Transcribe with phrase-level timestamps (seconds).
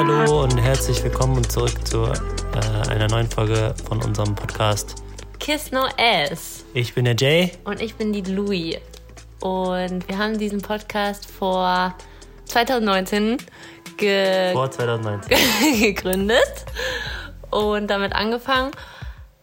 [0.00, 4.94] Hallihallo und herzlich willkommen zurück zu äh, einer neuen Folge von unserem Podcast
[5.38, 6.64] Kiss No Ass.
[6.72, 7.52] Ich bin der Jay.
[7.64, 8.78] Und ich bin die Louie.
[9.40, 11.94] Und wir haben diesen Podcast vor
[12.46, 13.36] 2019
[13.98, 15.36] ge vor 2019
[15.82, 16.64] gegründet
[17.50, 18.70] und damit angefangen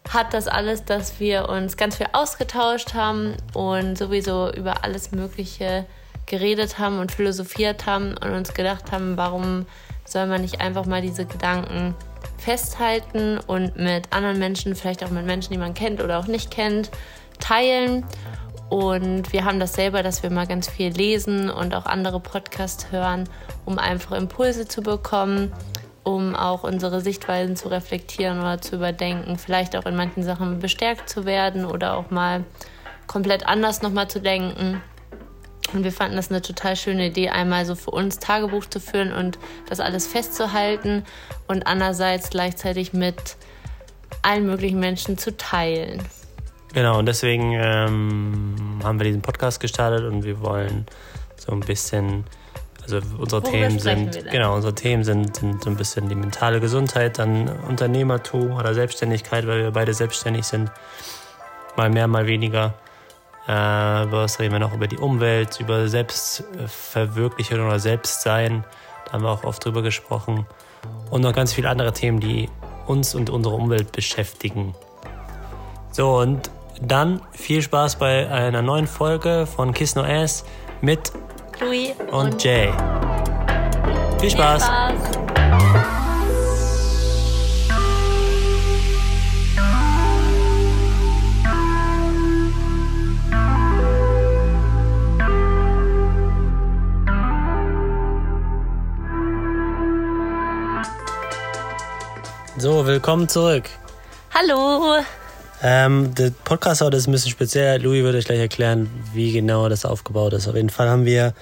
[0.09, 5.86] hat das alles, dass wir uns ganz viel ausgetauscht haben und sowieso über alles Mögliche
[6.26, 9.67] geredet haben und philosophiert haben und uns gedacht haben, warum
[10.17, 11.94] soll man nicht einfach mal diese Gedanken
[12.39, 16.49] festhalten und mit anderen Menschen, vielleicht auch mit Menschen, die man kennt oder auch nicht
[16.49, 16.89] kennt,
[17.39, 18.03] teilen.
[18.67, 22.91] Und wir haben das selber, dass wir mal ganz viel lesen und auch andere Podcasts
[22.91, 23.30] hören,
[23.63, 25.53] um einfach Impulse zu bekommen,
[26.03, 31.09] um auch unsere Sichtweisen zu reflektieren oder zu überdenken, vielleicht auch in manchen Sachen bestärkt
[31.09, 32.44] zu werden oder auch mal
[33.05, 34.81] komplett anders nochmal zu denken.
[35.73, 39.12] Und wir fanden das eine total schöne Idee, einmal so für uns Tagebuch zu führen
[39.12, 39.38] und
[39.70, 41.04] das alles festzuhalten
[41.48, 43.36] und andererseits gleichzeitig mit
[44.22, 46.02] allen möglichen Menschen zu teilen.
[46.73, 50.86] Genau, und deswegen ähm, haben wir diesen Podcast gestartet und wir wollen
[51.38, 52.26] so ein bisschen,
[52.84, 56.60] also unsere Worüber Themen sind, genau, unsere Themen sind, sind so ein bisschen die mentale
[56.60, 60.72] Gesundheit, dann Unternehmertum oder Selbstständigkeit, weil wir beide selbstständig sind,
[61.76, 62.73] mal mehr, mal weniger.
[63.48, 68.66] Äh, was reden wir noch über die Umwelt, über Selbstverwirklichung oder Selbstsein.
[69.06, 70.45] Da haben wir auch oft drüber gesprochen.
[71.09, 72.50] Und noch ganz viele andere Themen, die
[72.88, 74.76] uns und unsere Umwelt beschäftigen.
[75.92, 80.44] So, und dann viel Spaß bei einer neuen Folge von Kiss No Ass
[80.82, 81.11] mit
[81.54, 82.72] Chloe und, und Jay.
[84.20, 84.64] Viel Spaß.
[84.64, 85.47] Viel Spaß.
[102.60, 103.70] So, willkommen zurück.
[104.34, 105.04] Hallo.
[105.62, 107.80] Ähm, der Podcast heute ist ein bisschen speziell.
[107.84, 110.48] Louis wird euch gleich erklären, wie genau das aufgebaut ist.
[110.48, 111.36] Auf jeden Fall haben wir,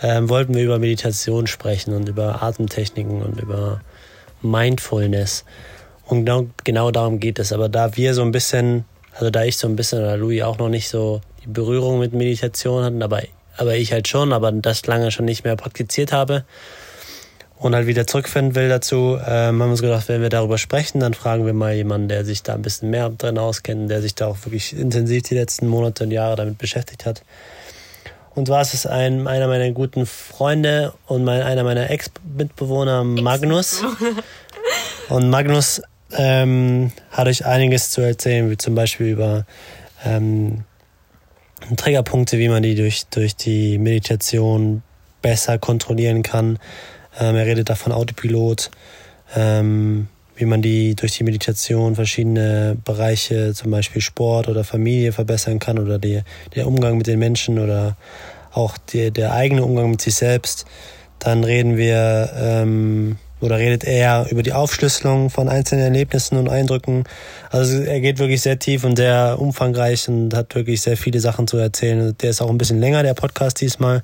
[0.00, 3.80] ähm, wollten wir über Meditation sprechen und über Atemtechniken und über
[4.42, 5.44] Mindfulness.
[6.06, 7.52] Und genau, genau darum geht es.
[7.52, 10.58] Aber da wir so ein bisschen, also da ich so ein bisschen oder Louis auch
[10.58, 13.22] noch nicht so die Berührung mit Meditation hatten, aber,
[13.56, 16.44] aber ich halt schon, aber das lange schon nicht mehr praktiziert habe,
[17.64, 21.00] und halt wieder zurückfinden will dazu, ähm, haben wir uns gedacht, wenn wir darüber sprechen,
[21.00, 24.14] dann fragen wir mal jemanden, der sich da ein bisschen mehr drin auskennt, der sich
[24.14, 27.22] da auch wirklich intensiv die letzten Monate und Jahre damit beschäftigt hat.
[28.34, 33.82] Und zwar ist es ein, einer meiner guten Freunde und mein, einer meiner Ex-Mitbewohner, Magnus.
[35.08, 35.80] und Magnus
[36.12, 39.46] ähm, hat euch einiges zu erzählen, wie zum Beispiel über
[40.04, 40.64] ähm,
[41.74, 44.82] Triggerpunkte, wie man die durch, durch die Meditation
[45.22, 46.58] besser kontrollieren kann
[47.18, 48.70] ähm, er redet da von Autopilot,
[49.34, 55.58] ähm, wie man die durch die Meditation verschiedene Bereiche, zum Beispiel Sport oder Familie verbessern
[55.58, 56.22] kann oder die,
[56.54, 57.96] der Umgang mit den Menschen oder
[58.52, 60.66] auch die, der eigene Umgang mit sich selbst.
[61.18, 67.04] Dann reden wir ähm, oder redet er über die Aufschlüsselung von einzelnen Erlebnissen und Eindrücken.
[67.50, 71.46] Also er geht wirklich sehr tief und sehr umfangreich und hat wirklich sehr viele Sachen
[71.46, 72.16] zu erzählen.
[72.20, 74.02] Der ist auch ein bisschen länger, der Podcast diesmal.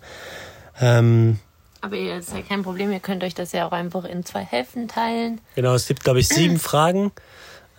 [0.80, 1.38] Ähm,
[1.80, 4.42] aber ihr ist ja kein Problem, ihr könnt euch das ja auch einfach in zwei
[4.42, 5.40] Hälften teilen.
[5.54, 7.12] Genau, es gibt, glaube ich, sieben Fragen.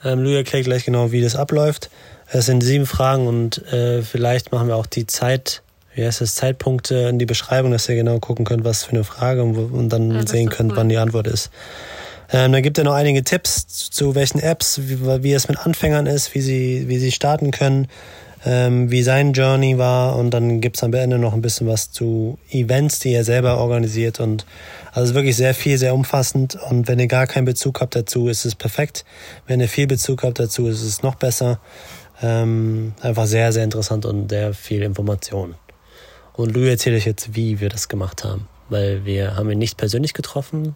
[0.03, 1.89] Ähm, Louis erklärt gleich genau, wie das abläuft.
[2.28, 5.61] Es sind sieben Fragen und äh, vielleicht machen wir auch die Zeit,
[5.94, 9.03] wie heißt das, Zeitpunkte in die Beschreibung, dass ihr genau gucken könnt, was für eine
[9.03, 10.78] Frage und, und dann ja, sehen könnt, cool.
[10.78, 11.51] wann die Antwort ist.
[12.31, 16.07] Ähm, dann gibt er noch einige Tipps zu welchen Apps, wie, wie es mit Anfängern
[16.07, 17.88] ist, wie sie, wie sie starten können
[18.46, 22.40] ähm, wie sein Journey war und dann gibt's am Ende noch ein bisschen was zu
[22.50, 24.46] Events, die er selber organisiert und
[24.91, 28.46] also wirklich sehr viel, sehr umfassend und wenn ihr gar keinen Bezug habt dazu, ist
[28.46, 29.05] es perfekt.
[29.47, 31.59] Wenn ihr viel Bezug habt dazu, ist es noch besser.
[32.23, 35.55] Ähm, einfach sehr, sehr interessant und sehr viel Information.
[36.34, 39.78] Und Louis erzählt euch jetzt, wie wir das gemacht haben, weil wir haben ihn nicht
[39.78, 40.76] persönlich getroffen,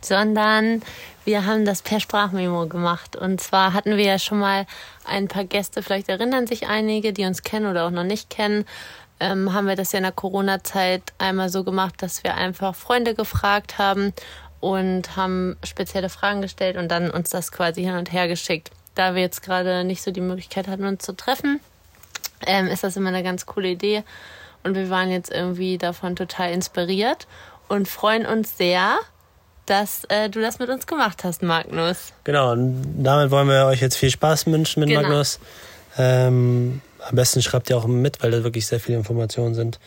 [0.00, 0.82] sondern
[1.24, 3.16] wir haben das per Sprachmemo gemacht.
[3.16, 4.66] Und zwar hatten wir ja schon mal
[5.04, 8.64] ein paar Gäste, vielleicht erinnern sich einige, die uns kennen oder auch noch nicht kennen,
[9.20, 13.14] ähm, haben wir das ja in der Corona-Zeit einmal so gemacht, dass wir einfach Freunde
[13.14, 14.12] gefragt haben
[14.60, 18.70] und haben spezielle Fragen gestellt und dann uns das quasi hin und her geschickt.
[18.94, 21.60] Da wir jetzt gerade nicht so die Möglichkeit hatten, uns zu treffen,
[22.46, 24.02] ähm, ist das immer eine ganz coole Idee.
[24.64, 27.26] Und wir waren jetzt irgendwie davon total inspiriert
[27.68, 28.98] und freuen uns sehr,
[29.68, 32.12] dass äh, du das mit uns gemacht hast, Magnus.
[32.24, 35.02] Genau, und damit wollen wir euch jetzt viel Spaß wünschen mit genau.
[35.02, 35.38] Magnus.
[35.96, 39.78] Ähm, am besten schreibt ihr auch mit, weil da wirklich sehr viele Informationen sind.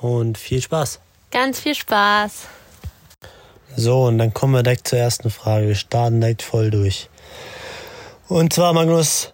[0.00, 1.00] Und viel Spaß.
[1.30, 2.46] Ganz viel Spaß.
[3.76, 5.68] So, und dann kommen wir direkt zur ersten Frage.
[5.68, 7.08] Wir starten direkt voll durch.
[8.28, 9.32] Und zwar, Magnus,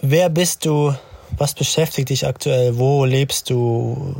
[0.00, 0.94] wer bist du?
[1.38, 2.76] Was beschäftigt dich aktuell?
[2.76, 4.14] Wo lebst du?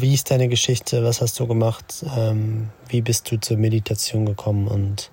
[0.00, 1.04] Wie ist deine Geschichte?
[1.04, 2.04] Was hast du gemacht?
[2.16, 4.68] Ähm, wie bist du zur Meditation gekommen?
[4.68, 5.10] Und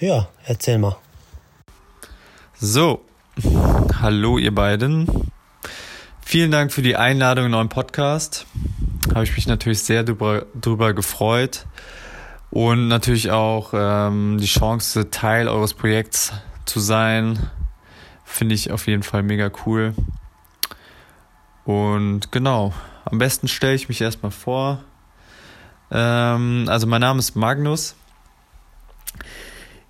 [0.00, 0.96] ja, erzähl mal.
[2.60, 3.04] So,
[4.00, 5.30] hallo ihr beiden.
[6.20, 8.46] Vielen Dank für die Einladung in euren Podcast.
[9.14, 11.66] Habe ich mich natürlich sehr drüber, drüber gefreut.
[12.50, 16.32] Und natürlich auch ähm, die Chance, Teil eures Projekts
[16.64, 17.50] zu sein,
[18.28, 19.94] finde ich auf jeden Fall mega cool.
[21.64, 22.72] Und genau,
[23.04, 24.84] am besten stelle ich mich erstmal vor.
[25.90, 27.96] Ähm, also mein Name ist Magnus.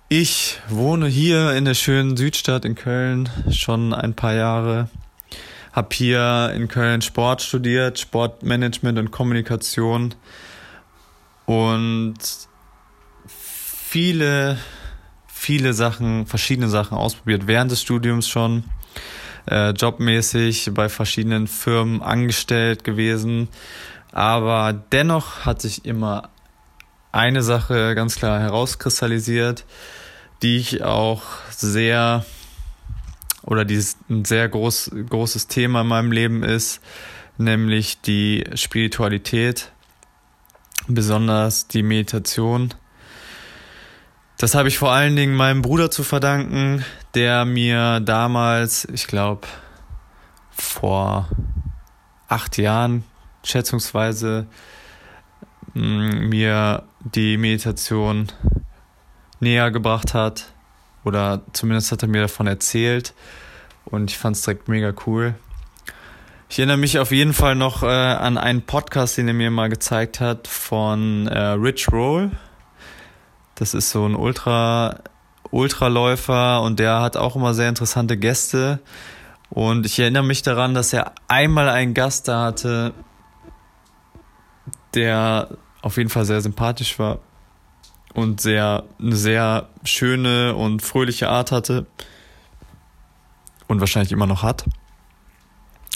[0.07, 4.89] Ich wohne hier in der schönen Südstadt in Köln schon ein paar Jahre.
[5.71, 10.15] Hab hier in Köln Sport studiert, Sportmanagement und Kommunikation.
[11.45, 12.17] Und
[13.27, 14.57] viele,
[15.39, 18.65] viele Sachen, verschiedene Sachen ausprobiert während des Studiums schon.
[19.49, 23.47] Äh, jobmäßig bei verschiedenen Firmen angestellt gewesen.
[24.11, 26.29] Aber dennoch hat sich immer
[27.11, 29.65] eine Sache ganz klar herauskristallisiert,
[30.41, 32.25] die ich auch sehr
[33.43, 36.81] oder die ein sehr groß, großes Thema in meinem Leben ist,
[37.37, 39.71] nämlich die Spiritualität,
[40.87, 42.73] besonders die Meditation.
[44.39, 49.45] Das habe ich vor allen Dingen meinem Bruder zu verdanken, der mir damals, ich glaube,
[50.49, 51.27] vor
[52.29, 53.03] acht Jahren
[53.43, 54.47] schätzungsweise
[55.73, 58.27] mm, mir die Meditation
[59.41, 60.53] näher gebracht hat.
[61.03, 63.13] Oder zumindest hat er mir davon erzählt.
[63.83, 65.35] Und ich fand es direkt mega cool.
[66.47, 69.67] Ich erinnere mich auf jeden Fall noch äh, an einen Podcast, den er mir mal
[69.67, 72.31] gezeigt hat von äh, Rich Roll.
[73.59, 75.01] Das ist so ein Ultra,
[75.51, 78.79] Ultraläufer und der hat auch immer sehr interessante Gäste.
[79.49, 82.93] Und ich erinnere mich daran, dass er einmal einen Gast da hatte,
[84.93, 85.49] der
[85.81, 87.19] auf jeden Fall sehr sympathisch war
[88.13, 91.85] und sehr, eine sehr schöne und fröhliche Art hatte.
[93.67, 94.65] Und wahrscheinlich immer noch hat.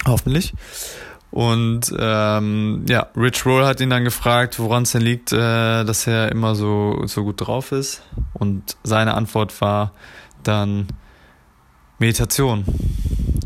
[0.06, 0.54] Hoffentlich.
[1.33, 6.06] Und ähm, ja, Rich Roll hat ihn dann gefragt, woran es denn liegt, äh, dass
[6.06, 8.03] er immer so, so gut drauf ist.
[8.33, 9.94] Und seine Antwort war
[10.44, 10.85] dann
[11.97, 12.65] Meditation.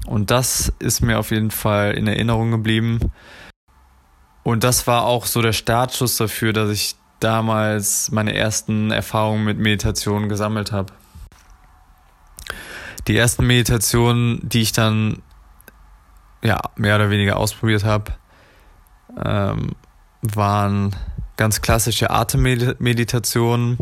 [0.05, 2.99] Und das ist mir auf jeden Fall in Erinnerung geblieben.
[4.43, 9.59] Und das war auch so der Startschuss dafür, dass ich damals meine ersten Erfahrungen mit
[9.59, 10.91] Meditation gesammelt habe.
[13.07, 15.21] Die ersten Meditationen, die ich dann
[16.47, 18.13] ja, mehr oder weniger ausprobiert habe,
[19.21, 19.71] ähm,
[20.21, 20.95] waren
[21.35, 23.77] ganz klassische Atemmeditationen,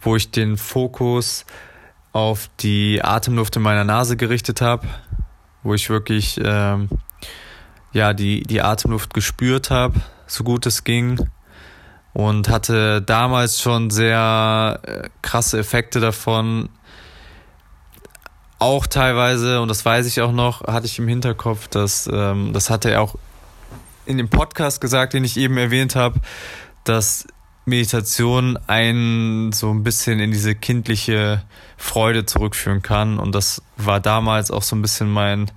[0.00, 1.44] wo ich den Fokus
[2.12, 4.86] auf die Atemluft in meiner Nase gerichtet habe,
[5.64, 6.88] wo ich wirklich ähm,
[7.92, 11.28] ja die die Atemluft gespürt habe, so gut es ging.
[12.12, 16.68] Und hatte damals schon sehr äh, krasse Effekte davon,
[18.58, 22.70] auch teilweise, und das weiß ich auch noch, hatte ich im Hinterkopf, dass ähm, das
[22.70, 23.14] hatte er auch
[24.06, 26.20] in dem Podcast gesagt, den ich eben erwähnt habe,
[26.84, 27.26] dass
[27.66, 31.42] Meditation einen so ein bisschen in diese kindliche
[31.76, 33.18] Freude zurückführen kann.
[33.18, 35.50] Und das war damals auch so ein bisschen mein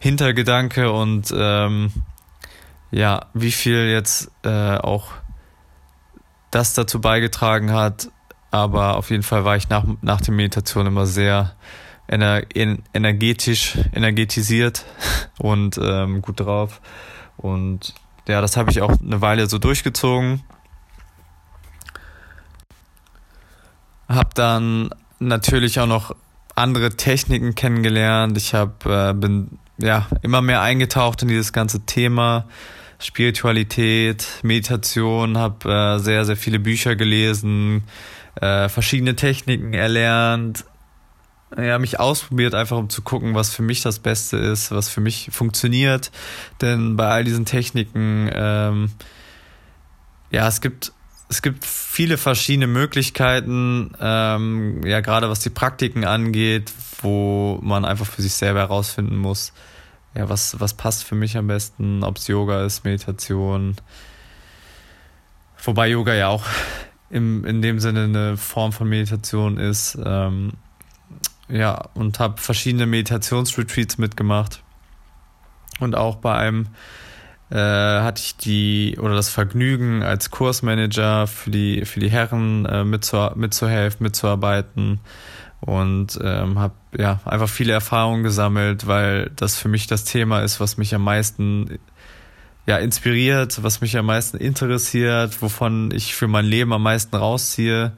[0.00, 1.92] Hintergedanke und ähm,
[2.90, 5.12] ja, wie viel jetzt äh, auch
[6.50, 8.08] das dazu beigetragen hat.
[8.50, 11.54] Aber auf jeden Fall war ich nach, nach der Meditation immer sehr
[12.08, 14.84] ener energetisch, energetisiert
[15.38, 16.80] und ähm, gut drauf.
[17.36, 17.94] Und
[18.28, 20.42] ja, das habe ich auch eine Weile so durchgezogen.
[24.08, 26.14] Hab dann natürlich auch noch
[26.54, 28.36] andere Techniken kennengelernt.
[28.36, 32.46] Ich hab, äh, bin ja immer mehr eingetaucht in dieses ganze Thema
[32.98, 37.84] Spiritualität, Meditation, habe äh, sehr, sehr viele Bücher gelesen,
[38.40, 40.64] äh, verschiedene Techniken erlernt,
[41.56, 45.00] ja, mich ausprobiert, einfach um zu gucken, was für mich das Beste ist, was für
[45.00, 46.10] mich funktioniert.
[46.60, 48.90] Denn bei all diesen Techniken, ähm,
[50.30, 50.92] ja, es gibt,
[51.28, 58.06] es gibt viele verschiedene Möglichkeiten, ähm, ja, gerade was die Praktiken angeht, wo man einfach
[58.06, 59.52] für sich selber herausfinden muss,
[60.14, 63.76] ja, was, was passt für mich am besten, ob es Yoga ist, Meditation.
[65.64, 66.44] Wobei Yoga ja auch
[67.10, 69.98] im, in dem Sinne eine Form von Meditation ist.
[70.04, 70.54] Ähm,
[71.52, 74.62] ja, und habe verschiedene Meditationsretreats mitgemacht.
[75.80, 76.68] Und auch bei einem
[77.50, 82.84] äh, hatte ich die oder das Vergnügen als Kursmanager für die für die Herren äh,
[82.84, 85.00] mitzu, mitzuhelfen, mitzuarbeiten
[85.60, 90.60] und ähm, habe ja einfach viele Erfahrungen gesammelt, weil das für mich das Thema ist,
[90.60, 91.78] was mich am meisten
[92.66, 97.92] ja inspiriert, was mich am meisten interessiert, wovon ich für mein Leben am meisten rausziehe.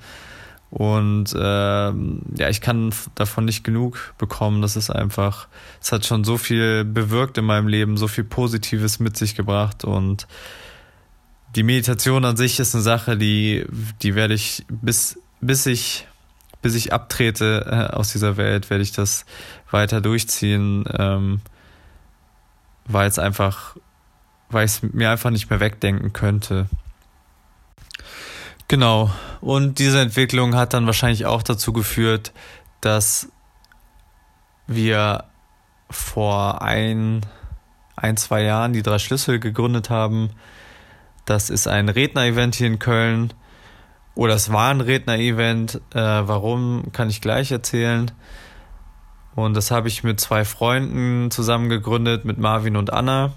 [0.74, 4.60] Und ähm, ja, ich kann davon nicht genug bekommen.
[4.60, 5.46] Das ist einfach,
[5.80, 9.84] es hat schon so viel bewirkt in meinem Leben, so viel Positives mit sich gebracht.
[9.84, 10.26] Und
[11.54, 13.66] die Meditation an sich ist eine Sache, die,
[14.02, 16.08] die werde ich bis, bis ich
[16.60, 19.26] bis ich abtrete äh, aus dieser Welt, werde ich das
[19.70, 21.42] weiter durchziehen, ähm,
[22.86, 23.76] weil es einfach,
[24.48, 26.70] weil ich es mir einfach nicht mehr wegdenken könnte.
[28.68, 29.10] Genau.
[29.40, 32.32] Und diese Entwicklung hat dann wahrscheinlich auch dazu geführt,
[32.80, 33.28] dass
[34.66, 35.24] wir
[35.90, 37.20] vor ein,
[37.96, 40.30] ein, zwei Jahren die drei Schlüssel gegründet haben.
[41.26, 43.32] Das ist ein Redner-Event hier in Köln,
[44.14, 45.80] oder es war ein Redner-Event.
[45.92, 48.10] Äh, warum, kann ich gleich erzählen.
[49.34, 53.32] Und das habe ich mit zwei Freunden zusammen gegründet, mit Marvin und Anna.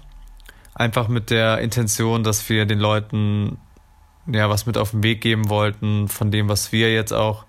[0.74, 3.58] Einfach mit der Intention, dass wir den Leuten
[4.30, 7.44] ja was mit auf den Weg geben wollten, von dem, was wir jetzt auch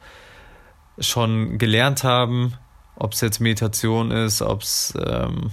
[1.00, 2.54] schon gelernt haben.
[2.96, 5.52] Ob es jetzt Meditation ist, ob es ähm,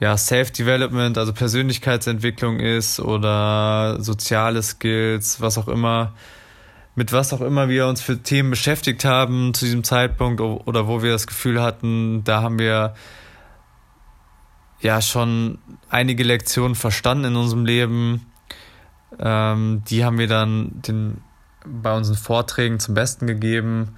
[0.00, 6.14] ja, Self-Development, also Persönlichkeitsentwicklung ist oder soziale Skills, was auch immer,
[6.94, 11.02] mit was auch immer wir uns für Themen beschäftigt haben zu diesem Zeitpunkt oder wo
[11.02, 12.94] wir das Gefühl hatten, da haben wir
[14.80, 15.58] ja schon
[15.90, 18.26] einige Lektionen verstanden in unserem Leben.
[19.18, 21.22] Ähm, die haben wir dann den,
[21.64, 23.96] bei unseren Vorträgen zum Besten gegeben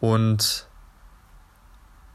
[0.00, 0.66] und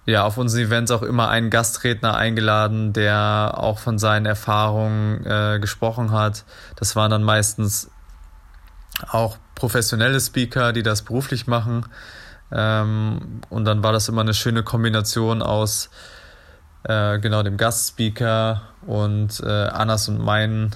[0.05, 5.59] ja, auf unseren Events auch immer einen Gastredner eingeladen, der auch von seinen Erfahrungen äh,
[5.59, 6.45] gesprochen hat.
[6.75, 7.89] Das waren dann meistens
[9.09, 11.87] auch professionelle Speaker, die das beruflich machen.
[12.51, 15.89] Ähm, und dann war das immer eine schöne Kombination aus
[16.83, 20.75] äh, genau dem Gastspeaker und äh, Annas und meinen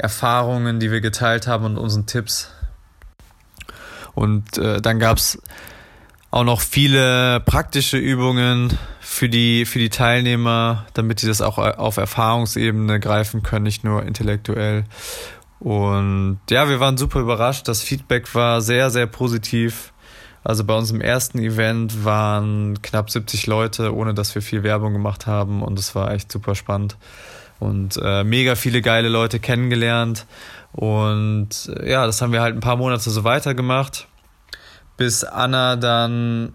[0.00, 2.50] Erfahrungen, die wir geteilt haben und unseren Tipps.
[4.14, 5.40] Und äh, dann gab es
[6.30, 11.96] auch noch viele praktische Übungen für die, für die Teilnehmer, damit die das auch auf
[11.96, 14.84] Erfahrungsebene greifen können, nicht nur intellektuell.
[15.58, 17.68] Und ja, wir waren super überrascht.
[17.68, 19.92] Das Feedback war sehr, sehr positiv.
[20.42, 25.26] Also bei unserem ersten Event waren knapp 70 Leute, ohne dass wir viel Werbung gemacht
[25.26, 25.62] haben.
[25.62, 26.96] Und es war echt super spannend.
[27.60, 30.26] Und äh, mega viele geile Leute kennengelernt.
[30.72, 34.08] Und äh, ja, das haben wir halt ein paar Monate so weitergemacht
[35.00, 36.52] bis Anna dann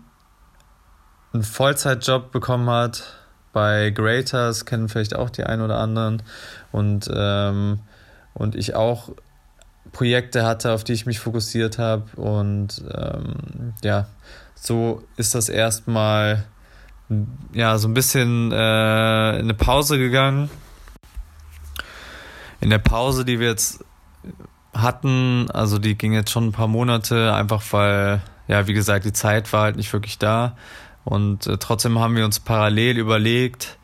[1.34, 3.18] einen Vollzeitjob bekommen hat
[3.54, 6.22] bei Greaters, kennen vielleicht auch die einen oder anderen.
[6.72, 7.80] Und, ähm,
[8.36, 9.10] und ich auch
[9.94, 12.04] Projekte hatte, auf die ich mich fokussiert habe.
[12.18, 14.06] Und ähm, ja,
[14.54, 16.44] so ist das erstmal
[17.52, 20.52] ja, so ein bisschen äh, in eine Pause gegangen.
[22.66, 23.86] In der Pause, die wir jetzt
[24.74, 29.14] hatten, also die ging jetzt schon ein paar Monate, einfach weil ja, wie gesagt, die
[29.14, 30.58] Zeit war halt nicht wirklich da.
[31.04, 33.78] Und äh, trotzdem haben wir uns parallel überlegt,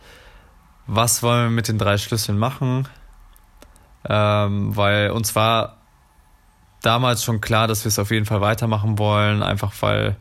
[0.88, 2.88] was wollen wir mit den drei Schlüsseln machen.
[4.10, 5.78] Ähm, weil uns war
[6.82, 10.16] damals schon klar, dass wir es auf jeden Fall weitermachen wollen, einfach weil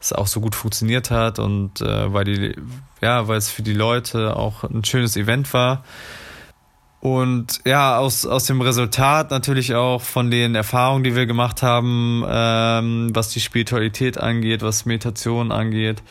[0.00, 2.56] es auch so gut funktioniert hat und äh, weil die,
[3.02, 5.84] ja, weil es für die Leute auch ein schönes Event war.
[7.00, 12.22] Und ja, aus, aus dem Resultat natürlich auch von den Erfahrungen, die wir gemacht haben,
[12.28, 16.02] ähm, was die Spiritualität angeht, was Meditation angeht,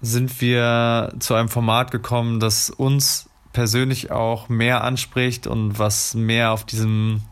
[0.00, 6.52] sind wir zu einem Format gekommen, das uns persönlich auch mehr anspricht und was mehr
[6.52, 7.22] auf diesem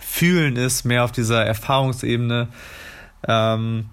[0.00, 2.48] Fühlen ist, mehr auf dieser Erfahrungsebene.
[3.28, 3.90] Ähm,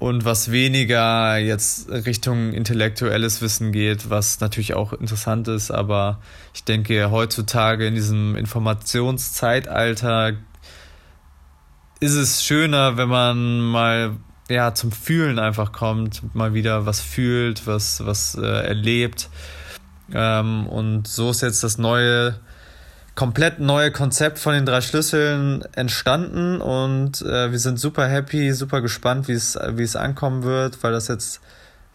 [0.00, 6.20] und was weniger jetzt Richtung intellektuelles Wissen geht, was natürlich auch interessant ist, aber
[6.54, 10.32] ich denke, heutzutage in diesem Informationszeitalter
[12.00, 14.16] ist es schöner, wenn man mal
[14.48, 19.28] ja zum Fühlen einfach kommt, mal wieder was fühlt, was was äh, erlebt.
[20.14, 22.40] Ähm, und so ist jetzt das neue
[23.14, 28.80] komplett neue Konzept von den drei Schlüsseln entstanden und äh, wir sind super happy, super
[28.80, 31.40] gespannt, wie es ankommen wird, weil das jetzt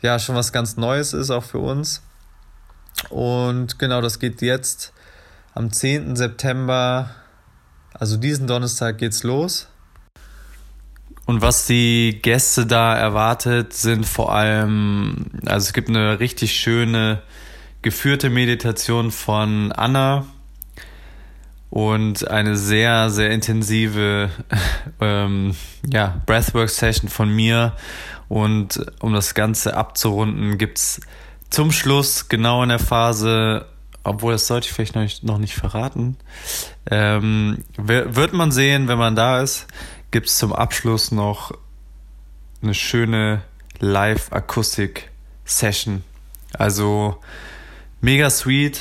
[0.01, 2.01] ja schon was ganz Neues ist auch für uns.
[3.09, 4.93] Und genau, das geht jetzt
[5.53, 6.15] am 10.
[6.15, 7.09] September,
[7.93, 9.67] also diesen Donnerstag geht's los.
[11.25, 17.23] Und was die Gäste da erwartet, sind vor allem, also es gibt eine richtig schöne
[17.81, 20.25] geführte Meditation von Anna
[21.75, 24.29] und eine sehr, sehr intensive
[25.01, 27.73] ähm, ja, Breathwork-Session von mir.
[28.29, 31.01] Und um das Ganze abzurunden, gibt es
[31.49, 33.65] zum Schluss, genau in der Phase,
[34.05, 36.15] obwohl das sollte ich vielleicht noch nicht, noch nicht verraten,
[36.89, 39.67] ähm, wird man sehen, wenn man da ist,
[40.11, 41.51] gibt es zum Abschluss noch
[42.63, 43.41] eine schöne
[43.79, 46.05] Live-Akustik-Session.
[46.53, 47.17] Also
[47.99, 48.79] mega sweet.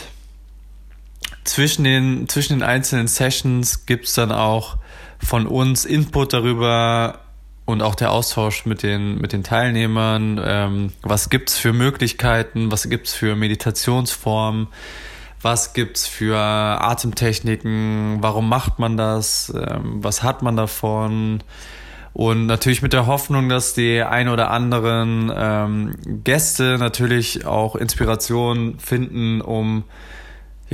[1.45, 4.79] Zwischen den, zwischen den einzelnen Sessions gibt es dann auch
[5.19, 7.21] von uns Input darüber
[7.67, 10.41] und auch der Austausch mit den, mit den Teilnehmern.
[10.45, 12.71] Ähm, was gibt's für Möglichkeiten?
[12.71, 14.69] Was gibt's für Meditationsformen?
[15.41, 18.19] Was gibt's für Atemtechniken?
[18.21, 19.53] Warum macht man das?
[19.55, 21.43] Ähm, was hat man davon?
[22.15, 28.79] Und natürlich mit der Hoffnung, dass die ein oder anderen ähm, Gäste natürlich auch Inspiration
[28.79, 29.85] finden, um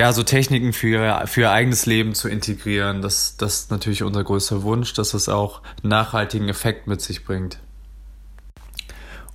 [0.01, 3.03] ja, so Techniken für ihr, für ihr eigenes Leben zu integrieren.
[3.03, 7.59] Das, das ist natürlich unser größter Wunsch, dass es auch nachhaltigen Effekt mit sich bringt.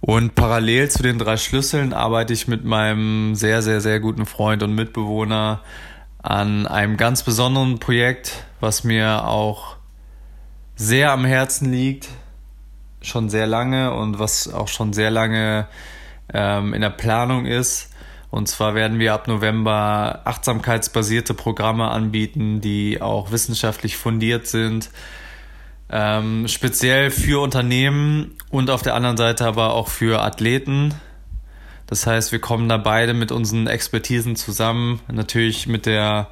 [0.02, 4.64] Und parallel zu den drei Schlüsseln arbeite ich mit meinem sehr, sehr, sehr guten Freund
[4.64, 5.62] und Mitbewohner
[6.24, 9.76] an einem ganz besonderen Projekt, was mir auch
[10.76, 12.10] sehr am Herzen liegt,
[13.04, 15.68] schon sehr lange und was auch schon sehr lange
[16.34, 17.92] ähm, in der Planung ist.
[18.36, 24.90] Und zwar werden wir ab November achtsamkeitsbasierte Programme anbieten, die auch wissenschaftlich fundiert sind,
[25.90, 30.94] ähm, speziell für Unternehmen und auf der anderen Seite aber auch für Athleten.
[31.88, 36.28] Das heißt, wir kommen da beide mit unseren Expertisen zusammen, natürlich mit der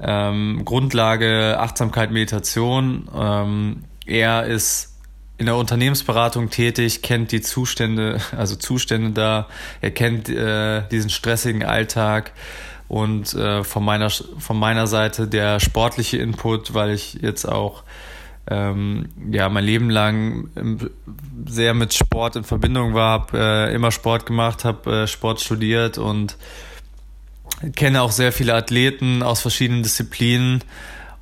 [0.00, 3.08] ähm, Grundlage Achtsamkeit, Meditation.
[3.14, 4.93] Ähm, er ist
[5.36, 9.48] in der Unternehmensberatung tätig, kennt die Zustände, also Zustände da,
[9.80, 12.32] er kennt äh, diesen stressigen Alltag
[12.88, 17.82] und äh, von meiner von meiner Seite der sportliche Input, weil ich jetzt auch
[18.48, 20.50] ähm, ja mein Leben lang
[21.46, 25.98] sehr mit Sport in Verbindung war, habe äh, immer Sport gemacht, habe äh, Sport studiert
[25.98, 26.36] und
[27.74, 30.62] kenne auch sehr viele Athleten aus verschiedenen Disziplinen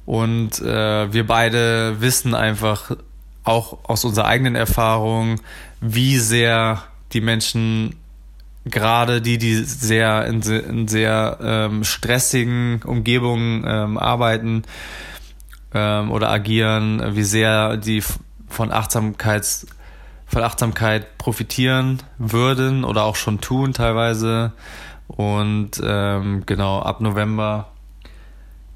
[0.05, 2.97] und äh, wir beide wissen einfach
[3.45, 5.41] auch aus unserer eigenen Erfahrung,
[5.81, 7.97] wie sehr die Menschen
[8.65, 14.63] gerade die, die sehr in, in sehr ähm, stressigen Umgebungen ähm, arbeiten
[15.75, 18.03] ähm, oder agieren, wie sehr die
[18.49, 19.67] von Achtsamkeits
[20.27, 24.53] von Achtsamkeit profitieren würden oder auch schon tun teilweise.
[25.07, 27.72] Und ähm, genau, ab November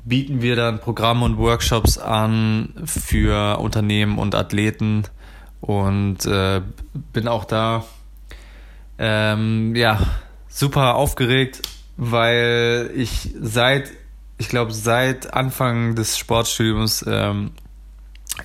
[0.06, 5.02] bieten wir dann Programme und Workshops an für Unternehmen und Athleten
[5.60, 6.62] und äh,
[7.12, 7.84] bin auch da
[8.98, 9.98] ähm, ja
[10.48, 11.62] super aufgeregt,
[11.96, 13.90] weil ich seit
[14.38, 17.50] ich glaube seit Anfang des Sportstudiums ähm,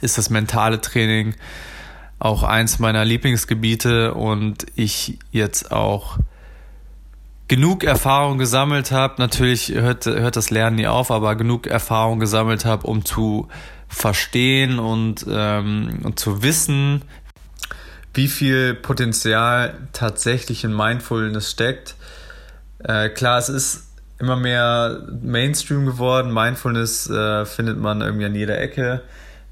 [0.02, 1.36] ist das mentale Training
[2.18, 6.18] auch eins meiner Lieblingsgebiete und ich jetzt auch
[7.52, 9.16] genug Erfahrung gesammelt habe.
[9.18, 13.50] Natürlich hört, hört das Lernen nie auf, aber genug Erfahrung gesammelt habe, um zu
[13.90, 17.02] verstehen und, ähm, und zu wissen,
[18.14, 21.96] wie viel Potenzial tatsächlich in Mindfulness steckt.
[22.86, 26.34] Äh, klar, es ist immer mehr Mainstream geworden.
[26.34, 29.02] Mindfulness äh, findet man irgendwie an jeder Ecke.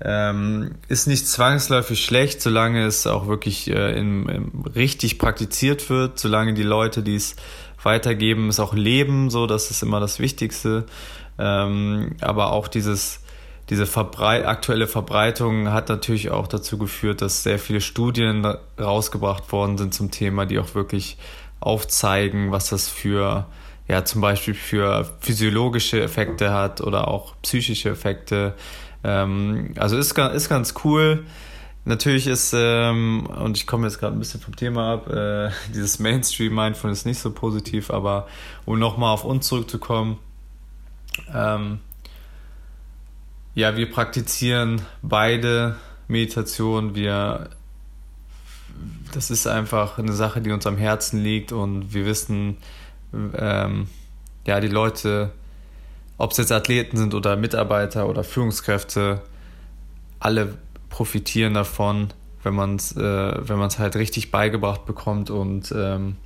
[0.01, 6.17] Ähm, ist nicht zwangsläufig schlecht, solange es auch wirklich äh, in, in richtig praktiziert wird,
[6.17, 7.35] solange die Leute, die es
[7.83, 10.85] weitergeben, es auch leben, so, das ist immer das Wichtigste.
[11.37, 13.21] Ähm, aber auch dieses,
[13.69, 18.45] diese Verbrei aktuelle Verbreitung hat natürlich auch dazu geführt, dass sehr viele Studien
[18.79, 21.17] rausgebracht worden sind zum Thema, die auch wirklich
[21.59, 23.45] aufzeigen, was das für,
[23.87, 28.55] ja, zum Beispiel für physiologische Effekte hat oder auch psychische Effekte.
[29.03, 31.25] Ähm, also ist, ist ganz cool.
[31.85, 35.99] Natürlich ist, ähm, und ich komme jetzt gerade ein bisschen vom Thema ab, äh, dieses
[35.99, 38.27] Mainstream-Mindfulness nicht so positiv, aber
[38.65, 40.17] um nochmal auf uns zurückzukommen,
[41.33, 41.79] ähm,
[43.55, 45.75] ja, wir praktizieren beide
[46.07, 47.49] Meditation, wir,
[49.13, 52.57] das ist einfach eine Sache, die uns am Herzen liegt und wir wissen,
[53.13, 53.87] ähm,
[54.45, 55.31] ja, die Leute,
[56.17, 59.21] ob es jetzt Athleten sind oder Mitarbeiter oder Führungskräfte,
[60.19, 60.57] alle
[60.89, 62.10] profitieren davon,
[62.43, 66.17] wenn man es äh, es halt richtig beigebracht bekommt und ähm,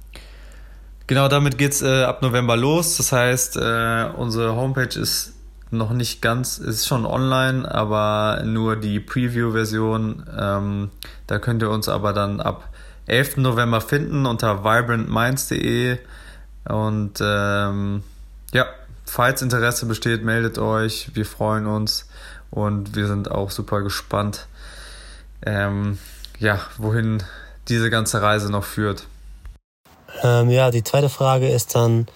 [1.07, 2.97] genau damit geht's äh, ab November los.
[2.97, 5.33] Das heißt, äh, unsere Homepage ist
[5.71, 10.23] noch nicht ganz, ist schon online, aber nur die Preview-Version.
[10.37, 10.89] Ähm,
[11.27, 12.69] da könnt ihr uns aber dann ab
[13.07, 13.37] 11.
[13.37, 15.97] November finden unter vibrantminds.de
[16.65, 18.03] Und ähm,
[18.53, 18.65] ja,
[19.05, 21.11] falls Interesse besteht, meldet euch.
[21.13, 22.07] Wir freuen uns
[22.53, 24.47] und wir sind auch super gespannt,
[25.45, 25.97] ähm,
[26.39, 27.23] ja, wohin
[27.67, 29.07] diese ganze Reise noch führt.
[30.21, 32.07] Ähm, ja, die zweite Frage ist dann,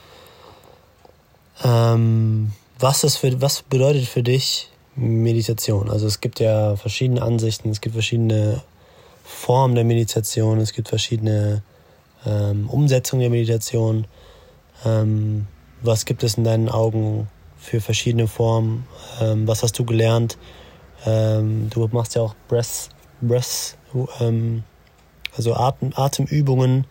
[1.63, 5.89] ähm, was, ist für, was bedeutet für dich Meditation?
[5.89, 8.61] Also es gibt ja verschiedene Ansichten, es gibt verschiedene
[9.23, 11.63] Formen der Meditation, es gibt verschiedene
[12.25, 14.05] ähm, Umsetzungen der Meditation.
[14.85, 15.47] Ähm,
[15.81, 17.27] was gibt es in deinen Augen
[17.67, 18.87] für verschiedene Formen?
[19.19, 20.37] Ähm, was hast du gelernt?
[21.05, 22.89] Ähm, du machst ja auch Breath,
[23.21, 23.77] Breath
[24.21, 24.63] ähm,
[25.35, 26.87] also Atem, Atemübungen.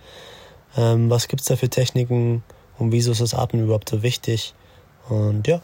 [0.76, 2.44] Ähm, was gibt es da für Techniken
[2.78, 4.54] und wieso ist das Atmen überhaupt so wichtig?
[5.08, 5.62] Und ja.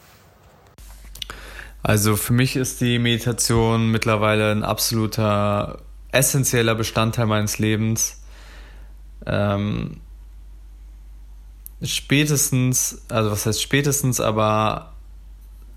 [1.83, 8.23] Also für mich ist die Meditation mittlerweile ein absoluter essentieller Bestandteil meines Lebens.
[9.27, 10.01] Ähm,
[11.83, 14.92] spätestens, also was heißt spätestens, aber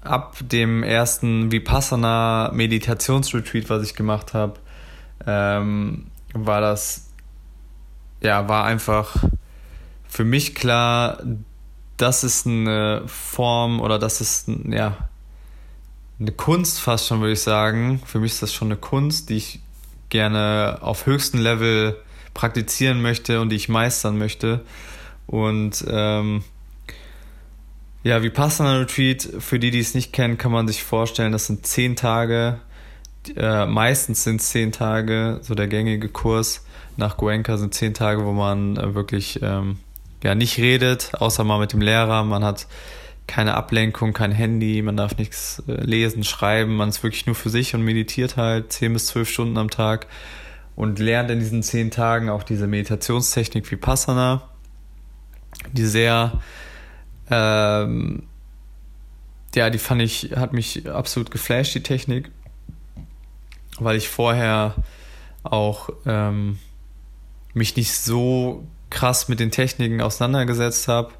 [0.07, 4.59] ab dem ersten Vipassana Meditationsretreat, was ich gemacht habe,
[5.25, 7.09] ähm, war das,
[8.21, 9.15] ja, war einfach
[10.07, 11.21] für mich klar,
[11.97, 14.97] das ist eine Form oder das ist, ja,
[16.19, 18.01] eine Kunst fast schon, würde ich sagen.
[18.05, 19.59] Für mich ist das schon eine Kunst, die ich
[20.09, 21.97] gerne auf höchstem Level
[22.33, 24.61] praktizieren möchte und die ich meistern möchte.
[25.27, 26.43] Und ähm,
[28.05, 31.65] ja, Vipassana Retreat, für die, die es nicht kennen, kann man sich vorstellen, das sind
[31.65, 32.59] zehn Tage.
[33.35, 36.63] Äh, meistens sind zehn Tage, so der gängige Kurs
[36.97, 39.79] nach Goenka sind zehn Tage, wo man äh, wirklich ähm,
[40.23, 42.23] ja, nicht redet, außer mal mit dem Lehrer.
[42.23, 42.67] Man hat
[43.25, 47.49] keine Ablenkung, kein Handy, man darf nichts äh, lesen, schreiben, man ist wirklich nur für
[47.49, 50.05] sich und meditiert halt zehn bis zwölf Stunden am Tag
[50.75, 54.43] und lernt in diesen zehn Tagen auch diese Meditationstechnik Vipassana
[55.73, 56.39] die sehr,
[57.29, 58.23] ähm,
[59.55, 62.29] ja, die fand ich, hat mich absolut geflasht, die Technik,
[63.79, 64.75] weil ich vorher
[65.43, 66.59] auch ähm,
[67.53, 71.11] mich nicht so krass mit den Techniken auseinandergesetzt habe.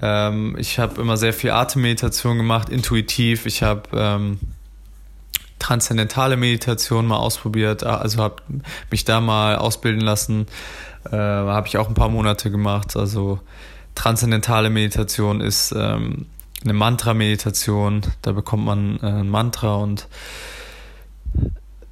[0.00, 3.46] Ähm, ich habe immer sehr viel Atemmeditation gemacht, intuitiv.
[3.46, 4.38] Ich habe ähm,
[5.58, 8.42] transzendentale Meditation mal ausprobiert, also habe
[8.90, 10.46] mich da mal ausbilden lassen.
[11.10, 12.96] Äh, habe ich auch ein paar Monate gemacht.
[12.96, 13.40] Also
[13.94, 16.26] transzendentale Meditation ist ähm,
[16.62, 18.02] eine Mantra-Meditation.
[18.22, 20.08] Da bekommt man äh, ein Mantra und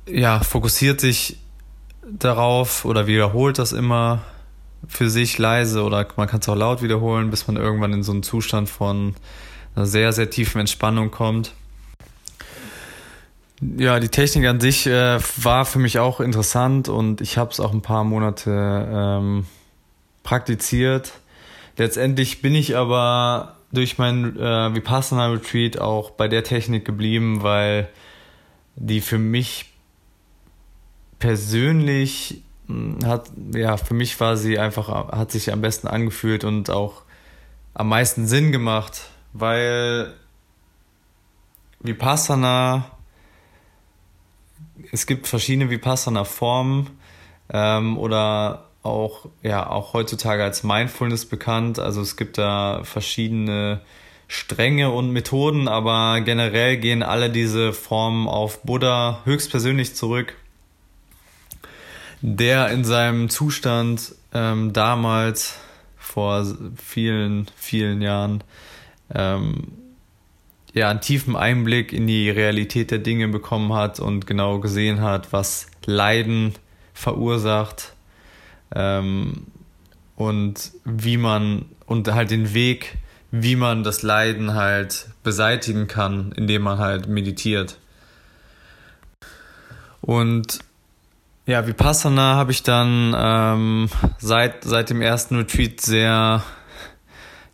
[0.07, 1.39] ja, fokussiert sich
[2.11, 4.23] darauf oder wiederholt das immer
[4.89, 8.13] für sich leise oder man kann es auch laut wiederholen, bis man irgendwann in so
[8.13, 9.15] einen Zustand von
[9.75, 11.53] einer sehr, sehr tiefen Entspannung kommt.
[13.61, 17.61] Ja, die Technik an sich äh, war für mich auch interessant und ich habe es
[17.61, 19.47] auch ein paar Monate ähm,
[20.23, 21.13] praktiziert.
[21.81, 27.89] Letztendlich bin ich aber durch mein äh, Vipassana Retreat auch bei der Technik geblieben, weil
[28.77, 29.73] die für mich
[31.19, 36.69] persönlich hm, hat, ja, für mich war sie einfach, hat sich am besten angefühlt und
[36.69, 37.01] auch
[37.73, 40.13] am meisten Sinn gemacht, weil
[41.79, 42.91] Vipassana,
[44.93, 46.91] es gibt verschiedene Vipassana-Formen
[47.51, 51.79] ähm, oder auch, ja, auch heutzutage als Mindfulness bekannt.
[51.79, 53.81] Also es gibt da verschiedene
[54.29, 60.37] Stränge und Methoden, aber generell gehen alle diese Formen auf Buddha höchstpersönlich zurück,
[62.21, 65.59] der in seinem Zustand ähm, damals
[65.97, 68.45] vor vielen, vielen Jahren
[69.13, 69.73] ähm,
[70.73, 75.33] ja, einen tiefen Einblick in die Realität der Dinge bekommen hat und genau gesehen hat,
[75.33, 76.55] was Leiden
[76.95, 77.95] verursacht
[78.75, 79.47] ähm,
[80.17, 82.99] und wie man und halt den Weg,
[83.31, 87.79] wie man das Leiden halt beseitigen kann, indem man halt meditiert.
[90.01, 90.61] Und
[91.47, 96.43] ja, Vipassana habe ich dann ähm, seit, seit dem ersten Retreat sehr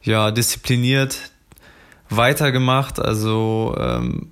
[0.03, 1.31] ja, diszipliniert
[2.11, 3.01] weitergemacht.
[3.01, 4.29] Also ähm,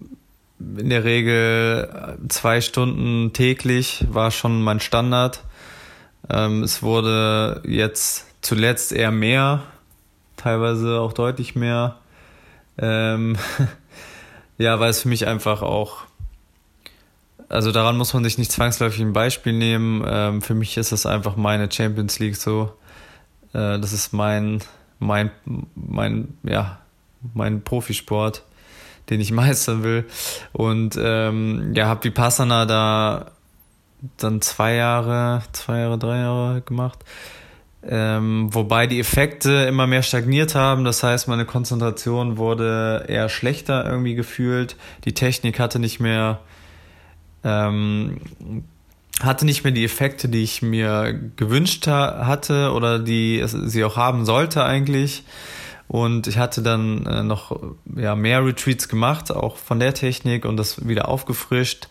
[0.59, 5.43] in der Regel zwei Stunden täglich war schon mein Standard.
[6.31, 9.63] Ähm, es wurde jetzt zuletzt eher mehr,
[10.37, 11.97] teilweise auch deutlich mehr.
[12.79, 13.37] Ähm,
[14.59, 16.03] ja, weil es für mich einfach auch,
[17.49, 20.05] also daran muss man sich nicht zwangsläufig ein Beispiel nehmen.
[20.07, 22.75] Ähm, für mich ist es einfach meine Champions League so.
[23.53, 24.61] Äh, das ist mein,
[24.99, 25.31] mein,
[25.75, 26.79] mein, ja,
[27.35, 28.43] mein Profisport,
[29.11, 30.07] den ich meistern will.
[30.53, 33.31] Und ähm, ja, habe Vipassana da
[34.17, 36.99] dann zwei Jahre, zwei Jahre, drei Jahre gemacht.
[37.87, 40.85] Ähm, wobei die Effekte immer mehr stagniert haben.
[40.85, 44.77] Das heißt, meine Konzentration wurde eher schlechter irgendwie gefühlt.
[45.05, 46.41] Die Technik hatte nicht mehr,
[47.43, 48.21] ähm,
[49.21, 53.97] hatte nicht mehr die Effekte, die ich mir gewünscht ha hatte oder die sie auch
[53.97, 55.25] haben sollte eigentlich.
[55.87, 57.55] Und ich hatte dann äh, noch
[57.95, 61.89] ja, mehr Retreats gemacht, auch von der Technik und das wieder aufgefrischt.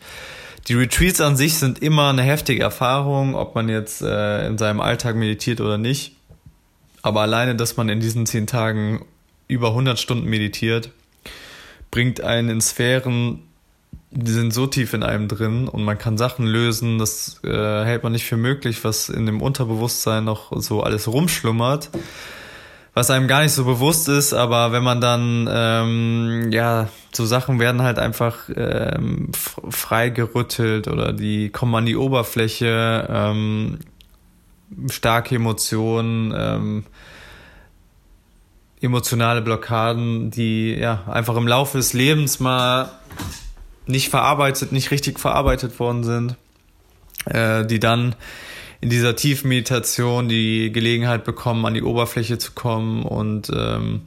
[0.68, 4.80] Die Retreats an sich sind immer eine heftige Erfahrung, ob man jetzt äh, in seinem
[4.80, 6.16] Alltag meditiert oder nicht.
[7.02, 9.06] Aber alleine, dass man in diesen zehn Tagen
[9.50, 10.90] über 100 Stunden meditiert,
[11.92, 13.44] bringt einen in Sphären,
[14.12, 17.50] die sind so tief in einem drin und man kann Sachen lösen, das äh,
[17.84, 21.90] hält man nicht für möglich, was in dem Unterbewusstsein noch so alles rumschlummert
[22.94, 27.60] was einem gar nicht so bewusst ist, aber wenn man dann, ähm, ja, so Sachen
[27.60, 33.80] werden halt einfach ähm, freigerüttelt oder die kommen an die Oberfläche, ähm,
[34.90, 36.84] starke Emotionen, ähm,
[38.82, 42.92] emotionale Blockaden, die ja einfach im Laufe des Lebens mal
[43.88, 46.36] nicht verarbeitet, nicht richtig verarbeitet worden sind,
[47.26, 48.16] äh, die dann
[48.84, 54.02] in dieser tiefen Meditation die Gelegenheit bekommen, an die Oberfläche zu kommen und, ähm,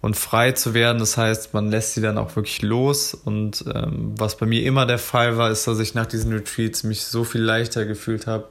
[0.00, 0.98] und frei zu werden.
[0.98, 3.12] Das heißt, man lässt sie dann auch wirklich los.
[3.12, 6.84] Und ähm, was bei mir immer der Fall war, ist, dass ich nach diesen Retreats
[6.84, 8.48] mich so viel leichter gefühlt habe.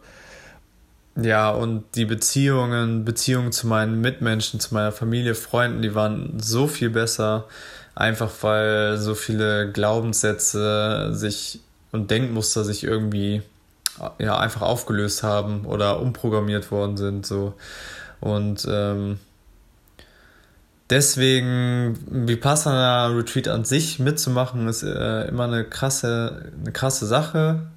[1.19, 6.67] Ja, und die Beziehungen, Beziehungen zu meinen Mitmenschen, zu meiner Familie, Freunden, die waren so
[6.67, 7.47] viel besser.
[7.95, 13.41] Einfach weil so viele Glaubenssätze sich und Denkmuster sich irgendwie
[14.19, 17.25] ja, einfach aufgelöst haben oder umprogrammiert worden sind.
[17.25, 17.53] So.
[18.19, 19.19] Und ähm,
[20.89, 27.67] deswegen Vipassana Retreat an sich mitzumachen, ist äh, immer eine krasse, eine krasse Sache.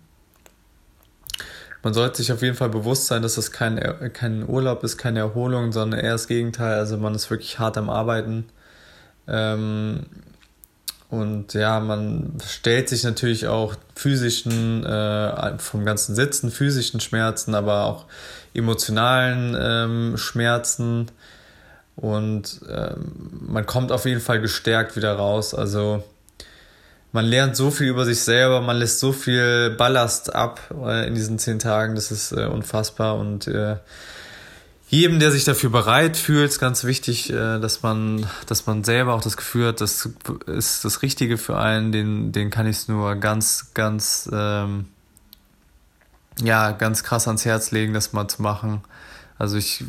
[1.82, 3.78] Man sollte sich auf jeden Fall bewusst sein, dass das kein,
[4.12, 6.74] kein Urlaub ist, keine Erholung, sondern eher das Gegenteil.
[6.74, 8.44] Also man ist wirklich hart am Arbeiten.
[9.26, 10.06] Ähm,
[11.10, 17.84] und ja, man stellt sich natürlich auch physischen, äh, vom ganzen Sitzen, physischen Schmerzen, aber
[17.86, 18.06] auch
[18.54, 21.10] emotionalen ähm, Schmerzen.
[21.96, 25.52] Und ähm, man kommt auf jeden Fall gestärkt wieder raus.
[25.52, 26.04] Also
[27.10, 31.16] man lernt so viel über sich selber, man lässt so viel Ballast ab äh, in
[31.16, 33.18] diesen zehn Tagen, das ist äh, unfassbar.
[33.18, 33.76] Und äh,
[34.90, 39.14] jedem, der sich dafür bereit fühlt, ist ganz wichtig, äh, dass man, dass man selber
[39.14, 40.08] auch das Gefühl hat, das
[40.46, 44.86] ist das Richtige für einen, den, den kann ich es nur ganz, ganz, ähm,
[46.42, 48.82] ja, ganz krass ans Herz legen, das mal zu machen.
[49.38, 49.84] Also ich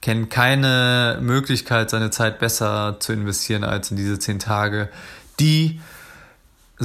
[0.00, 4.88] kenne keine Möglichkeit, seine Zeit besser zu investieren als in diese zehn Tage,
[5.40, 5.80] die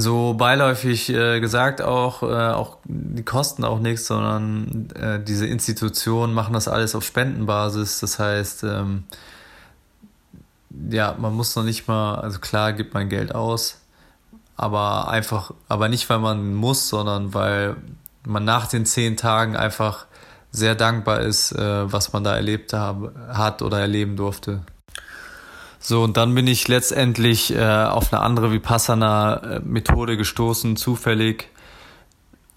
[0.00, 6.34] so beiläufig äh, gesagt auch, äh, auch die kosten auch nichts, sondern äh, diese Institutionen
[6.34, 8.00] machen das alles auf Spendenbasis.
[8.00, 9.04] Das heißt, ähm,
[10.90, 13.80] ja, man muss noch nicht mal, also klar gibt man Geld aus,
[14.56, 17.76] aber einfach, aber nicht, weil man muss, sondern weil
[18.24, 20.06] man nach den zehn Tagen einfach
[20.52, 24.62] sehr dankbar ist, äh, was man da erlebt hab, hat oder erleben durfte.
[25.82, 31.48] So, und dann bin ich letztendlich äh, auf eine andere Vipassana-Methode gestoßen, zufällig.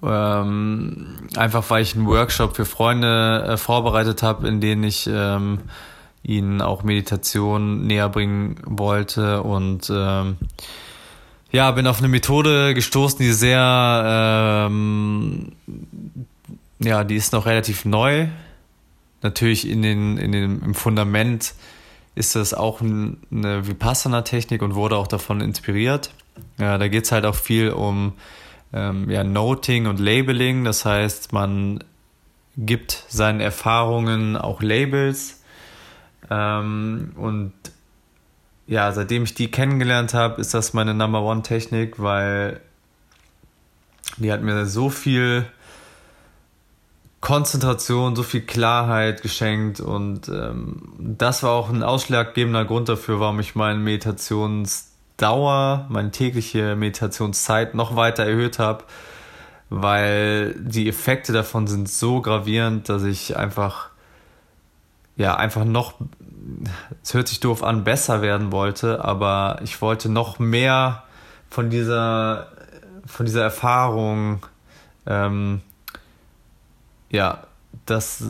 [0.04, 5.60] Ähm, einfach weil ich einen Workshop für Freunde äh, vorbereitet habe, in denen ich ähm,
[6.22, 9.42] ihnen auch Meditation näher bringen wollte.
[9.42, 10.36] Und ähm,
[11.54, 15.54] ja, bin auf eine Methode gestoßen, die sehr, ähm,
[16.80, 18.28] ja, die ist noch relativ neu.
[19.22, 21.54] Natürlich in den, in den, im Fundament
[22.16, 26.12] ist das auch eine Vipassana-Technik und wurde auch davon inspiriert.
[26.60, 28.14] Ja, da geht es halt auch viel um
[28.74, 30.64] ähm, ja, Noting und Labeling.
[30.64, 31.84] Das heißt, man
[32.58, 35.42] gibt seinen Erfahrungen auch Labels.
[36.30, 37.54] Ähm, und
[38.68, 42.62] ja, seitdem ich die kennengelernt habe, ist das meine Number One-Technik, weil
[44.18, 45.46] die hat mir so viel
[47.24, 53.40] Konzentration, so viel Klarheit geschenkt und ähm, das war auch ein ausschlaggebender Grund dafür, warum
[53.40, 58.84] ich meine Meditationsdauer, meine tägliche Meditationszeit noch weiter erhöht habe,
[59.70, 63.88] weil die Effekte davon sind so gravierend, dass ich einfach
[65.16, 65.94] ja einfach noch
[67.02, 71.04] es hört sich doof an, besser werden wollte, aber ich wollte noch mehr
[71.50, 72.48] von dieser
[73.06, 74.46] von dieser Erfahrung
[75.06, 75.62] ähm,
[77.14, 77.44] ja,
[77.86, 78.24] das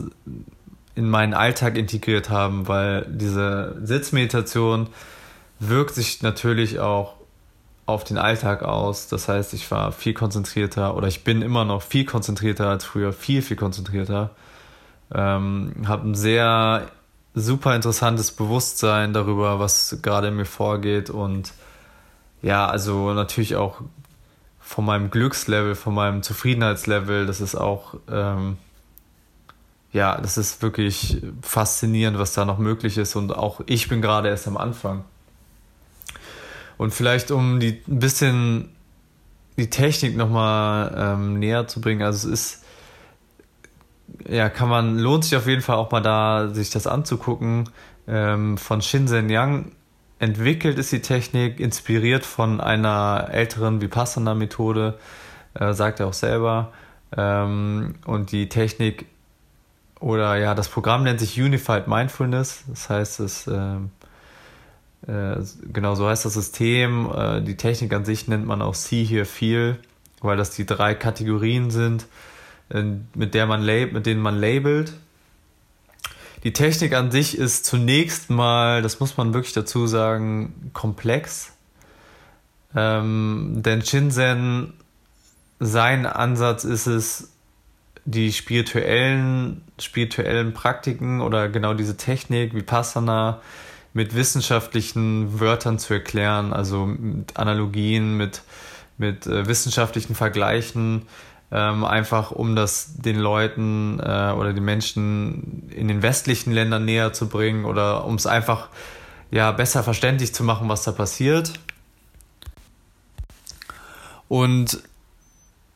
[0.94, 4.88] in meinen Alltag integriert haben, weil diese Sitzmeditation
[5.58, 7.14] wirkt sich natürlich auch
[7.86, 9.08] auf den Alltag aus.
[9.08, 13.12] Das heißt, ich war viel konzentrierter oder ich bin immer noch viel konzentrierter als früher,
[13.12, 14.30] viel, viel konzentrierter.
[15.12, 16.90] Ähm, habe ein sehr
[17.34, 21.52] super interessantes Bewusstsein darüber, was gerade in mir vorgeht und
[22.42, 23.80] ja, also natürlich auch
[24.60, 28.58] von meinem Glückslevel, von meinem Zufriedenheitslevel, das ist auch, ähm,
[29.94, 34.28] ja, das ist wirklich faszinierend, was da noch möglich ist und auch ich bin gerade
[34.28, 35.04] erst am Anfang.
[36.76, 38.70] Und vielleicht um die ein bisschen
[39.56, 42.64] die Technik nochmal ähm, näher zu bringen, also es ist
[44.28, 47.70] ja, kann man, lohnt sich auf jeden Fall auch mal da, sich das anzugucken.
[48.06, 49.72] Ähm, von Shinzen Yang
[50.18, 54.98] entwickelt ist die Technik, inspiriert von einer älteren Vipassana-Methode,
[55.54, 56.72] äh, sagt er auch selber.
[57.16, 59.06] Ähm, und die Technik
[60.04, 62.64] oder ja, das Programm nennt sich Unified Mindfulness.
[62.68, 63.90] Das heißt, es ähm,
[65.06, 65.36] äh,
[65.72, 67.10] genau so heißt das System.
[67.10, 69.78] Äh, die Technik an sich nennt man auch See, Hear, Feel,
[70.20, 72.04] weil das die drei Kategorien sind
[73.14, 74.92] mit, der man mit denen man labelt.
[76.42, 81.52] Die Technik an sich ist zunächst mal, das muss man wirklich dazu sagen, komplex.
[82.76, 84.74] Ähm, denn Shinzen,
[85.60, 87.33] sein Ansatz ist es,
[88.04, 93.40] die spirituellen, spirituellen Praktiken oder genau diese Technik, Vipassana,
[93.92, 98.42] mit wissenschaftlichen Wörtern zu erklären, also mit Analogien, mit,
[98.98, 101.02] mit äh, wissenschaftlichen Vergleichen,
[101.52, 107.12] ähm, einfach um das den Leuten äh, oder den Menschen in den westlichen Ländern näher
[107.12, 108.68] zu bringen oder um es einfach
[109.30, 111.52] ja besser verständlich zu machen, was da passiert.
[114.26, 114.82] Und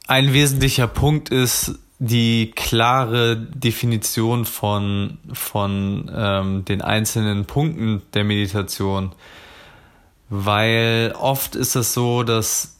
[0.08, 9.12] ein wesentlicher Punkt ist die klare Definition von, von ähm, den einzelnen Punkten der Meditation.
[10.30, 12.76] Weil oft ist es so, dass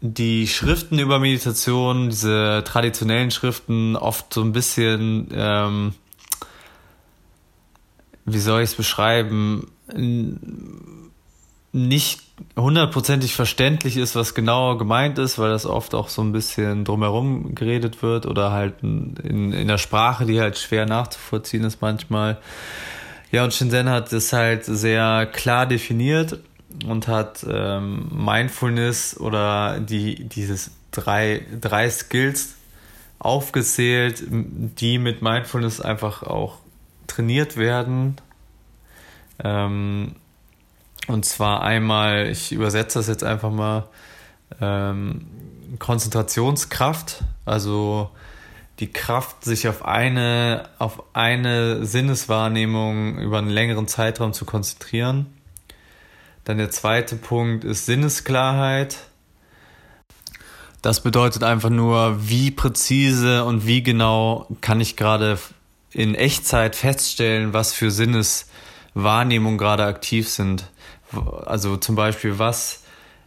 [0.00, 5.94] die Schriften über Meditation, diese traditionellen Schriften, oft so ein bisschen, ähm,
[8.24, 9.70] wie soll ich es beschreiben,
[11.72, 12.20] nicht
[12.56, 17.54] hundertprozentig verständlich ist, was genau gemeint ist, weil das oft auch so ein bisschen drumherum
[17.54, 22.38] geredet wird oder halt in, in der Sprache, die halt schwer nachzuvollziehen ist manchmal.
[23.30, 26.38] Ja, und Shenzhen hat das halt sehr klar definiert
[26.86, 32.54] und hat ähm, Mindfulness oder die, dieses drei, drei Skills
[33.18, 36.58] aufgezählt, die mit Mindfulness einfach auch
[37.06, 38.16] trainiert werden.
[39.42, 40.14] Ähm,
[41.08, 43.88] und zwar einmal, ich übersetze das jetzt einfach mal,
[44.60, 45.26] ähm,
[45.78, 48.10] Konzentrationskraft, also
[48.78, 55.26] die Kraft, sich auf eine, auf eine Sinneswahrnehmung über einen längeren Zeitraum zu konzentrieren.
[56.44, 58.96] Dann der zweite Punkt ist Sinnesklarheit.
[60.80, 65.38] Das bedeutet einfach nur, wie präzise und wie genau kann ich gerade
[65.92, 70.70] in Echtzeit feststellen, was für Sinneswahrnehmungen gerade aktiv sind.
[71.46, 72.82] Also zum Beispiel, was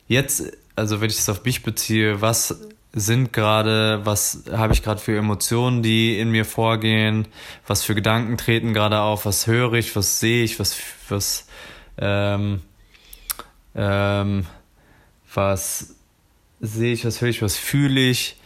[0.08, 0.44] jetzt,
[0.76, 2.60] also wenn ich es auf mich beziehe, was
[2.94, 7.28] sind gerade, was habe ich gerade für Emotionen, die in mir vorgehen,
[7.66, 10.76] was für Gedanken treten gerade auf, was höre ich, was sehe ich, was,
[11.08, 11.48] was
[11.98, 12.62] ähm,
[13.76, 14.46] ähm,
[15.34, 15.96] was
[16.60, 18.38] sehe ich, was höre ich, was fühle ich.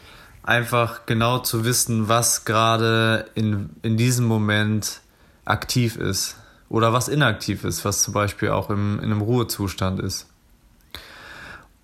[0.43, 5.02] Einfach genau zu wissen, was gerade in, in diesem Moment
[5.43, 6.38] aktiv ist
[6.69, 10.28] oder was inaktiv ist, was zum Beispiel auch im, in einem Ruhezustand ist.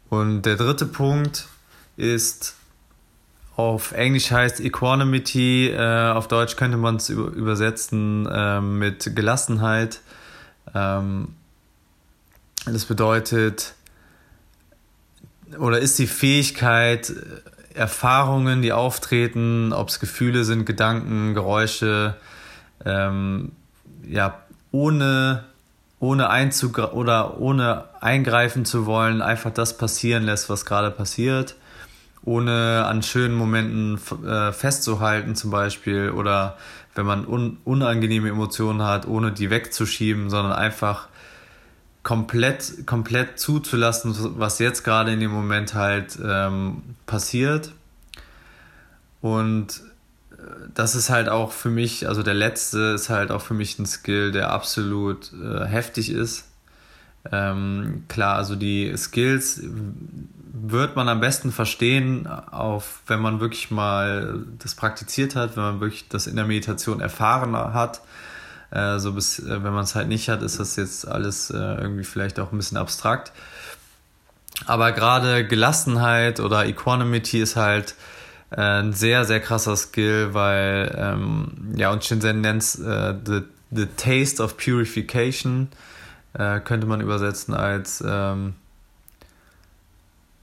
[0.09, 1.47] Und der dritte Punkt
[1.95, 2.55] ist,
[3.55, 10.01] auf Englisch heißt Equanimity, äh, auf Deutsch könnte man es übersetzen äh, mit Gelassenheit.
[10.73, 11.35] Ähm,
[12.65, 13.73] das bedeutet,
[15.57, 17.13] oder ist die Fähigkeit,
[17.73, 22.15] Erfahrungen, die auftreten, ob es Gefühle sind, Gedanken, Geräusche,
[22.85, 23.51] ähm,
[24.07, 24.41] ja,
[24.71, 25.43] ohne,
[25.99, 31.55] ohne Einzug oder ohne eingreifen zu wollen, einfach das passieren lässt, was gerade passiert,
[32.23, 36.57] ohne an schönen Momenten äh, festzuhalten zum Beispiel oder
[36.95, 41.07] wenn man un unangenehme Emotionen hat, ohne die wegzuschieben, sondern einfach
[42.03, 47.73] komplett, komplett zuzulassen, was jetzt gerade in dem Moment halt ähm, passiert.
[49.21, 49.81] Und
[50.73, 53.85] das ist halt auch für mich, also der letzte ist halt auch für mich ein
[53.85, 56.45] Skill, der absolut äh, heftig ist.
[57.31, 64.43] Ähm, klar, also die Skills wird man am besten verstehen, auf, wenn man wirklich mal
[64.59, 68.01] das praktiziert hat, wenn man wirklich das in der Meditation erfahren hat
[68.71, 71.57] äh, so bis, äh, wenn man es halt nicht hat, ist das jetzt alles äh,
[71.57, 73.31] irgendwie vielleicht auch ein bisschen abstrakt.
[74.65, 77.95] Aber gerade Gelassenheit oder Equanimity ist halt
[78.51, 83.41] ein sehr, sehr krasser Skill, weil, ähm, ja, und Shenzhen nennt es äh, the,
[83.71, 85.69] the Taste of Purification,
[86.33, 88.53] äh, könnte man übersetzen als, ähm,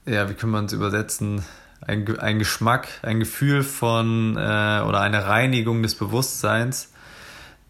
[0.05, 1.45] ja, wie kann man es übersetzen?
[1.81, 6.91] Ein, ein Geschmack, ein Gefühl von äh, oder eine Reinigung des Bewusstseins.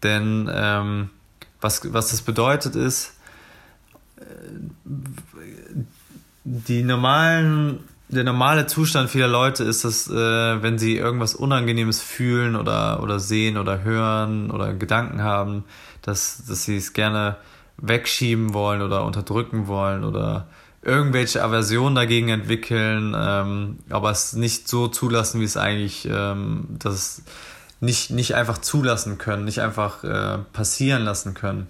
[0.02, 1.10] Denn ähm,
[1.60, 3.14] was, was das bedeutet ist,
[4.16, 4.22] äh,
[6.44, 7.80] die normalen
[8.10, 13.20] der normale Zustand vieler Leute ist, dass äh, wenn sie irgendwas Unangenehmes fühlen oder, oder
[13.20, 15.64] sehen oder hören oder Gedanken haben,
[16.02, 17.36] dass, dass sie es gerne
[17.76, 20.48] wegschieben wollen oder unterdrücken wollen oder
[20.82, 27.22] irgendwelche Aversionen dagegen entwickeln, ähm, aber es nicht so zulassen, wie es eigentlich, ähm, dass
[27.80, 31.66] nicht, nicht einfach zulassen können, nicht einfach äh, passieren lassen können.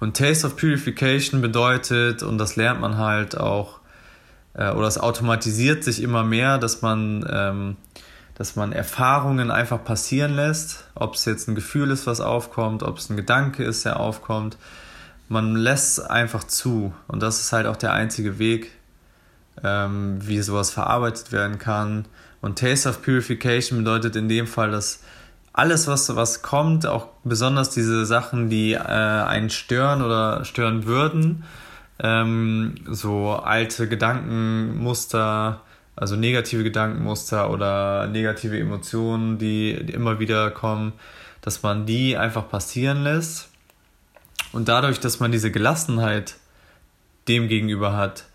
[0.00, 3.80] Und Taste of Purification bedeutet, und das lernt man halt auch,
[4.54, 7.76] äh, oder es automatisiert sich immer mehr, dass man, ähm,
[8.34, 12.98] dass man Erfahrungen einfach passieren lässt, ob es jetzt ein Gefühl ist, was aufkommt, ob
[12.98, 14.56] es ein Gedanke ist, der aufkommt.
[15.28, 18.72] Man lässt einfach zu und das ist halt auch der einzige Weg,
[19.62, 22.06] ähm, wie sowas verarbeitet werden kann.
[22.40, 25.00] Und Taste of Purification bedeutet in dem Fall, dass
[25.54, 31.44] alles, was, was kommt, auch besonders diese Sachen, die äh, einen stören oder stören würden,
[32.04, 35.62] ähm, so alte Gedankenmuster,
[35.96, 40.92] also negative Gedankenmuster oder negative Emotionen, die, immer wieder kommen,
[41.40, 43.48] dass man die einfach passieren lässt.
[44.52, 46.36] Und dadurch, dass man diese Gelassenheit
[47.26, 48.26] dem gegenüber hat,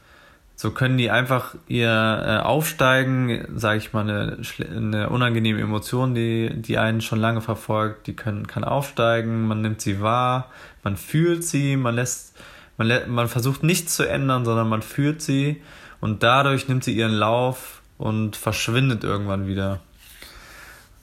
[0.56, 4.38] so können die einfach ihr äh, aufsteigen, sage ich mal, eine,
[4.76, 9.80] eine unangenehme Emotion, die, die einen schon lange verfolgt, die können, kann aufsteigen, man nimmt
[9.80, 10.50] sie wahr,
[10.84, 12.36] man fühlt sie, man lässt
[12.80, 15.62] man, man versucht nichts zu ändern, sondern man führt sie
[16.00, 19.82] und dadurch nimmt sie ihren Lauf und verschwindet irgendwann wieder.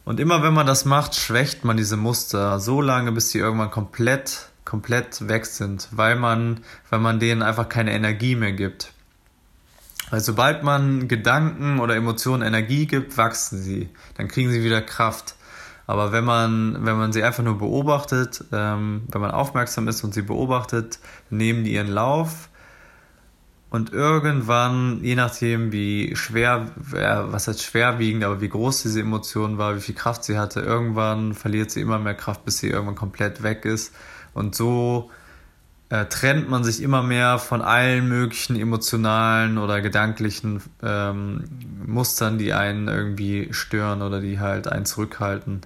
[0.04, 3.70] Und immer wenn man das macht, schwächt man diese Muster so lange, bis sie irgendwann
[3.70, 6.60] komplett, komplett weg sind, weil man,
[6.90, 8.92] weil man denen einfach keine Energie mehr gibt.
[10.10, 13.90] Weil sobald man Gedanken oder Emotionen Energie gibt, wachsen sie.
[14.16, 15.34] Dann kriegen sie wieder Kraft.
[15.86, 20.14] Aber wenn man, wenn man sie einfach nur beobachtet, ähm, wenn man aufmerksam ist und
[20.14, 20.98] sie beobachtet,
[21.30, 22.48] nehmen die ihren Lauf.
[23.70, 29.76] Und irgendwann, je nachdem, wie schwer, was heißt schwerwiegend, aber wie groß diese Emotion war,
[29.76, 33.42] wie viel Kraft sie hatte, irgendwann verliert sie immer mehr Kraft, bis sie irgendwann komplett
[33.42, 33.94] weg ist.
[34.34, 35.10] Und so
[35.88, 41.44] äh, trennt man sich immer mehr von allen möglichen emotionalen oder gedanklichen ähm,
[41.84, 45.62] Mustern, die einen irgendwie stören oder die halt einen zurückhalten.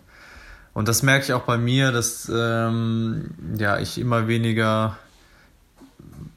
[0.81, 4.97] Und das merke ich auch bei mir, dass ähm, ja, ich immer weniger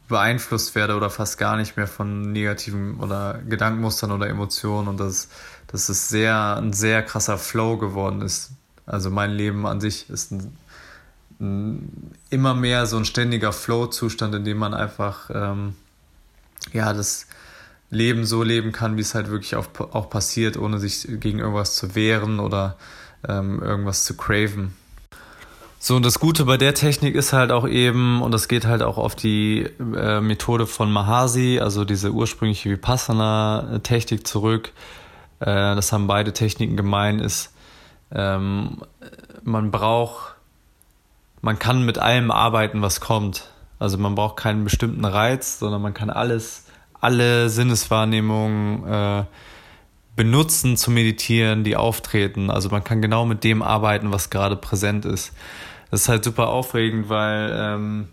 [0.10, 5.30] beeinflusst werde oder fast gar nicht mehr von negativen oder Gedankenmustern oder Emotionen und dass,
[5.68, 8.52] dass es sehr, ein sehr krasser Flow geworden ist.
[8.86, 10.58] Also mein Leben an sich ist ein,
[11.39, 15.74] ein, immer mehr so ein ständiger Flow-Zustand, in dem man einfach ähm,
[16.74, 17.28] ja, das
[17.89, 21.78] Leben so leben kann, wie es halt wirklich auch, auch passiert, ohne sich gegen irgendwas
[21.78, 22.76] zu wehren oder
[23.28, 24.74] ähm, irgendwas zu craven.
[25.80, 28.82] So, und das Gute bei der Technik ist halt auch eben, und das geht halt
[28.82, 34.72] auch auf die äh, Methode von Mahasi, also diese ursprüngliche Vipassana-Technik zurück.
[35.42, 37.54] Äh, das haben beide Techniken gemein, ist,
[38.14, 38.78] ähm,
[39.44, 40.36] man braucht,
[41.42, 43.50] man kann mit allem arbeiten, was kommt.
[43.78, 46.66] Also man braucht keinen bestimmten Reiz, sondern man kann alles,
[47.02, 49.24] alle Sinneswahrnehmungen äh,
[50.16, 52.49] benutzen zu meditieren, die auftreten.
[52.49, 55.34] Also man kann genau mit dem arbeiten, was gerade präsent ist.
[55.89, 58.07] Das ist halt super aufregend, weil ähm,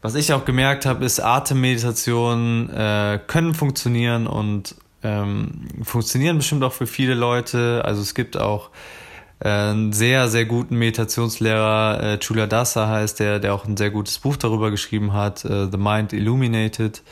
[0.00, 4.74] was ich auch gemerkt habe, ist, Atemmeditationen äh, können funktionieren und
[5.04, 7.82] ähm, funktionieren bestimmt auch für viele Leute.
[7.84, 8.70] Also es gibt auch
[9.40, 13.90] äh, einen sehr, sehr guten Meditationslehrer, äh, Chula Dasa heißt der, der auch ein sehr
[13.90, 17.02] gutes Buch darüber geschrieben hat, äh, The Mind Illuminated,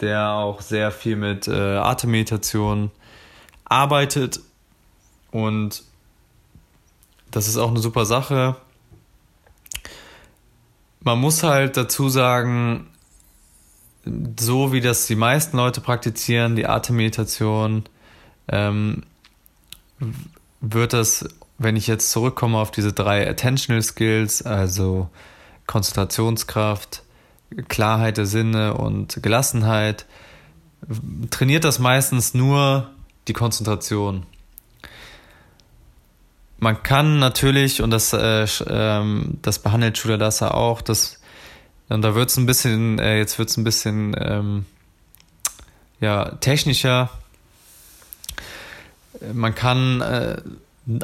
[0.00, 2.90] der auch sehr viel mit äh, Atemmeditation
[3.66, 4.40] arbeitet.
[5.30, 5.82] Und
[7.30, 8.56] das ist auch eine super Sache.
[11.00, 12.88] Man muss halt dazu sagen,
[14.38, 17.84] so wie das die meisten Leute praktizieren, die Atemmeditation,
[18.48, 19.02] ähm,
[20.60, 25.08] wird das, wenn ich jetzt zurückkomme auf diese drei Attentional Skills, also
[25.66, 27.02] Konzentrationskraft,
[27.68, 30.06] Klarheit der Sinne und Gelassenheit,
[31.30, 32.90] trainiert das meistens nur
[33.28, 34.24] die Konzentration.
[36.58, 41.20] Man kann natürlich, und das, äh, ähm, das behandelt Schuladasa auch, das,
[41.88, 44.66] und da wird es ein bisschen, äh, jetzt wird es ein bisschen ähm,
[46.00, 47.10] ja, technischer.
[49.32, 50.36] man kann äh,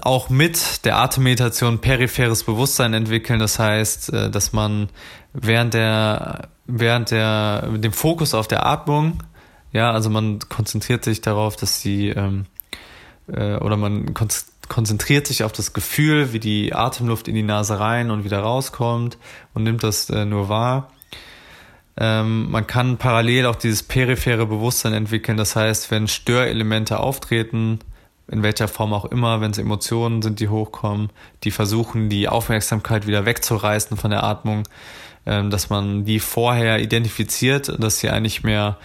[0.03, 3.39] auch mit der Atemmeditation peripheres Bewusstsein entwickeln.
[3.39, 4.89] Das heißt, äh, dass man
[5.33, 9.23] während der, während der, dem Fokus auf der Atmung,
[9.73, 12.47] ja, also man konzentriert sich darauf, dass sie, ähm,
[13.27, 14.15] äh, oder man
[14.69, 19.19] konzentriert sich auf das Gefühl, wie die Atemluft in die Nase rein und wieder rauskommt
[19.55, 20.91] und nimmt das äh, nur wahr.
[21.97, 25.37] Ähm, man kann parallel auch dieses periphere Bewusstsein entwickeln.
[25.37, 27.81] Das heißt, wenn Störelemente auftreten,
[28.29, 31.11] in welcher Form auch immer, wenn es Emotionen sind, die hochkommen,
[31.45, 34.63] die versuchen, die Aufmerksamkeit wieder wegzureißen von der Atmung,
[35.27, 38.79] ähm, dass man die vorher identifiziert, dass sie eigentlich mehr,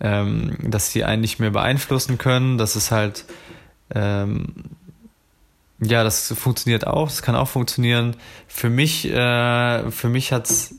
[0.00, 3.24] ähm, dass sie eigentlich mehr beeinflussen können, dass es halt,
[3.94, 4.54] ähm,
[5.80, 8.16] ja, das funktioniert auch, das kann auch funktionieren.
[8.46, 10.74] Für mich, äh, für mich hat's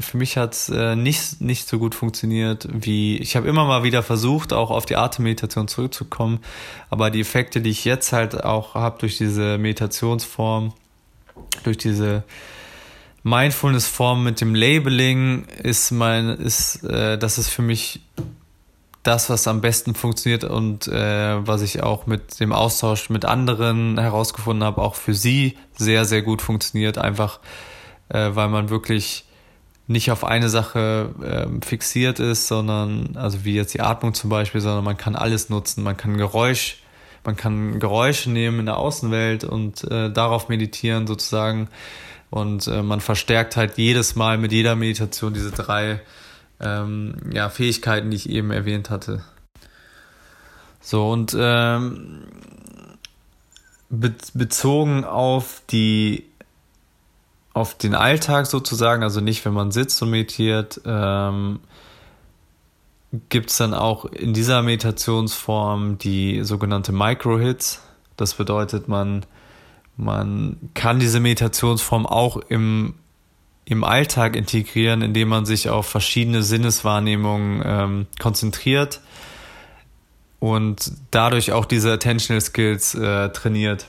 [0.00, 3.82] für mich hat es äh, nicht, nicht so gut funktioniert, wie ich habe immer mal
[3.84, 6.40] wieder versucht, auch auf die Atemmeditation zurückzukommen,
[6.90, 10.74] aber die Effekte, die ich jetzt halt auch habe durch diese Meditationsform,
[11.64, 12.22] durch diese
[13.22, 18.00] Mindfulness-Form mit dem Labeling, ist mein, ist, äh, das ist für mich
[19.02, 23.98] das, was am besten funktioniert und äh, was ich auch mit dem Austausch mit anderen
[23.98, 27.40] herausgefunden habe, auch für sie sehr, sehr gut funktioniert, einfach
[28.08, 29.24] äh, weil man wirklich
[29.86, 34.60] nicht auf eine Sache ähm, fixiert ist, sondern, also wie jetzt die Atmung zum Beispiel,
[34.60, 35.82] sondern man kann alles nutzen.
[35.82, 36.82] Man kann Geräusch,
[37.24, 41.68] man kann Geräusche nehmen in der Außenwelt und äh, darauf meditieren sozusagen.
[42.28, 46.00] Und äh, man verstärkt halt jedes Mal mit jeder Meditation diese drei
[46.60, 49.22] ähm, ja, Fähigkeiten, die ich eben erwähnt hatte.
[50.80, 52.22] So, und ähm,
[53.90, 56.24] be bezogen auf die
[57.58, 61.58] auf den Alltag sozusagen, also nicht, wenn man sitzt und meditiert, ähm,
[63.28, 67.82] gibt es dann auch in dieser Meditationsform die sogenannte Micro-Hits.
[68.16, 69.26] Das bedeutet, man,
[69.96, 72.94] man kann diese Meditationsform auch im,
[73.68, 79.02] im Alltag integrieren, indem man sich auf verschiedene Sinneswahrnehmungen ähm, konzentriert
[80.38, 83.88] und dadurch auch diese Attentional Skills äh, trainiert.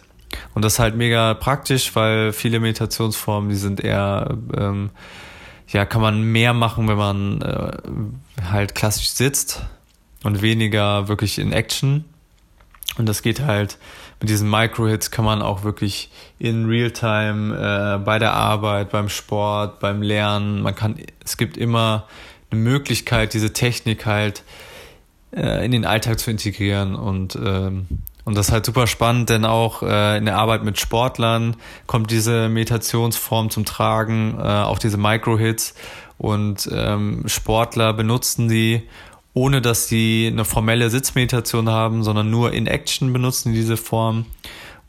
[0.53, 4.89] Und das ist halt mega praktisch, weil viele Meditationsformen, die sind eher, ähm,
[5.69, 7.77] ja, kann man mehr machen, wenn man äh,
[8.51, 9.61] halt klassisch sitzt
[10.23, 12.03] und weniger wirklich in Action.
[12.97, 13.77] Und das geht halt
[14.19, 16.09] mit diesen Micro-Hits kann man auch wirklich
[16.39, 22.07] in Realtime äh, bei der Arbeit, beim Sport, beim Lernen, man kann, es gibt immer
[22.51, 24.43] eine Möglichkeit, diese Technik halt
[25.31, 27.87] äh, in den Alltag zu integrieren und ähm,
[28.29, 31.55] und das ist halt super spannend, denn auch äh, in der Arbeit mit Sportlern
[31.87, 35.73] kommt diese Meditationsform zum Tragen, äh, auch diese Micro-Hits.
[36.19, 38.87] Und ähm, Sportler benutzen die,
[39.33, 44.25] ohne dass sie eine formelle Sitzmeditation haben, sondern nur in Action benutzen diese Form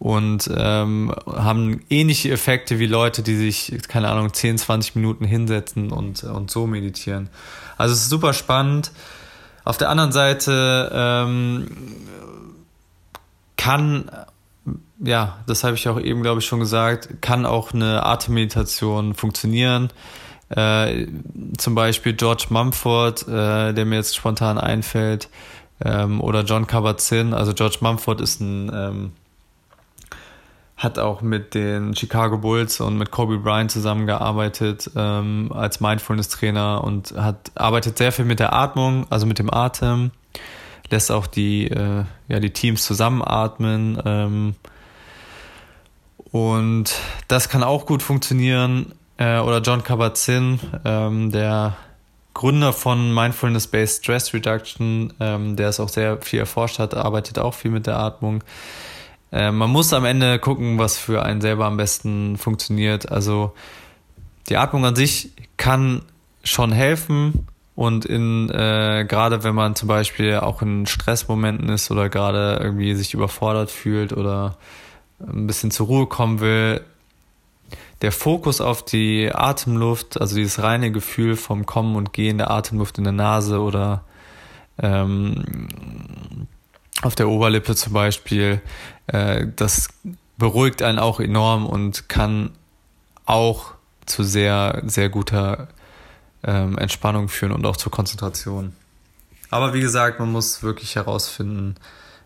[0.01, 5.93] und ähm, haben ähnliche Effekte wie Leute, die sich, keine Ahnung, 10, 20 Minuten hinsetzen
[5.93, 7.29] und, und so meditieren.
[7.77, 8.93] Also es ist super spannend.
[9.63, 11.67] Auf der anderen Seite ähm,
[13.59, 14.11] kann,
[15.01, 19.91] ja, das habe ich auch eben, glaube ich, schon gesagt, kann auch eine Atemmeditation funktionieren.
[20.51, 21.07] Äh,
[21.59, 25.29] zum Beispiel George Mumford, äh, der mir jetzt spontan einfällt,
[25.85, 27.33] ähm, oder John Kabat-Zinn.
[27.35, 29.13] Also George Mumford ist ein, ähm,
[30.77, 37.13] hat auch mit den Chicago Bulls und mit Kobe Bryant zusammengearbeitet ähm, als Mindfulness-Trainer und
[37.13, 40.11] hat arbeitet sehr viel mit der Atmung, also mit dem Atem
[40.91, 44.01] lässt auch die, äh, ja, die Teams zusammenatmen.
[44.05, 44.55] Ähm,
[46.33, 46.95] und
[47.29, 48.93] das kann auch gut funktionieren.
[49.21, 51.77] Äh, oder John Kabat-Zinn, ähm, der
[52.33, 57.53] Gründer von Mindfulness-Based Stress Reduction, ähm, der es auch sehr viel erforscht hat, arbeitet auch
[57.53, 58.43] viel mit der Atmung.
[59.31, 63.13] Äh, man muss am Ende gucken, was für einen selber am besten funktioniert.
[63.13, 63.53] Also
[64.49, 66.03] die Atmung an sich kann
[66.43, 67.47] schon helfen,
[67.81, 72.95] und in äh, gerade wenn man zum Beispiel auch in Stressmomenten ist oder gerade irgendwie
[72.95, 74.59] sich überfordert fühlt oder
[75.27, 76.83] ein bisschen zur Ruhe kommen will,
[78.03, 82.99] der Fokus auf die Atemluft, also dieses reine Gefühl vom Kommen und Gehen der Atemluft
[82.99, 84.05] in der Nase oder
[84.79, 86.49] ähm,
[87.03, 88.61] auf der Oberlippe zum Beispiel,
[89.07, 89.89] äh, das
[90.39, 92.51] beruhigt einen auch enorm und kann
[93.27, 93.75] auch
[94.07, 95.69] zu sehr, sehr guter
[96.43, 98.75] ähm, Entspannung führen und auch zur Konzentration.
[99.51, 101.75] Aber wie gesagt, man muss wirklich herausfinden,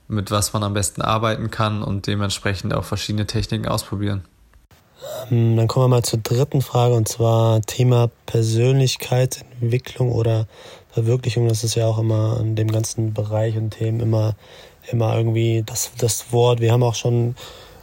[0.09, 4.25] mit was man am besten arbeiten kann und dementsprechend auch verschiedene Techniken ausprobieren.
[5.31, 10.47] Ähm, dann kommen wir mal zur dritten Frage und zwar Thema Persönlichkeitsentwicklung oder
[10.91, 11.49] Verwirklichung.
[11.49, 14.37] Das ist ja auch immer in dem ganzen Bereich und Themen immer
[14.91, 16.61] immer irgendwie das, das Wort.
[16.61, 17.35] Wir haben auch schon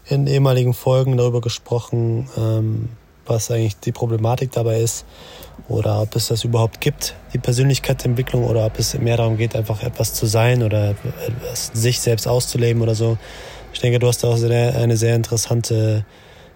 [0.07, 2.89] in ehemaligen Folgen darüber gesprochen, ähm,
[3.25, 5.05] was eigentlich die Problematik dabei ist
[5.67, 9.83] oder ob es das überhaupt gibt, die Persönlichkeitsentwicklung oder ob es mehr darum geht, einfach
[9.83, 10.95] etwas zu sein oder
[11.53, 13.17] sich selbst auszuleben oder so.
[13.73, 16.03] Ich denke, du hast auch eine sehr interessante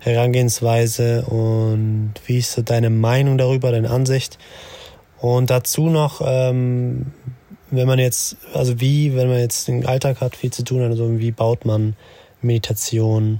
[0.05, 4.37] Herangehensweise und wie ist so deine Meinung darüber, deine Ansicht?
[5.19, 7.07] Und dazu noch, ähm,
[7.71, 10.91] wenn man jetzt, also wie, wenn man jetzt den Alltag hat, viel zu tun hat,
[10.91, 11.95] also wie baut man
[12.43, 13.39] Meditation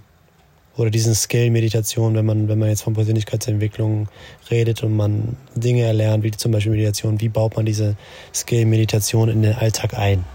[0.76, 4.09] oder diesen Skill Meditation, wenn man, wenn man jetzt von Persönlichkeitsentwicklung
[4.49, 7.95] redet und man Dinge erlernt, wie zum Beispiel Meditation, wie baut man diese
[8.34, 10.26] Skill Meditation in den Alltag ein?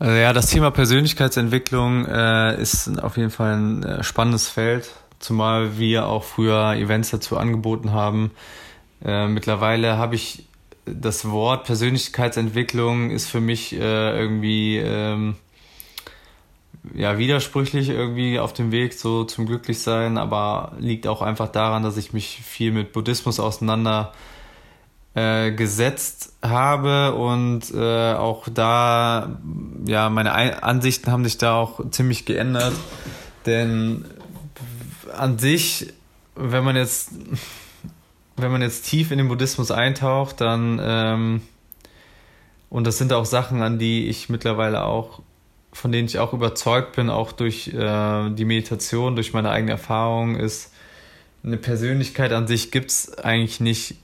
[0.00, 4.88] Also ja, das Thema Persönlichkeitsentwicklung äh, ist auf jeden Fall ein äh, spannendes Feld,
[5.18, 8.30] zumal wir auch früher Events dazu angeboten haben.
[9.04, 10.46] Äh, mittlerweile habe ich
[10.86, 15.36] das Wort Persönlichkeitsentwicklung ist für mich äh, irgendwie ähm,
[16.94, 21.98] ja widersprüchlich irgendwie auf dem Weg so zum Glücklichsein, aber liegt auch einfach daran, dass
[21.98, 24.14] ich mich viel mit Buddhismus auseinander
[25.14, 29.40] äh, gesetzt habe und äh, auch da,
[29.86, 32.74] ja, meine Ansichten haben sich da auch ziemlich geändert.
[33.46, 34.04] Denn
[35.16, 35.92] an sich,
[36.36, 37.10] wenn man jetzt,
[38.36, 41.42] wenn man jetzt tief in den Buddhismus eintaucht, dann, ähm,
[42.68, 45.22] und das sind auch Sachen, an die ich mittlerweile auch,
[45.72, 50.36] von denen ich auch überzeugt bin, auch durch äh, die Meditation, durch meine eigene Erfahrung,
[50.36, 50.72] ist,
[51.42, 53.96] eine Persönlichkeit an sich gibt es eigentlich nicht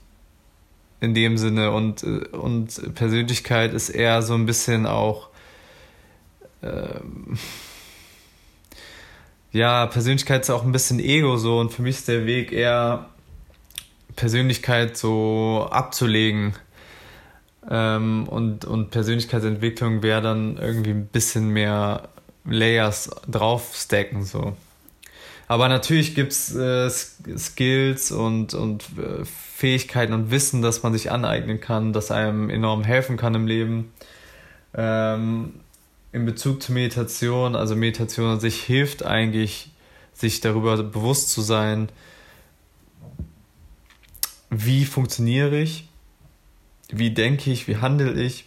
[0.99, 1.71] in dem Sinne.
[1.71, 5.29] Und, und Persönlichkeit ist eher so ein bisschen auch
[6.63, 7.37] ähm,
[9.51, 11.59] ja, Persönlichkeit ist auch ein bisschen Ego so.
[11.59, 13.09] Und für mich ist der Weg eher
[14.15, 16.53] Persönlichkeit so abzulegen.
[17.69, 22.09] Ähm, und, und Persönlichkeitsentwicklung wäre dann irgendwie ein bisschen mehr
[22.45, 24.55] Layers draufstacken so.
[25.47, 31.09] Aber natürlich gibt es äh, Skills und, und äh, Fähigkeiten und Wissen, das man sich
[31.09, 33.93] aneignen kann, das einem enorm helfen kann im Leben.
[34.73, 35.53] Ähm,
[36.11, 39.71] in Bezug zur Meditation, also Meditation an sich hilft eigentlich,
[40.13, 41.89] sich darüber bewusst zu sein,
[44.49, 45.87] wie funktioniere ich,
[46.89, 48.45] wie denke ich, wie handle ich.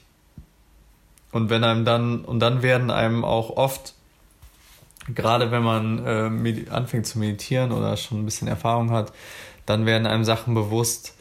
[1.32, 3.94] Und wenn einem dann, und dann werden einem auch oft
[5.14, 9.12] gerade wenn man äh, anfängt zu meditieren oder schon ein bisschen Erfahrung hat,
[9.66, 11.16] dann werden einem Sachen bewusst,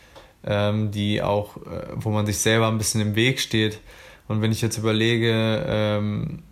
[0.46, 3.80] ähm, die auch, äh, wo man sich selber ein bisschen im Weg steht.
[4.28, 6.44] Und wenn ich jetzt überlege, ähm,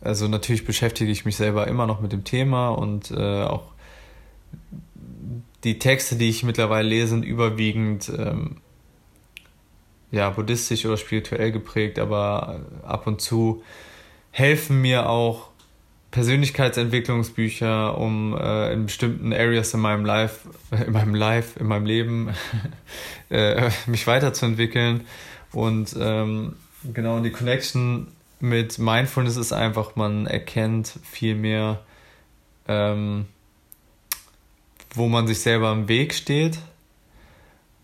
[0.00, 3.72] also natürlich beschäftige ich mich selber immer noch mit dem Thema und äh, auch
[5.64, 8.58] die Texte, die ich mittlerweile lese, sind überwiegend ähm,
[10.12, 13.62] ja, buddhistisch oder spirituell geprägt, aber ab und zu
[14.30, 15.48] helfen mir auch
[16.16, 22.30] Persönlichkeitsentwicklungsbücher, um äh, in bestimmten Areas in meinem Life, in meinem Life, in meinem Leben
[23.28, 25.02] äh, mich weiterzuentwickeln.
[25.52, 26.56] Und ähm,
[26.94, 28.08] genau die Connection
[28.40, 31.82] mit Mindfulness ist einfach, man erkennt viel mehr,
[32.66, 33.26] ähm,
[34.94, 36.56] wo man sich selber im Weg steht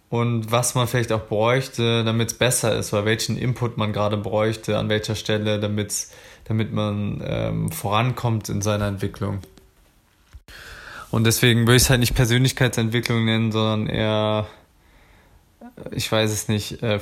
[0.09, 4.17] und was man vielleicht auch bräuchte, damit es besser ist, oder welchen Input man gerade
[4.17, 6.13] bräuchte, an welcher Stelle, damit es
[6.45, 9.41] damit man ähm, vorankommt in seiner Entwicklung.
[11.11, 14.47] Und deswegen würde ich es halt nicht Persönlichkeitsentwicklung nennen, sondern eher,
[15.61, 17.01] äh, ich weiß es nicht, äh,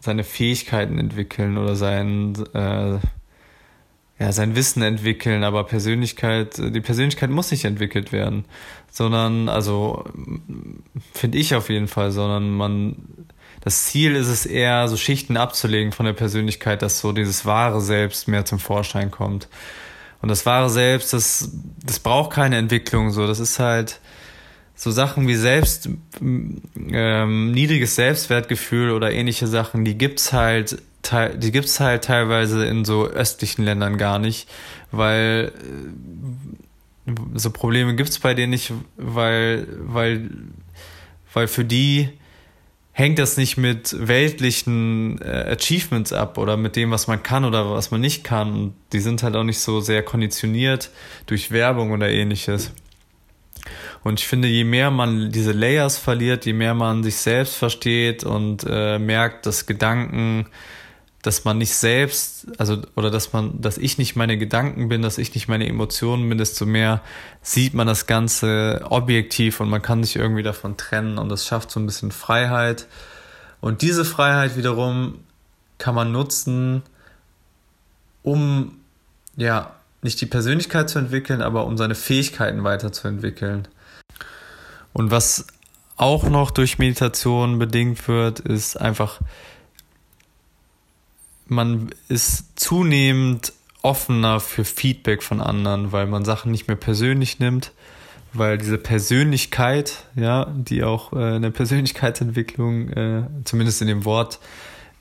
[0.00, 2.98] seine Fähigkeiten entwickeln oder sein, äh,
[4.18, 8.46] ja, sein Wissen entwickeln, aber Persönlichkeit, die Persönlichkeit muss nicht entwickelt werden,
[8.90, 10.04] sondern, also,
[11.12, 12.96] finde ich auf jeden Fall, sondern man
[13.64, 17.80] das Ziel ist es eher, so Schichten abzulegen von der Persönlichkeit, dass so dieses wahre
[17.80, 19.48] Selbst mehr zum Vorschein kommt.
[20.20, 21.50] Und das wahre Selbst, das,
[21.84, 23.26] das braucht keine Entwicklung, so.
[23.26, 24.00] Das ist halt
[24.74, 25.88] so Sachen wie Selbst,
[26.20, 30.82] ähm, niedriges Selbstwertgefühl oder ähnliche Sachen, die gibt's halt,
[31.36, 34.48] die gibt's halt teilweise in so östlichen Ländern gar nicht,
[34.90, 35.52] weil
[37.06, 40.30] äh, so Probleme gibt's bei denen nicht, weil, weil,
[41.32, 42.08] weil für die
[42.92, 47.70] hängt das nicht mit weltlichen äh, Achievements ab oder mit dem, was man kann oder
[47.70, 48.52] was man nicht kann.
[48.52, 50.90] Und die sind halt auch nicht so sehr konditioniert
[51.26, 52.72] durch Werbung oder ähnliches.
[54.02, 58.24] Und ich finde, je mehr man diese Layers verliert, je mehr man sich selbst versteht
[58.24, 60.46] und äh, merkt, dass Gedanken
[61.22, 65.18] dass man nicht selbst, also, oder dass man, dass ich nicht meine Gedanken bin, dass
[65.18, 67.00] ich nicht meine Emotionen bin, desto mehr
[67.42, 71.70] sieht man das Ganze objektiv und man kann sich irgendwie davon trennen und das schafft
[71.70, 72.86] so ein bisschen Freiheit.
[73.60, 75.20] Und diese Freiheit wiederum
[75.78, 76.82] kann man nutzen,
[78.24, 78.80] um
[79.36, 83.68] ja nicht die Persönlichkeit zu entwickeln, aber um seine Fähigkeiten weiterzuentwickeln.
[84.92, 85.46] Und was
[85.96, 89.20] auch noch durch Meditation bedingt wird, ist einfach,
[91.52, 97.72] man ist zunehmend offener für Feedback von anderen, weil man Sachen nicht mehr persönlich nimmt,
[98.32, 104.38] weil diese Persönlichkeit, ja, die auch äh, in der Persönlichkeitsentwicklung, äh, zumindest in dem Wort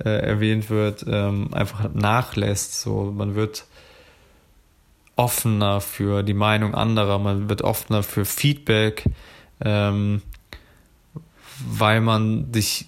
[0.04, 2.82] äh, erwähnt wird, ähm, einfach nachlässt.
[2.82, 3.66] So, man wird
[5.16, 9.06] offener für die Meinung anderer, man wird offener für Feedback,
[9.64, 10.22] ähm,
[11.68, 12.88] weil man sich,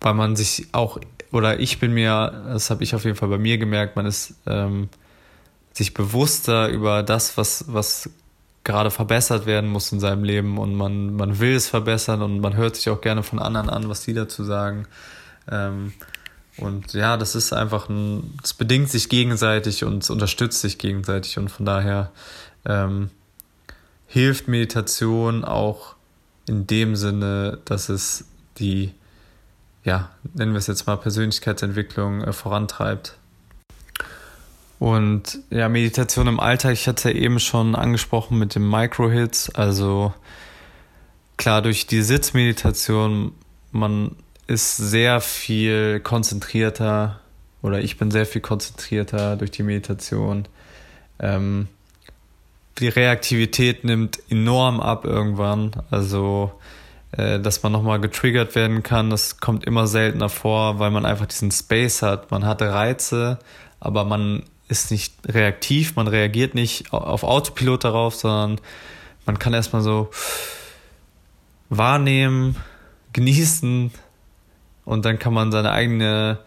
[0.00, 0.98] weil man sich auch,
[1.32, 4.34] oder ich bin mir, das habe ich auf jeden Fall bei mir gemerkt, man ist
[4.46, 4.88] ähm,
[5.72, 8.10] sich bewusster über das, was, was
[8.64, 12.56] gerade verbessert werden muss in seinem Leben und man, man will es verbessern und man
[12.56, 14.86] hört sich auch gerne von anderen an, was die dazu sagen.
[15.50, 15.94] Ähm,
[16.58, 21.38] und ja, das ist einfach ein, es bedingt sich gegenseitig und es unterstützt sich gegenseitig
[21.38, 22.12] und von daher
[22.66, 23.10] ähm,
[24.06, 25.96] hilft Meditation auch
[26.46, 28.26] in dem Sinne, dass es
[28.58, 28.92] die,
[29.84, 33.16] ja, nennen wir es jetzt mal Persönlichkeitsentwicklung äh, vorantreibt.
[34.78, 40.12] Und ja, Meditation im Alltag, ich hatte ja eben schon angesprochen mit dem Micro-Hits, also
[41.36, 43.32] klar durch die Sitzmeditation,
[43.70, 44.16] man
[44.48, 47.20] ist sehr viel konzentrierter
[47.62, 50.46] oder ich bin sehr viel konzentrierter durch die Meditation.
[51.20, 51.68] Ähm,
[52.78, 55.72] die Reaktivität nimmt enorm ab irgendwann.
[55.90, 56.52] Also,
[57.14, 61.50] dass man nochmal getriggert werden kann, das kommt immer seltener vor, weil man einfach diesen
[61.50, 62.30] Space hat.
[62.30, 63.38] Man hat Reize,
[63.80, 68.60] aber man ist nicht reaktiv, man reagiert nicht auf Autopilot darauf, sondern
[69.26, 70.10] man kann erstmal so
[71.68, 72.56] wahrnehmen,
[73.12, 73.92] genießen,
[74.84, 76.38] und dann kann man seine eigene,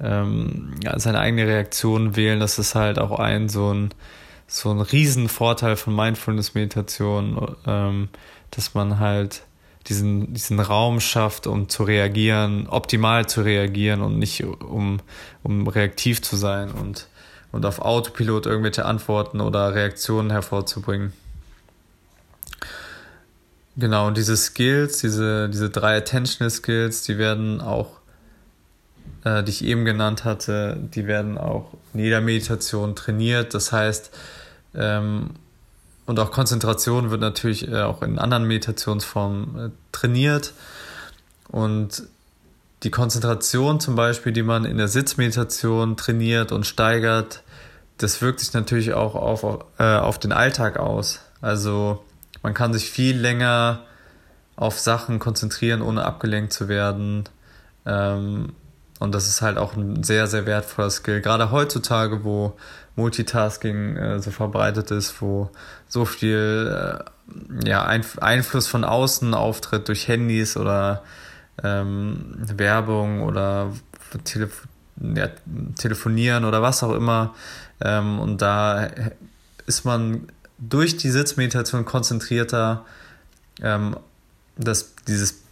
[0.00, 2.40] ähm, seine eigene Reaktion wählen.
[2.40, 3.90] Das ist halt auch ein so ein,
[4.46, 8.08] so ein Riesenvorteil von Mindfulness-Meditation, ähm,
[8.50, 9.42] dass man halt
[9.86, 15.00] diesen, diesen Raum schafft, um zu reagieren, optimal zu reagieren und nicht um,
[15.42, 17.08] um reaktiv zu sein und,
[17.52, 21.12] und auf Autopilot irgendwelche Antworten oder Reaktionen hervorzubringen.
[23.76, 27.98] Genau, und diese Skills, diese, diese drei Attentional Skills, die werden auch,
[29.24, 33.52] äh, die ich eben genannt hatte, die werden auch in jeder Meditation trainiert.
[33.52, 34.16] Das heißt,
[34.76, 35.30] ähm,
[36.06, 40.52] und auch Konzentration wird natürlich äh, auch in anderen Meditationsformen äh, trainiert.
[41.48, 42.04] Und
[42.82, 47.42] die Konzentration zum Beispiel, die man in der Sitzmeditation trainiert und steigert,
[47.96, 51.20] das wirkt sich natürlich auch auf, äh, auf den Alltag aus.
[51.40, 52.04] Also
[52.42, 53.80] man kann sich viel länger
[54.56, 57.24] auf Sachen konzentrieren, ohne abgelenkt zu werden.
[57.86, 58.52] Ähm,
[59.00, 61.20] und das ist halt auch ein sehr, sehr wertvoller Skill.
[61.20, 62.56] Gerade heutzutage, wo
[62.96, 65.50] Multitasking äh, so verbreitet ist, wo
[65.94, 66.76] so viel
[67.62, 71.04] äh, ja, Einf Einfluss von außen auftritt durch Handys oder
[71.62, 73.72] ähm, Werbung oder
[74.24, 74.66] Telef
[75.00, 75.28] ja,
[75.78, 77.34] Telefonieren oder was auch immer.
[77.80, 78.88] Ähm, und da
[79.66, 80.26] ist man
[80.58, 82.84] durch die Sitzmeditation konzentrierter,
[83.62, 83.96] ähm,
[84.56, 85.42] dass dieses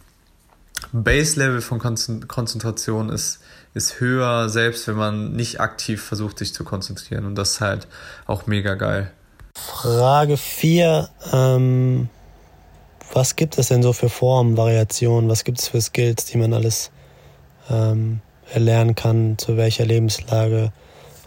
[0.91, 3.39] Base-Level von Konzentration ist,
[3.73, 7.25] ist höher, selbst wenn man nicht aktiv versucht, sich zu konzentrieren.
[7.25, 7.87] Und das ist halt
[8.25, 9.13] auch mega geil.
[9.55, 11.09] Frage 4.
[11.31, 12.09] Ähm,
[13.13, 15.29] was gibt es denn so für Formen, Variationen?
[15.29, 16.91] Was gibt es für Skills, die man alles
[17.69, 19.37] ähm, erlernen kann?
[19.37, 20.71] Zu welcher Lebenslage?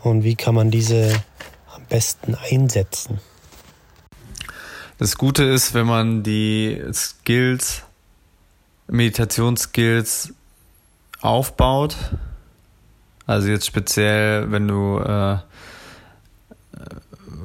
[0.03, 1.13] Und wie kann man diese
[1.75, 3.21] am besten einsetzen?
[4.99, 7.83] Das Gute ist, wenn man die Skills,
[8.89, 10.33] Meditationsskills
[11.21, 11.97] aufbaut,
[13.27, 15.39] also jetzt speziell, wenn du äh,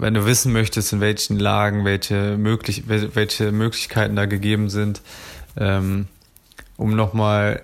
[0.01, 5.01] wenn du wissen möchtest, in welchen Lagen welche, möglich, welche Möglichkeiten da gegeben sind,
[5.57, 6.07] ähm,
[6.75, 7.61] um nochmal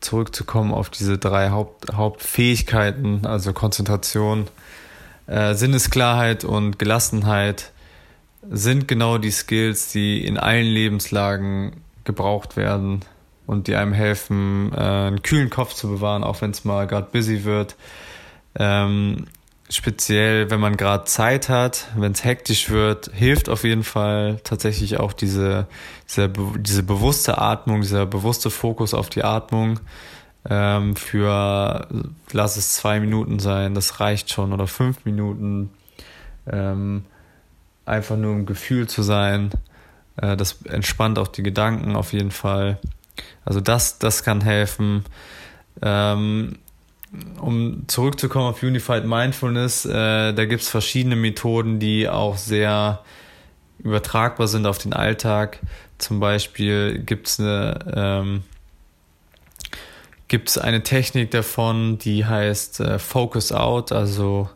[0.00, 4.46] zurückzukommen auf diese drei Haupt, Hauptfähigkeiten, also Konzentration,
[5.26, 7.72] äh, Sinnesklarheit und Gelassenheit,
[8.48, 13.00] sind genau die Skills, die in allen Lebenslagen gebraucht werden
[13.46, 17.08] und die einem helfen, äh, einen kühlen Kopf zu bewahren, auch wenn es mal gerade
[17.10, 17.74] busy wird.
[18.54, 19.26] Ähm,
[19.70, 24.98] speziell, wenn man gerade Zeit hat, wenn es hektisch wird, hilft auf jeden Fall tatsächlich
[24.98, 25.66] auch diese,
[26.08, 29.80] diese, diese bewusste Atmung, dieser bewusste Fokus auf die Atmung
[30.48, 31.86] ähm, für,
[32.32, 35.70] lass es zwei Minuten sein, das reicht schon, oder fünf Minuten.
[36.50, 37.04] Ähm,
[37.84, 39.50] einfach nur im Gefühl zu sein.
[40.16, 42.78] Äh, das entspannt auch die Gedanken auf jeden Fall.
[43.44, 45.04] Also das, das kann helfen.
[45.82, 46.58] Ähm,
[47.40, 53.02] um zurückzukommen auf Unified Mindfulness, äh, da gibt es verschiedene Methoden, die auch sehr
[53.78, 55.58] übertragbar sind auf den Alltag.
[55.98, 58.42] Zum Beispiel gibt es eine, ähm,
[60.28, 64.48] gibt's eine Technik davon, die heißt äh, Focus Out, also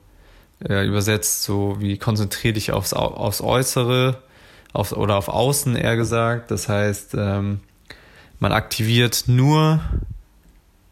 [0.67, 4.23] äh, übersetzt so wie konzentriere dich aufs, aufs Äußere
[4.73, 6.51] auf, oder auf Außen eher gesagt.
[6.51, 7.61] Das heißt, ähm,
[8.39, 9.81] man aktiviert nur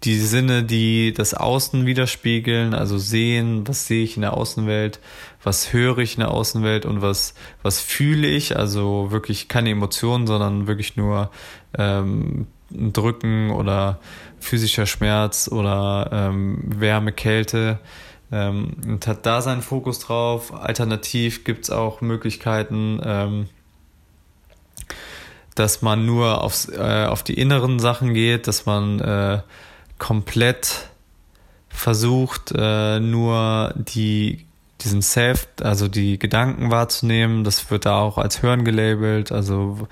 [0.04, 4.98] die Sinne, die das Außen widerspiegeln, also sehen, was sehe ich in der Außenwelt,
[5.42, 10.26] was höre ich in der Außenwelt und was, was fühle ich, also wirklich keine Emotionen,
[10.26, 11.30] sondern wirklich nur
[11.78, 14.00] ähm, Drücken oder
[14.40, 17.78] physischer Schmerz oder ähm, Wärme, Kälte
[18.32, 20.52] ähm, und hat da seinen Fokus drauf.
[20.54, 23.48] Alternativ gibt es auch Möglichkeiten, ähm,
[25.54, 29.42] dass man nur aufs, äh, auf die inneren Sachen geht, dass man äh,
[30.02, 30.90] komplett
[31.68, 34.48] versucht, äh, nur die,
[34.80, 37.44] diesen Self, also die Gedanken wahrzunehmen.
[37.44, 39.30] Das wird da auch als Hören gelabelt.
[39.30, 39.86] Also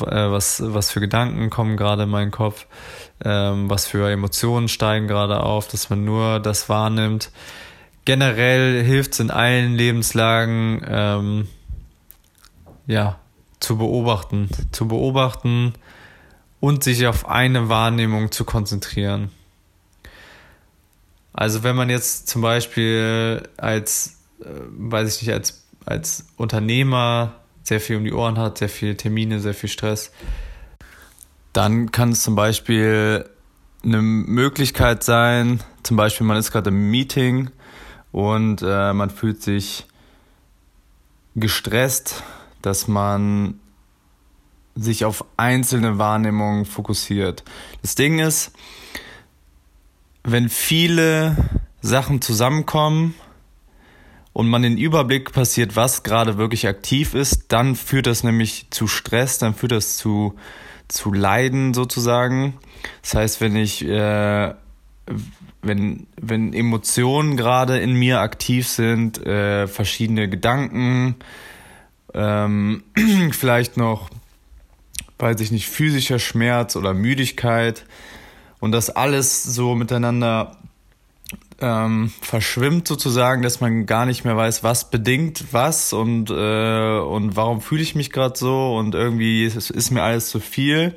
[0.00, 2.66] äh, was, was für Gedanken kommen gerade in meinen Kopf,
[3.24, 7.30] ähm, was für Emotionen steigen gerade auf, dass man nur das wahrnimmt.
[8.04, 11.48] Generell hilft es in allen Lebenslagen, ähm,
[12.88, 13.20] ja,
[13.60, 15.74] zu beobachten, zu beobachten
[16.58, 19.30] und sich auf eine Wahrnehmung zu konzentrieren.
[21.32, 27.80] Also wenn man jetzt zum Beispiel als, äh, weiß ich nicht, als, als Unternehmer sehr
[27.80, 30.12] viel um die Ohren hat, sehr viele Termine, sehr viel Stress,
[31.52, 33.28] dann kann es zum Beispiel
[33.84, 37.50] eine Möglichkeit sein, zum Beispiel man ist gerade im Meeting
[38.12, 39.86] und äh, man fühlt sich
[41.34, 42.22] gestresst,
[42.60, 43.58] dass man
[44.74, 47.44] sich auf einzelne Wahrnehmungen fokussiert.
[47.82, 48.52] Das Ding ist,
[50.24, 51.36] wenn viele
[51.80, 53.14] Sachen zusammenkommen
[54.32, 58.86] und man den Überblick passiert, was gerade wirklich aktiv ist, dann führt das nämlich zu
[58.86, 60.34] Stress, dann führt das zu,
[60.88, 62.54] zu Leiden sozusagen.
[63.02, 64.54] Das heißt, wenn ich, äh,
[65.60, 71.16] wenn, wenn Emotionen gerade in mir aktiv sind, äh, verschiedene Gedanken,
[72.14, 72.84] ähm,
[73.32, 74.08] vielleicht noch,
[75.18, 77.84] weiß ich nicht, physischer Schmerz oder Müdigkeit,
[78.62, 80.56] und das alles so miteinander
[81.58, 87.34] ähm, verschwimmt sozusagen, dass man gar nicht mehr weiß, was bedingt was und, äh, und
[87.34, 90.96] warum fühle ich mich gerade so und irgendwie ist, ist mir alles zu viel.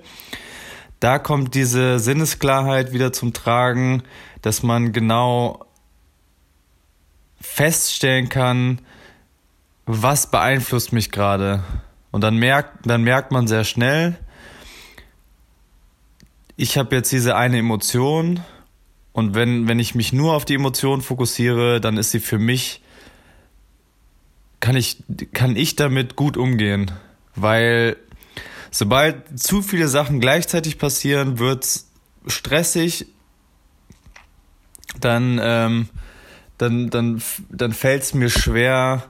[0.99, 4.03] Da kommt diese Sinnesklarheit wieder zum Tragen,
[4.43, 5.65] dass man genau
[7.41, 8.79] feststellen kann,
[9.87, 11.63] was beeinflusst mich gerade.
[12.11, 14.19] Und dann merkt, dann merkt man sehr schnell,
[16.57, 18.41] ich habe jetzt diese eine Emotion
[19.11, 22.81] und wenn, wenn ich mich nur auf die Emotion fokussiere, dann ist sie für mich,
[24.59, 25.03] kann ich,
[25.33, 26.91] kann ich damit gut umgehen.
[27.35, 27.97] Weil
[28.71, 31.89] sobald zu viele Sachen gleichzeitig passieren, wird's
[32.27, 33.07] stressig,
[34.99, 35.89] dann, ähm,
[36.57, 39.03] dann, dann, dann fällt es mir schwer,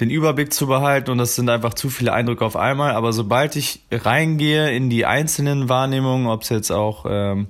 [0.00, 2.92] den Überblick zu behalten und das sind einfach zu viele Eindrücke auf einmal.
[2.92, 7.48] Aber sobald ich reingehe in die einzelnen Wahrnehmungen, ob es jetzt auch ähm,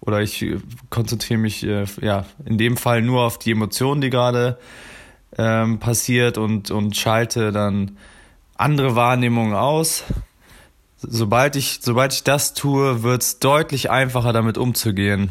[0.00, 0.46] oder ich
[0.90, 4.58] konzentriere mich äh, ja in dem Fall nur auf die Emotionen, die gerade
[5.36, 7.96] ähm, passiert und und schalte dann
[8.54, 10.04] andere Wahrnehmungen aus.
[10.98, 15.30] Sobald ich sobald ich das tue, wird es deutlich einfacher damit umzugehen,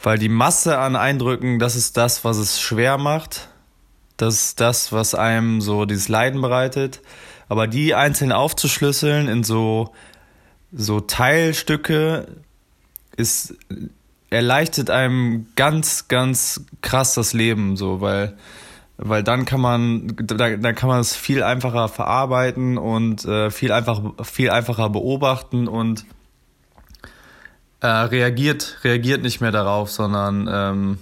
[0.00, 3.48] weil die Masse an Eindrücken, das ist das, was es schwer macht
[4.20, 7.00] das ist das, was einem so dieses Leiden bereitet.
[7.48, 9.92] Aber die einzeln aufzuschlüsseln in so,
[10.72, 12.28] so Teilstücke
[13.16, 13.54] ist,
[14.30, 18.36] erleichtert einem ganz, ganz krass das Leben, so, weil,
[18.96, 23.72] weil dann kann man, da, dann kann man es viel einfacher verarbeiten und äh, viel
[23.72, 26.04] einfach, viel einfacher beobachten und
[27.80, 30.98] äh, reagiert, reagiert nicht mehr darauf, sondern ähm,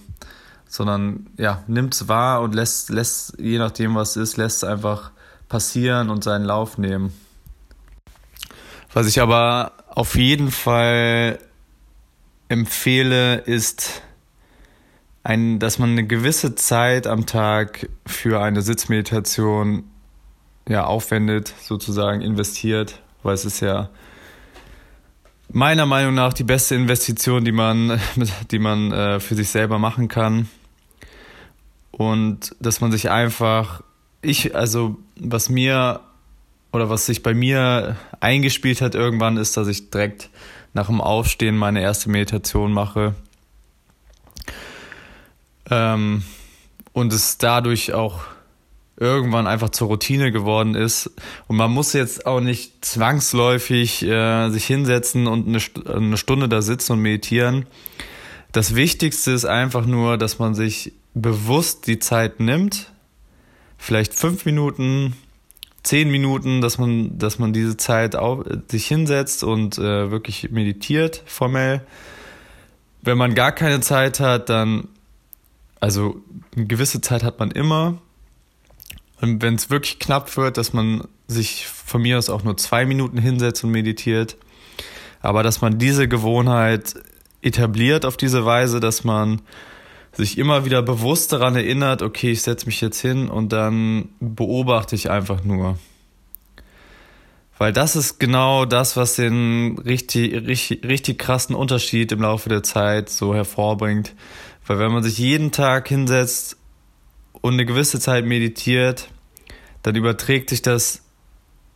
[0.69, 5.11] sondern ja, nimmt es wahr und lässt, lässt, je nachdem was ist, lässt es einfach
[5.49, 7.13] passieren und seinen Lauf nehmen.
[8.93, 11.39] Was ich aber auf jeden Fall
[12.49, 14.03] empfehle, ist,
[15.25, 19.85] ein, dass man eine gewisse Zeit am Tag für eine Sitzmeditation
[20.69, 23.91] ja, aufwendet, sozusagen investiert, weil es ist ja
[25.51, 28.01] meiner Meinung nach die beste Investition, die man,
[28.51, 30.49] die man äh, für sich selber machen kann
[31.99, 33.83] und dass man sich einfach,
[34.23, 36.01] ich, also was mir
[36.73, 40.31] oder was sich bei mir eingespielt hat irgendwann ist, dass ich direkt
[40.75, 43.15] nach dem Aufstehen meine erste Meditation mache.
[45.71, 46.23] Ähm,
[46.93, 48.21] und es dadurch auch
[48.97, 51.11] irgendwann einfach zur Routine geworden ist.
[51.49, 55.59] Und man muss jetzt auch nicht zwangsläufig äh, sich hinsetzen und eine,
[55.93, 57.67] eine Stunde da sitzen und meditieren.
[58.53, 60.93] Das Wichtigste ist einfach nur, dass man sich
[61.23, 62.93] bewusst die Zeit nimmt,
[63.77, 65.15] vielleicht fünf Minuten,
[65.83, 71.23] zehn Minuten, dass man, dass man diese Zeit auch, sich hinsetzt und äh, wirklich meditiert
[71.27, 71.87] formell.
[73.03, 74.89] Wenn man gar keine Zeit hat, dann,
[75.81, 76.21] also
[76.57, 77.99] eine gewisse Zeit hat man immer,
[79.21, 82.87] und wenn es wirklich knapp wird, dass man sich von mir aus auch nur zwei
[82.87, 84.37] Minuten hinsetzt und meditiert.
[85.21, 86.95] Aber dass man diese Gewohnheit
[87.43, 89.41] etabliert auf diese Weise, dass man
[90.19, 94.97] sich immer wieder bewusst daran erinnert, okay, ich setze mich jetzt hin und dann beobachte
[94.97, 95.79] ich einfach nur.
[97.57, 102.65] Weil das ist genau das, was den richtig, richtig, richtig krassen Unterschied im Laufe der
[102.65, 104.15] Zeit so hervorbringt.
[104.67, 106.57] Weil wenn man sich jeden Tag hinsetzt
[107.41, 109.11] und eine gewisse Zeit meditiert,
[109.83, 111.03] dann überträgt sich das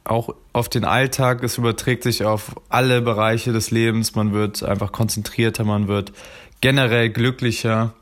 [0.03, 4.91] auch auf den Alltag, es überträgt sich auf alle Bereiche des Lebens, man wird einfach
[4.91, 6.13] konzentrierter, man wird
[6.61, 7.95] generell glücklicher.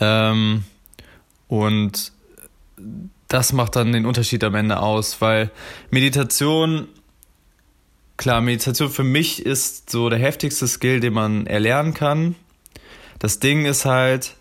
[0.00, 0.64] Ähm,
[1.48, 2.12] und
[3.28, 5.50] das macht dann den Unterschied am Ende aus, weil
[5.90, 6.88] Meditation,
[8.16, 12.34] klar, Meditation für mich ist so der heftigste Skill, den man erlernen kann.
[13.18, 14.36] Das Ding ist halt,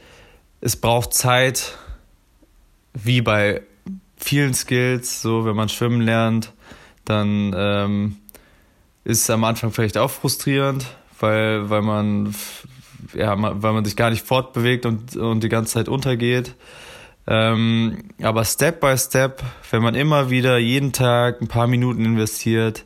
[0.62, 1.78] es braucht Zeit,
[2.94, 3.62] wie bei
[4.18, 6.54] vielen Skills, so wenn man schwimmen lernt,
[7.06, 8.18] dann ähm,
[9.04, 10.86] ist es am Anfang vielleicht auch frustrierend,
[11.20, 12.34] weil, weil man
[13.16, 16.56] ja, weil man sich gar nicht fortbewegt und, und die ganze Zeit untergeht.
[17.26, 19.42] Ähm, aber Step by Step,
[19.72, 22.86] wenn man immer wieder jeden Tag ein paar Minuten investiert,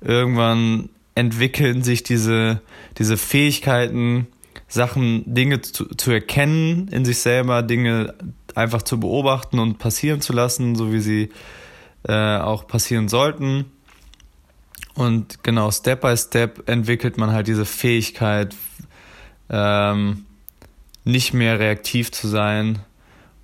[0.00, 2.60] irgendwann entwickeln sich diese,
[2.98, 4.26] diese Fähigkeiten,
[4.68, 8.14] Sachen, Dinge zu, zu erkennen in sich selber, Dinge
[8.54, 11.30] einfach zu beobachten und passieren zu lassen, so wie sie
[12.08, 13.66] äh, auch passieren sollten.
[14.94, 18.54] Und genau, Step by Step entwickelt man halt diese Fähigkeit,
[19.50, 20.24] ähm,
[21.04, 22.80] nicht mehr reaktiv zu sein.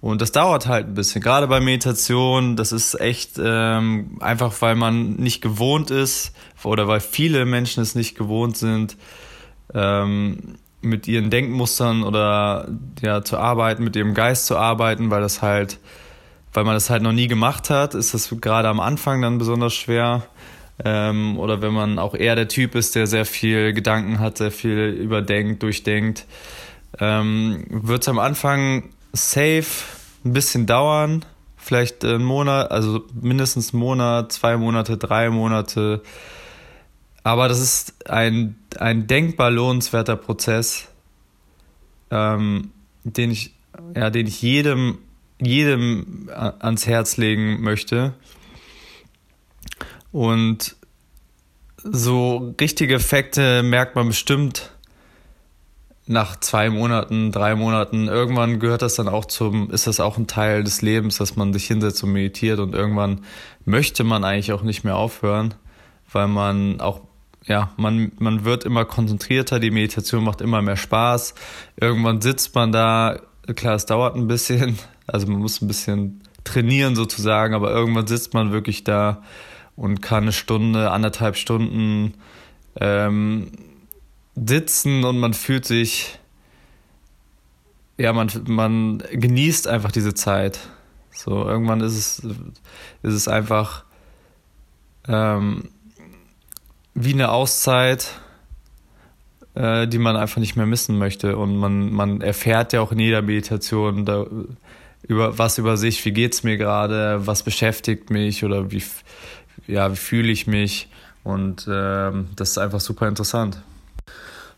[0.01, 1.23] Und das dauert halt ein bisschen.
[1.23, 6.35] Gerade bei Meditation, das ist echt ähm, einfach, weil man nicht gewohnt ist
[6.65, 8.97] oder weil viele Menschen es nicht gewohnt sind,
[9.75, 12.69] ähm, mit ihren Denkmustern oder
[13.01, 15.79] ja zu arbeiten, mit ihrem Geist zu arbeiten, weil das halt,
[16.53, 19.73] weil man das halt noch nie gemacht hat, ist das gerade am Anfang dann besonders
[19.73, 20.25] schwer.
[20.85, 24.51] Ähm, oder wenn man auch eher der Typ ist, der sehr viel Gedanken hat, sehr
[24.51, 26.27] viel überdenkt, durchdenkt,
[26.99, 29.85] ähm, wird es am Anfang safe
[30.25, 31.25] ein bisschen dauern,
[31.57, 36.03] vielleicht einen Monat, also mindestens einen Monat, zwei Monate, drei Monate,
[37.25, 40.89] aber das ist ein, ein denkbar lohnenswerter Prozess,
[42.11, 42.71] ähm,
[43.05, 43.55] den ich,
[43.95, 44.99] ja, den ich jedem,
[45.41, 48.15] jedem ans Herz legen möchte.
[50.13, 50.77] Und
[51.83, 54.71] so richtige Effekte merkt man bestimmt
[56.07, 58.09] nach zwei Monaten, drei Monaten.
[58.09, 61.53] Irgendwann gehört das dann auch zum, ist das auch ein Teil des Lebens, dass man
[61.53, 63.23] sich hinsetzt und meditiert und irgendwann
[63.65, 65.55] möchte man eigentlich auch nicht mehr aufhören,
[66.13, 67.01] weil man auch
[67.45, 71.35] ja, man, man wird immer konzentrierter, die Meditation macht immer mehr Spaß.
[71.81, 73.21] Irgendwann sitzt man da,
[73.57, 78.33] klar, es dauert ein bisschen, also man muss ein bisschen trainieren sozusagen, aber irgendwann sitzt
[78.33, 79.23] man wirklich da
[79.77, 82.15] und kann eine Stunde, anderthalb Stunden
[82.81, 83.53] ähm,
[84.35, 86.19] sitzen und man fühlt sich,
[87.99, 90.59] ja, man, man genießt einfach diese Zeit.
[91.11, 92.19] So, irgendwann ist es,
[93.03, 93.85] ist es einfach,
[95.07, 95.69] ähm,
[96.95, 98.21] wie eine Auszeit,
[99.55, 101.37] äh, die man einfach nicht mehr missen möchte.
[101.37, 104.27] Und man, man erfährt ja auch in jeder Meditation da,
[105.03, 108.83] über was über sich, wie geht es mir gerade, was beschäftigt mich oder wie,
[109.67, 110.89] ja, wie fühle ich mich.
[111.25, 113.63] Und äh, das ist einfach super interessant.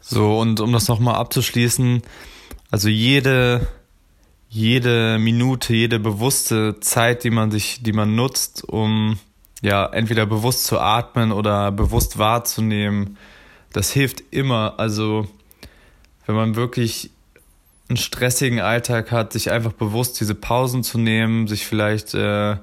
[0.00, 2.02] So, und um das nochmal abzuschließen,
[2.70, 3.66] also jede,
[4.48, 9.18] jede Minute, jede bewusste Zeit, die man sich, die man nutzt, um
[9.62, 13.16] ja, entweder bewusst zu atmen oder bewusst wahrzunehmen,
[13.72, 14.74] das hilft immer.
[14.76, 15.26] Also,
[16.26, 17.10] wenn man wirklich
[17.88, 22.56] einen stressigen Alltag hat, sich einfach bewusst diese Pausen zu nehmen, sich vielleicht äh,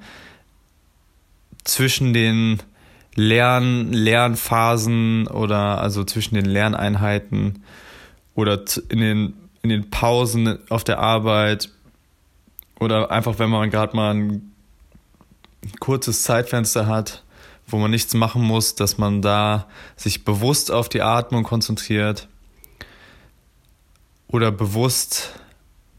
[1.64, 2.62] zwischen den
[3.16, 7.64] Lern Lernphasen oder also zwischen den Lerneinheiten
[8.36, 11.70] oder in den, in den Pausen auf der Arbeit
[12.80, 14.53] oder einfach, wenn man gerade mal einen
[15.80, 17.24] kurzes Zeitfenster hat,
[17.68, 22.28] wo man nichts machen muss, dass man da sich bewusst auf die Atmung konzentriert
[24.28, 25.34] oder bewusst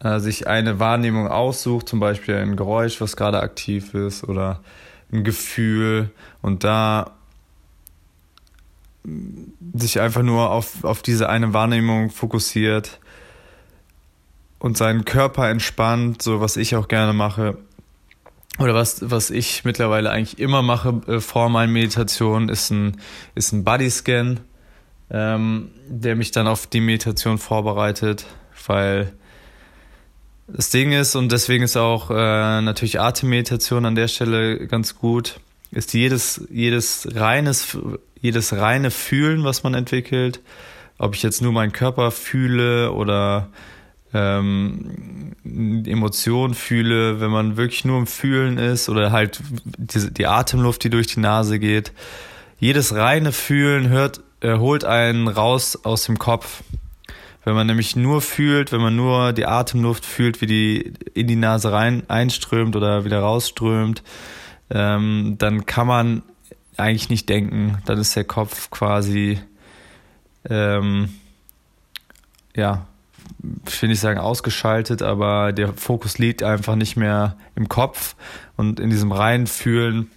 [0.01, 4.61] äh, sich eine Wahrnehmung aussucht, zum Beispiel ein Geräusch, was gerade aktiv ist oder
[5.13, 6.11] ein Gefühl
[6.41, 7.13] und da
[9.75, 13.01] sich einfach nur auf, auf diese eine Wahrnehmung fokussiert
[14.59, 17.59] und seinen Körper entspannt, so was ich auch gerne mache.
[18.59, 23.01] Oder was, was ich mittlerweile eigentlich immer mache äh, vor meinen Meditationen, ist ein,
[23.35, 24.41] ist ein Bodyscan,
[25.11, 28.27] ähm, der mich dann auf die Meditation vorbereitet,
[28.67, 29.13] weil
[30.55, 35.41] das Ding ist, und deswegen ist auch äh, natürlich Atemmeditation an der Stelle ganz gut,
[35.71, 37.79] ist jedes, jedes reines,
[38.21, 40.41] jedes reine Fühlen, was man entwickelt,
[40.99, 43.49] ob ich jetzt nur meinen Körper fühle oder
[44.13, 50.85] ähm, Emotionen fühle, wenn man wirklich nur im Fühlen ist oder halt die, die Atemluft,
[50.85, 51.93] die durch die Nase geht.
[52.59, 56.63] Jedes reine Fühlen hört, holt einen raus aus dem Kopf.
[57.45, 61.37] Wenn man nämlich nur fühlt, wenn man nur die Atemluft fühlt, wie die in die
[61.37, 64.03] Nase rein einströmt oder wieder rausströmt,
[64.71, 66.23] ähm, dann kann man
[66.77, 67.79] eigentlich nicht denken.
[67.85, 69.41] Dann ist der Kopf quasi,
[70.49, 71.13] ähm,
[72.55, 72.87] ja,
[73.67, 78.15] ich will nicht sagen ausgeschaltet, aber der Fokus liegt einfach nicht mehr im Kopf
[78.57, 80.11] und in diesem reinen Fühlen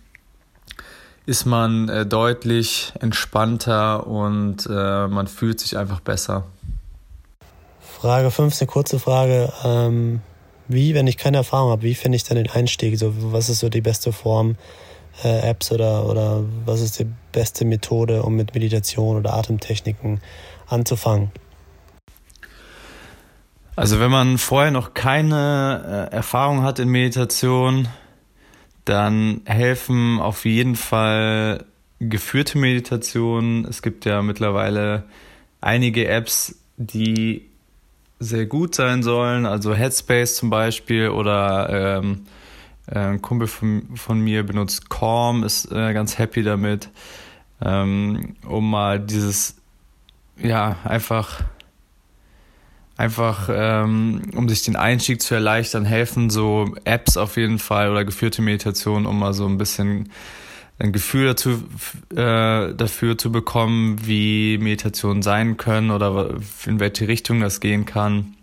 [1.25, 6.45] ist man äh, deutlich entspannter und äh, man fühlt sich einfach besser.
[8.05, 9.51] Frage 5 ist eine kurze Frage.
[9.63, 10.21] Ähm,
[10.67, 12.99] wie, wenn ich keine Erfahrung habe, wie finde ich dann den Einstieg?
[12.99, 14.57] So, was ist so die beste Form,
[15.23, 20.21] äh, Apps oder, oder was ist die beste Methode, um mit Meditation oder Atemtechniken
[20.67, 21.31] anzufangen?
[23.75, 27.87] Also wenn man vorher noch keine äh, Erfahrung hat in Meditation,
[28.85, 31.65] dann helfen auf jeden Fall
[31.97, 33.65] geführte Meditationen.
[33.65, 35.05] Es gibt ja mittlerweile
[35.59, 37.49] einige Apps, die
[38.19, 42.25] sehr gut sein sollen, also Headspace zum Beispiel oder ähm,
[42.87, 46.89] äh, ein Kumpel von, von mir benutzt Calm, ist äh, ganz happy damit,
[47.61, 49.55] ähm, um mal dieses,
[50.37, 51.43] ja, einfach
[52.97, 58.05] einfach, ähm, um sich den Einstieg zu erleichtern, helfen so Apps auf jeden Fall oder
[58.05, 60.09] geführte Meditationen, um mal so ein bisschen
[60.77, 61.63] ein Gefühl dazu,
[62.13, 68.35] äh, dafür zu bekommen, wie Meditationen sein können oder in welche Richtung das gehen kann.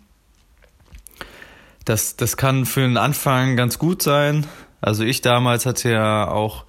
[1.84, 4.46] Das, das kann für den Anfang ganz gut sein.
[4.80, 6.64] Also ich damals hatte ja auch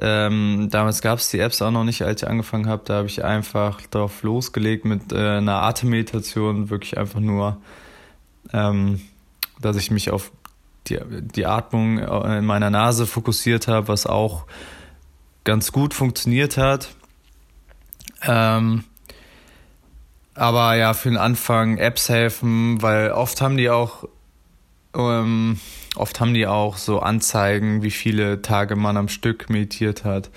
[0.00, 2.82] ähm, damals gab es die Apps auch noch nicht, als ich angefangen habe.
[2.84, 7.60] Da habe ich einfach drauf losgelegt mit äh, einer Atemmeditation, wirklich einfach nur,
[8.52, 9.00] ähm,
[9.60, 10.30] dass ich mich auf
[10.90, 14.44] die, die Atmung in meiner Nase fokussiert habe, was auch
[15.44, 16.88] ganz gut funktioniert hat.
[18.22, 18.84] Ähm,
[20.34, 24.04] aber ja, für den Anfang Apps helfen, weil oft haben die auch
[24.94, 25.58] ähm,
[25.98, 30.30] Oft haben die auch so Anzeigen, wie viele Tage man am Stück meditiert hat.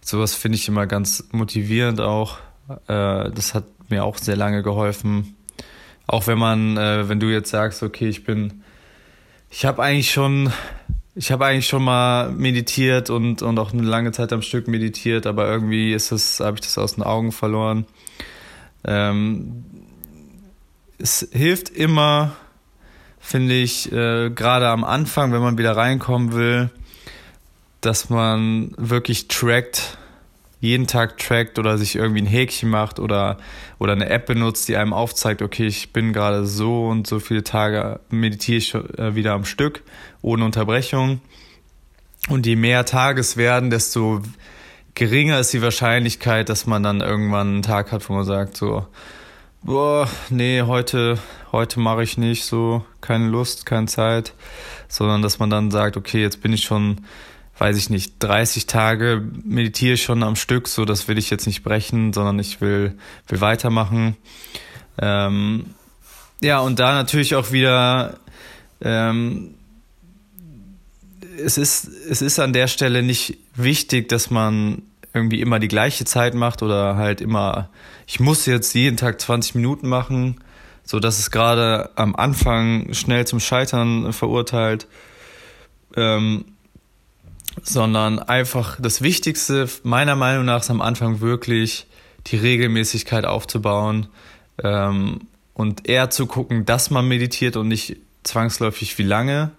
[0.00, 2.38] Sowas finde ich immer ganz motivierend auch.
[2.88, 5.36] Äh, das hat mir auch sehr lange geholfen.
[6.06, 8.63] Auch wenn man, äh, wenn du jetzt sagst, okay, ich bin,
[9.56, 10.52] ich habe eigentlich schon,
[11.14, 15.28] ich habe eigentlich schon mal meditiert und, und auch eine lange Zeit am Stück meditiert,
[15.28, 17.86] aber irgendwie ist es, habe ich das aus den Augen verloren.
[18.84, 19.64] Ähm,
[20.98, 22.34] es hilft immer,
[23.20, 26.70] finde ich, äh, gerade am Anfang, wenn man wieder reinkommen will,
[27.80, 29.98] dass man wirklich trackt,
[30.64, 33.36] jeden Tag trackt oder sich irgendwie ein Häkchen macht oder,
[33.78, 37.44] oder eine App benutzt, die einem aufzeigt, okay, ich bin gerade so und so viele
[37.44, 39.82] Tage meditiere ich äh, wieder am Stück,
[40.22, 41.20] ohne Unterbrechung.
[42.30, 44.22] Und je mehr Tages werden, desto
[44.94, 48.86] geringer ist die Wahrscheinlichkeit, dass man dann irgendwann einen Tag hat, wo man sagt, so,
[49.62, 51.18] boah, nee, heute,
[51.52, 54.32] heute mache ich nicht so, keine Lust, keine Zeit,
[54.88, 57.02] sondern dass man dann sagt, okay, jetzt bin ich schon,
[57.58, 61.46] weiß ich nicht, 30 Tage meditiere ich schon am Stück, so das will ich jetzt
[61.46, 62.98] nicht brechen, sondern ich will,
[63.28, 64.16] will weitermachen.
[64.98, 65.66] Ähm,
[66.40, 68.18] ja, und da natürlich auch wieder,
[68.80, 69.54] ähm,
[71.38, 74.82] es ist, es ist an der Stelle nicht wichtig, dass man
[75.12, 77.70] irgendwie immer die gleiche Zeit macht oder halt immer,
[78.06, 80.40] ich muss jetzt jeden Tag 20 Minuten machen,
[80.82, 84.88] so dass es gerade am Anfang schnell zum Scheitern verurteilt,
[85.96, 86.44] ähm,
[87.62, 91.86] sondern einfach das Wichtigste meiner Meinung nach ist am Anfang wirklich
[92.26, 94.08] die Regelmäßigkeit aufzubauen
[94.62, 95.20] ähm,
[95.52, 99.52] und eher zu gucken, dass man meditiert und nicht zwangsläufig wie lange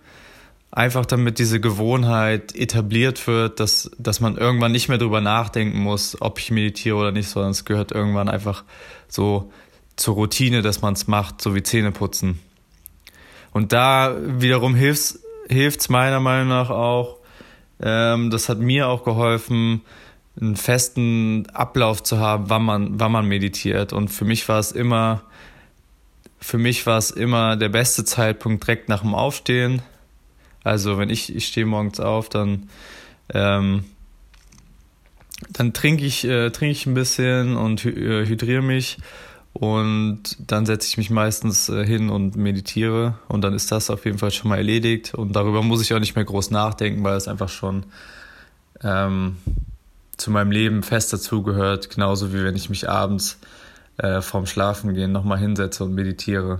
[0.75, 6.21] einfach damit diese Gewohnheit etabliert wird, dass, dass man irgendwann nicht mehr drüber nachdenken muss,
[6.21, 8.65] ob ich meditiere oder nicht, sondern es gehört irgendwann einfach
[9.07, 9.51] so
[9.95, 12.41] zur Routine, dass man es macht, so wie Zähne putzen.
[13.53, 17.19] Und da wiederum hilft es meiner Meinung nach auch,
[17.81, 19.81] ähm, das hat mir auch geholfen,
[20.39, 23.93] einen festen Ablauf zu haben, wann man, wann man meditiert.
[23.93, 25.23] Und für mich war es immer,
[26.39, 29.81] für mich war es immer der beste Zeitpunkt direkt nach dem Aufstehen.
[30.63, 32.69] Also wenn ich, ich stehe morgens auf, dann,
[33.33, 33.85] ähm,
[35.49, 38.97] dann trinke ich, äh, trinke ich ein bisschen und äh, hydriere mich
[39.57, 43.17] und dann setze ich mich meistens äh, hin und meditiere.
[43.29, 45.13] Und dann ist das auf jeden Fall schon mal erledigt.
[45.13, 47.85] Und darüber muss ich auch nicht mehr groß nachdenken, weil es einfach schon
[48.83, 49.37] ähm,
[50.17, 53.39] zu meinem Leben fest dazugehört, genauso wie wenn ich mich abends
[53.95, 56.59] äh, vorm Schlafengehen nochmal hinsetze und meditiere.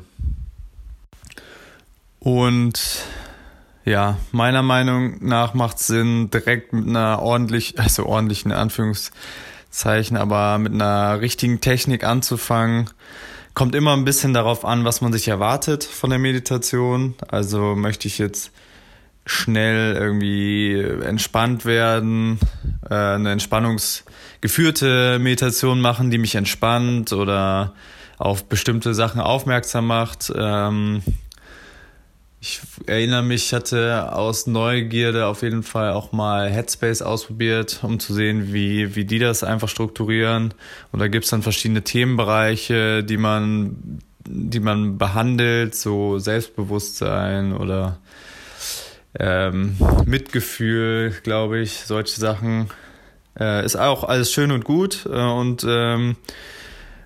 [2.20, 2.80] Und
[3.84, 9.12] ja, meiner Meinung nach macht es Sinn, direkt mit einer ordentlich, also ordentlichen Anführungs
[9.76, 12.90] Zeichen, aber mit einer richtigen Technik anzufangen,
[13.54, 17.16] kommt immer ein bisschen darauf an, was man sich erwartet von der Meditation.
[17.28, 18.52] Also möchte ich jetzt
[19.26, 22.40] schnell irgendwie entspannt werden,
[22.90, 27.74] äh, eine entspannungsgeführte Meditation machen, die mich entspannt oder
[28.18, 30.32] auf bestimmte Sachen aufmerksam macht.
[30.36, 31.02] Ähm,
[32.46, 38.00] ich erinnere mich, ich hatte aus Neugierde auf jeden Fall auch mal Headspace ausprobiert, um
[38.00, 40.54] zu sehen, wie, wie die das einfach strukturieren.
[40.92, 47.98] Und da gibt es dann verschiedene Themenbereiche, die man, die man behandelt, so Selbstbewusstsein oder
[49.20, 52.70] ähm, Mitgefühl, glaube ich, solche Sachen.
[53.40, 56.16] Äh, ist auch alles schön und gut äh, und ähm,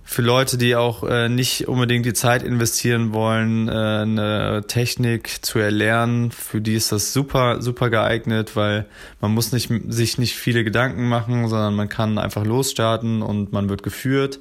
[0.09, 5.59] für Leute, die auch äh, nicht unbedingt die Zeit investieren wollen, äh, eine Technik zu
[5.59, 8.87] erlernen, für die ist das super, super geeignet, weil
[9.21, 13.69] man muss nicht, sich nicht viele Gedanken machen, sondern man kann einfach losstarten und man
[13.69, 14.39] wird geführt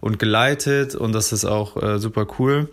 [0.00, 2.70] und geleitet und das ist auch äh, super cool.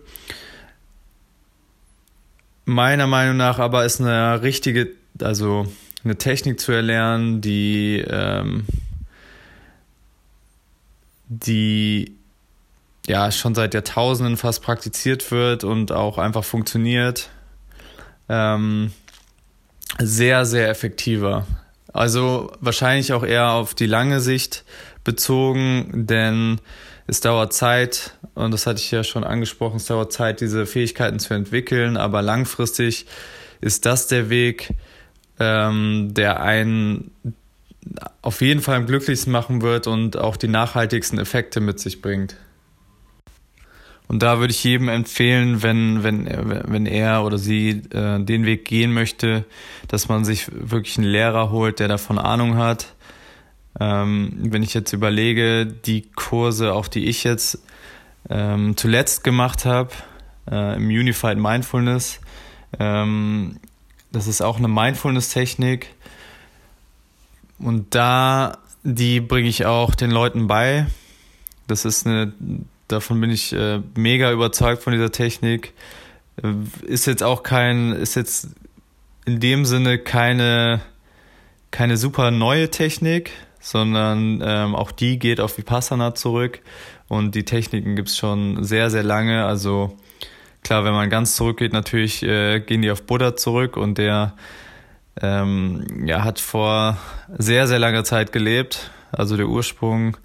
[2.63, 4.87] Meiner Meinung nach aber ist eine richtige,
[5.21, 5.67] also
[6.05, 8.63] eine Technik zu erlernen, die ähm,
[11.27, 12.20] die
[13.07, 17.29] ja schon seit Jahrtausenden fast praktiziert wird und auch einfach funktioniert,
[18.29, 18.91] ähm,
[19.99, 21.45] sehr, sehr effektiver.
[21.93, 24.63] Also wahrscheinlich auch eher auf die lange Sicht
[25.03, 26.59] bezogen, denn
[27.07, 31.19] es dauert Zeit, und das hatte ich ja schon angesprochen, es dauert Zeit, diese Fähigkeiten
[31.19, 33.05] zu entwickeln, aber langfristig
[33.59, 34.73] ist das der Weg,
[35.39, 37.11] ähm, der einen
[38.21, 42.37] auf jeden Fall am glücklichsten machen wird und auch die nachhaltigsten Effekte mit sich bringt.
[44.11, 46.27] Und da würde ich jedem empfehlen, wenn, wenn,
[46.65, 49.45] wenn er oder sie äh, den Weg gehen möchte,
[49.87, 52.93] dass man sich wirklich einen Lehrer holt, der davon Ahnung hat.
[53.79, 57.59] Ähm, wenn ich jetzt überlege, die Kurse, auch die ich jetzt
[58.29, 59.91] ähm, zuletzt gemacht habe,
[60.51, 62.19] äh, im Unified Mindfulness,
[62.79, 63.61] ähm,
[64.11, 65.87] das ist auch eine Mindfulness-Technik.
[67.59, 70.87] Und da, die bringe ich auch den Leuten bei.
[71.67, 72.33] Das ist eine
[72.91, 75.73] Davon bin ich äh, mega überzeugt von dieser Technik.
[76.41, 76.53] Äh,
[76.85, 78.49] ist jetzt auch kein, ist jetzt
[79.25, 80.81] in dem Sinne keine,
[81.71, 86.59] keine super neue Technik, sondern ähm, auch die geht auf Vipassana zurück
[87.07, 89.45] und die Techniken gibt es schon sehr, sehr lange.
[89.45, 89.97] Also
[90.63, 94.33] klar, wenn man ganz zurückgeht, natürlich äh, gehen die auf Buddha zurück und der
[95.21, 96.97] ähm, ja, hat vor
[97.37, 98.91] sehr, sehr langer Zeit gelebt.
[99.11, 100.17] Also der Ursprung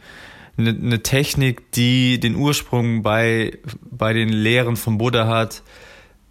[0.58, 5.62] eine, eine Technik, die den Ursprung bei, bei den Lehren von Buddha hat,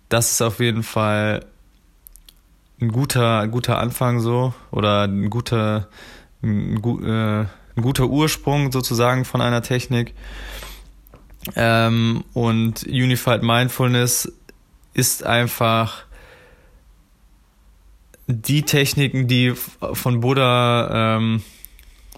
[0.10, 1.46] das ist auf jeden Fall
[2.82, 5.88] ein guter, ein guter Anfang so oder ein guter,
[6.44, 7.46] ein, äh,
[7.78, 10.14] ein guter Ursprung sozusagen von einer Technik.
[11.56, 14.32] Ähm, und Unified Mindfulness
[14.94, 16.06] ist einfach
[18.28, 21.44] die Techniken, die von Buddha ähm,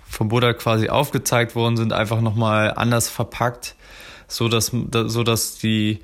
[0.09, 3.75] vom Buddha quasi aufgezeigt worden sind, einfach nochmal anders verpackt,
[4.27, 5.99] so dass, so dass die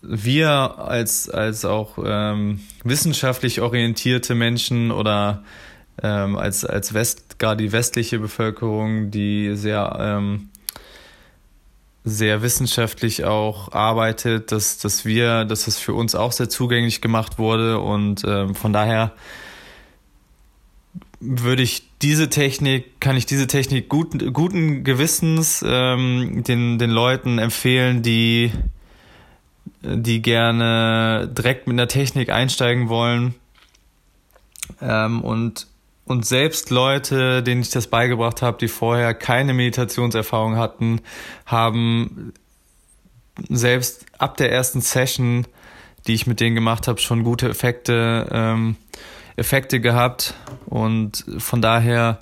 [0.00, 5.42] wir als, als auch ähm, wissenschaftlich orientierte Menschen oder
[6.02, 10.50] ähm, als, als West, gar die westliche Bevölkerung, die sehr, ähm,
[12.04, 17.38] sehr wissenschaftlich auch arbeitet, dass, dass wir, dass es für uns auch sehr zugänglich gemacht
[17.38, 19.12] wurde und ähm, von daher
[21.20, 27.38] würde ich diese Technik, kann ich diese Technik gut, guten Gewissens ähm, den, den Leuten
[27.38, 28.52] empfehlen, die,
[29.82, 33.34] die gerne direkt mit einer Technik einsteigen wollen.
[34.80, 35.66] Ähm, und,
[36.04, 41.00] und selbst Leute, denen ich das beigebracht habe, die vorher keine Meditationserfahrung hatten,
[41.46, 42.32] haben
[43.48, 45.46] selbst ab der ersten Session
[46.08, 48.76] die ich mit denen gemacht habe, schon gute Effekte, ähm,
[49.38, 50.34] Effekte gehabt.
[50.66, 52.18] Und von daher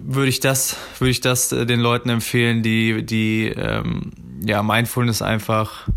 [0.00, 4.12] würde ich das, würde ich das äh, den Leuten empfehlen, die, die ähm,
[4.44, 5.88] ja, Mindfulness einfach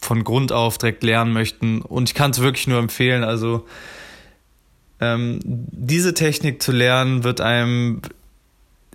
[0.00, 1.80] von Grund auf direkt lernen möchten.
[1.80, 3.24] Und ich kann es wirklich nur empfehlen.
[3.24, 3.66] Also
[5.00, 8.02] ähm, diese Technik zu lernen, wird einem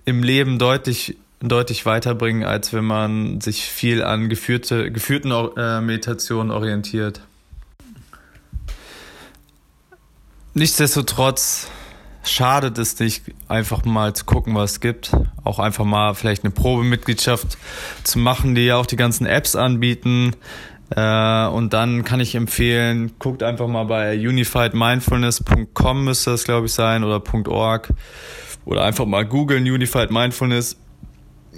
[0.04, 6.50] im Leben deutlich, deutlich weiterbringen, als wenn man sich viel an geführte, geführten äh, Meditationen
[6.50, 7.22] orientiert.
[10.54, 11.68] Nichtsdestotrotz
[12.24, 15.12] schadet es nicht, einfach mal zu gucken, was es gibt.
[15.44, 17.56] Auch einfach mal vielleicht eine Probemitgliedschaft
[18.04, 20.32] zu machen, die ja auch die ganzen Apps anbieten.
[20.94, 26.72] Äh, und dann kann ich empfehlen, guckt einfach mal bei unifiedmindfulness.com müsste das, glaube ich,
[26.72, 27.92] sein oder .org
[28.64, 30.76] oder einfach mal googeln Unified Mindfulness.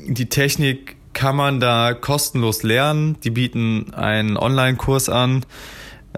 [0.06, 3.16] Die Technik kann man da kostenlos lernen.
[3.24, 5.44] Die bieten einen Online-Kurs an,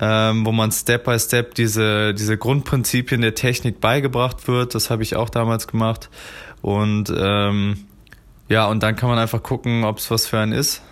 [0.01, 4.75] ähm, wo man Step by Step diese, diese Grundprinzipien der Technik beigebracht wird.
[4.75, 6.11] Das habe ich auch damals gemacht.
[6.63, 7.87] Und ähm,
[8.49, 10.83] ja, und dann kann man einfach gucken, ob es was für einen ist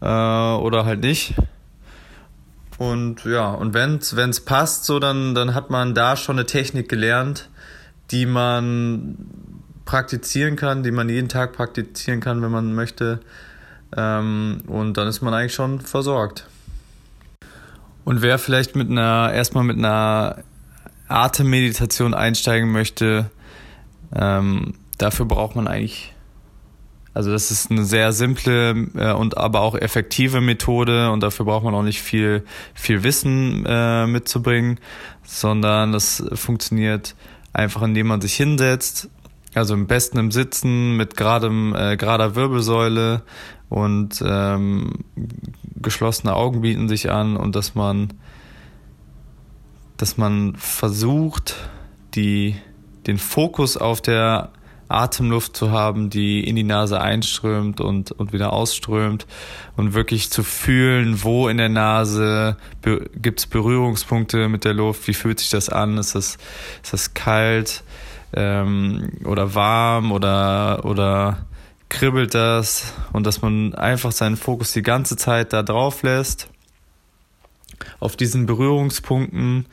[0.00, 1.34] äh, oder halt nicht.
[2.78, 6.88] Und ja, und wenn es passt, so dann, dann hat man da schon eine Technik
[6.88, 7.48] gelernt,
[8.10, 9.16] die man
[9.84, 13.20] praktizieren kann, die man jeden Tag praktizieren kann, wenn man möchte.
[13.96, 16.48] Ähm, und dann ist man eigentlich schon versorgt.
[18.04, 20.38] Und wer vielleicht mit einer, erstmal mit einer
[21.08, 23.30] Atemmeditation einsteigen möchte,
[24.14, 26.14] ähm, dafür braucht man eigentlich
[27.14, 31.64] also das ist eine sehr simple äh, und aber auch effektive Methode und dafür braucht
[31.64, 32.44] man auch nicht viel,
[32.74, 34.80] viel Wissen äh, mitzubringen,
[35.22, 37.14] sondern das funktioniert
[37.52, 39.08] einfach, indem man sich hinsetzt,
[39.54, 43.22] also am besten im Sitzen mit geradem, äh, gerader Wirbelsäule
[43.68, 45.04] und ähm,
[45.76, 48.14] geschlossene Augen bieten sich an und dass man,
[49.96, 51.56] dass man versucht,
[52.14, 52.56] die,
[53.06, 54.50] den Fokus auf der
[54.88, 59.26] Atemluft zu haben, die in die Nase einströmt und, und wieder ausströmt
[59.76, 65.08] und wirklich zu fühlen, wo in der Nase be gibt es Berührungspunkte mit der Luft,
[65.08, 66.36] wie fühlt sich das an, ist das,
[66.82, 67.82] ist das kalt
[68.34, 71.46] ähm, oder warm oder, oder
[71.88, 76.48] kribbelt das und dass man einfach seinen Fokus die ganze Zeit da drauf lässt,
[78.00, 79.66] auf diesen Berührungspunkten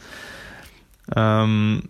[1.16, 1.84] ähm,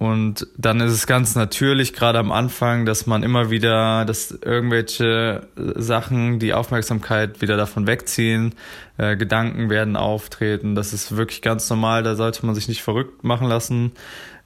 [0.00, 5.46] und dann ist es ganz natürlich, gerade am Anfang, dass man immer wieder, dass irgendwelche
[5.56, 8.54] Sachen die Aufmerksamkeit wieder davon wegziehen,
[8.96, 10.74] äh, Gedanken werden auftreten.
[10.74, 13.92] Das ist wirklich ganz normal, da sollte man sich nicht verrückt machen lassen,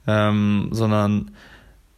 [0.07, 1.31] ähm, sondern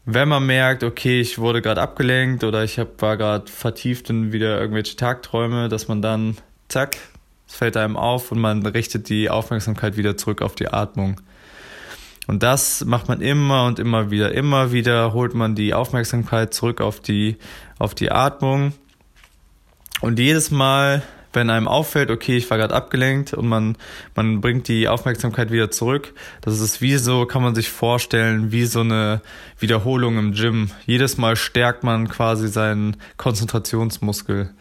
[0.09, 4.31] wenn man merkt, okay, ich wurde gerade abgelenkt oder ich hab, war gerade vertieft in
[4.31, 6.37] wieder irgendwelche Tagträume, dass man dann,
[6.69, 6.95] zack,
[7.45, 11.19] es fällt einem auf und man richtet die Aufmerksamkeit wieder zurück auf die Atmung.
[12.25, 14.33] Und das macht man immer und immer wieder.
[14.33, 17.35] Immer wieder holt man die Aufmerksamkeit zurück auf die,
[17.77, 18.71] auf die Atmung.
[19.99, 21.01] Und jedes Mal,
[21.33, 23.77] wenn einem auffällt, okay, ich war gerade abgelenkt und man,
[24.15, 28.65] man bringt die Aufmerksamkeit wieder zurück, das ist wie so, kann man sich vorstellen, wie
[28.65, 29.21] so eine
[29.59, 30.71] Wiederholung im Gym.
[30.85, 34.51] Jedes Mal stärkt man quasi seinen Konzentrationsmuskel.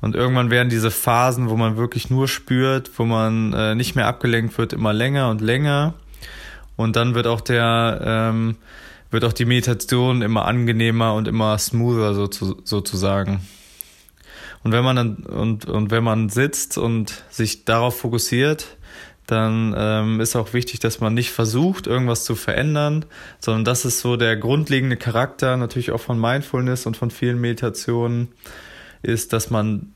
[0.00, 4.08] Und irgendwann werden diese Phasen, wo man wirklich nur spürt, wo man äh, nicht mehr
[4.08, 5.94] abgelenkt wird, immer länger und länger.
[6.74, 8.56] Und dann wird auch der, ähm,
[9.12, 12.28] wird auch die Meditation immer angenehmer und immer smoother so
[12.64, 13.46] sozusagen.
[14.64, 18.76] Und wenn man dann und, und wenn man sitzt und sich darauf fokussiert,
[19.26, 23.04] dann ähm, ist auch wichtig, dass man nicht versucht, irgendwas zu verändern,
[23.38, 28.28] sondern das ist so der grundlegende Charakter natürlich auch von Mindfulness und von vielen Meditationen,
[29.02, 29.92] ist, dass man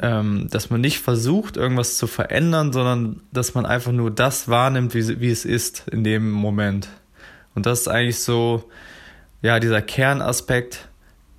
[0.00, 4.94] ähm, dass man nicht versucht, irgendwas zu verändern, sondern dass man einfach nur das wahrnimmt,
[4.94, 6.88] wie, wie es ist in dem Moment.
[7.54, 8.70] Und das ist eigentlich so,
[9.42, 10.88] ja, dieser Kernaspekt,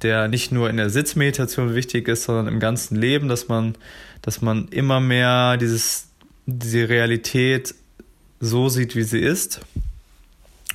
[0.03, 3.75] der nicht nur in der Sitzmeditation wichtig ist, sondern im ganzen Leben, dass man,
[4.21, 6.07] dass man immer mehr dieses,
[6.45, 7.73] diese Realität
[8.39, 9.61] so sieht, wie sie ist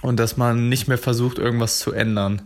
[0.02, 2.42] und dass man nicht mehr versucht, irgendwas zu ändern.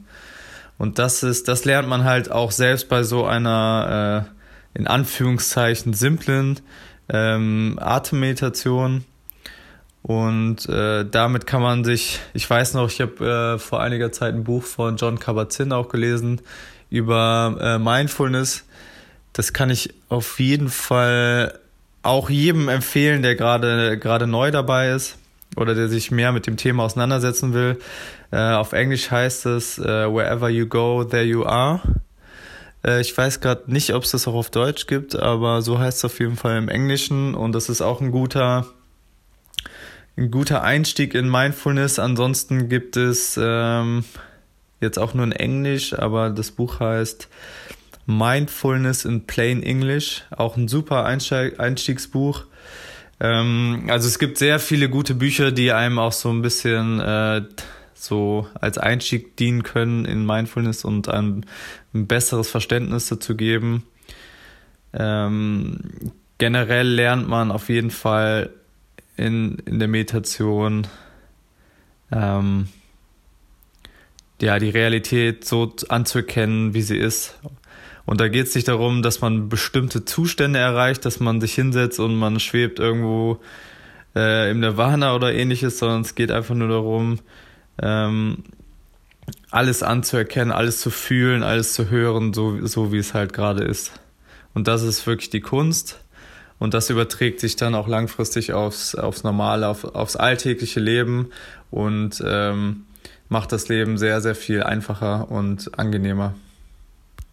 [0.79, 5.93] Und das ist, das lernt man halt auch selbst bei so einer äh, in Anführungszeichen
[5.93, 6.61] simplen
[7.09, 9.05] ähm, Atemmeditation.
[10.03, 14.35] Und äh, damit kann man sich, ich weiß noch, ich habe äh, vor einiger Zeit
[14.35, 16.41] ein Buch von John Kabat-Zinn auch gelesen
[16.93, 18.65] über äh, Mindfulness.
[19.33, 21.59] Das kann ich auf jeden Fall
[22.03, 25.17] auch jedem empfehlen, der gerade gerade neu dabei ist
[25.57, 27.79] oder der sich mehr mit dem Thema auseinandersetzen will.
[28.31, 31.81] Äh, auf Englisch heißt es uh, Wherever you go, there you are.
[32.85, 35.99] Äh, ich weiß gerade nicht, ob es das auch auf Deutsch gibt, aber so heißt
[35.99, 38.67] es auf jeden Fall im Englischen und das ist auch ein guter,
[40.17, 41.99] ein guter Einstieg in Mindfulness.
[41.99, 44.05] Ansonsten gibt es ähm,
[44.83, 47.29] jetzt auch nur in Englisch, aber das Buch heißt
[48.07, 52.45] Mindfulness in Plain English, auch ein super Einstiegsbuch.
[53.21, 57.43] Ähm, also es gibt sehr viele gute Bücher, die einem auch so ein bisschen äh,
[57.95, 61.43] so als Einstieg dienen können in Mindfulness und einem
[61.95, 63.85] ein besseres Verständnis dazu geben.
[64.93, 65.79] Ähm,
[66.39, 68.51] generell lernt man auf jeden Fall
[69.17, 70.89] in, in der Meditation
[72.11, 72.69] ähm,
[74.43, 77.39] ja, die Realität so anzuerkennen, wie sie ist.
[78.05, 82.01] Und da geht es nicht darum, dass man bestimmte Zustände erreicht, dass man sich hinsetzt
[82.01, 83.41] und man schwebt irgendwo
[84.17, 87.21] äh, im Nirvana oder ähnliches, sondern es geht einfach nur darum,
[87.81, 88.43] ähm,
[89.51, 93.93] alles anzuerkennen, alles zu fühlen, alles zu hören, so, so wie es halt gerade ist.
[94.55, 96.01] Und das ist wirklich die Kunst.
[96.59, 101.31] Und das überträgt sich dann auch langfristig aufs, aufs normale, auf, aufs alltägliche Leben
[101.71, 102.87] und ähm,
[103.33, 106.35] macht das Leben sehr, sehr viel einfacher und angenehmer.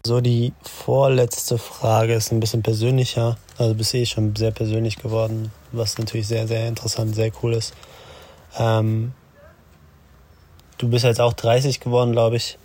[0.04, 3.36] So, die vorletzte Frage ist ein bisschen persönlicher.
[3.58, 7.74] Also bist eh schon sehr persönlich geworden, was natürlich sehr, sehr interessant, sehr cool ist.
[8.58, 9.12] Ähm,
[10.78, 12.56] du bist jetzt auch 30 geworden, glaube ich.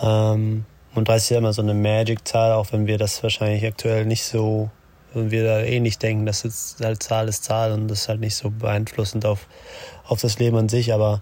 [0.00, 4.06] Ähm, und 30 ist ja immer so eine Magic-Zahl, auch wenn wir das wahrscheinlich aktuell
[4.06, 4.70] nicht so,
[5.12, 8.08] wenn wir da eh nicht denken, dass jetzt halt Zahl ist Zahl und das ist
[8.08, 9.46] halt nicht so beeinflussend auf,
[10.06, 10.94] auf das Leben an sich.
[10.94, 11.20] Aber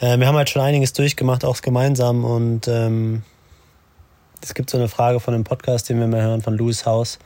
[0.00, 2.24] äh, wir haben halt schon einiges durchgemacht, auch gemeinsam.
[2.24, 3.22] Und ähm,
[4.42, 7.18] es gibt so eine Frage von einem Podcast, den wir mal hören, von Louis House,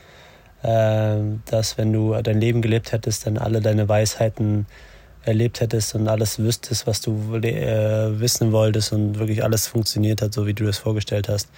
[0.62, 1.16] äh,
[1.46, 4.66] dass wenn du dein Leben gelebt hättest, dann alle deine Weisheiten
[5.24, 10.32] erlebt hättest und alles wüsstest, was du äh, wissen wolltest und wirklich alles funktioniert hat,
[10.32, 11.48] so wie du das vorgestellt hast.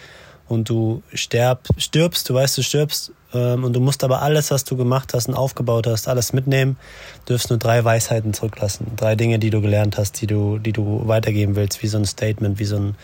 [0.49, 4.77] Und du sterb, stirbst, du weißt, du stirbst und du musst aber alles, was du
[4.77, 6.77] gemacht hast und aufgebaut hast, alles mitnehmen,
[7.25, 8.87] du dürfst nur drei Weisheiten zurücklassen.
[8.97, 12.05] Drei Dinge, die du gelernt hast, die du, die du weitergeben willst, wie so ein
[12.05, 12.95] Statement, wie so ein,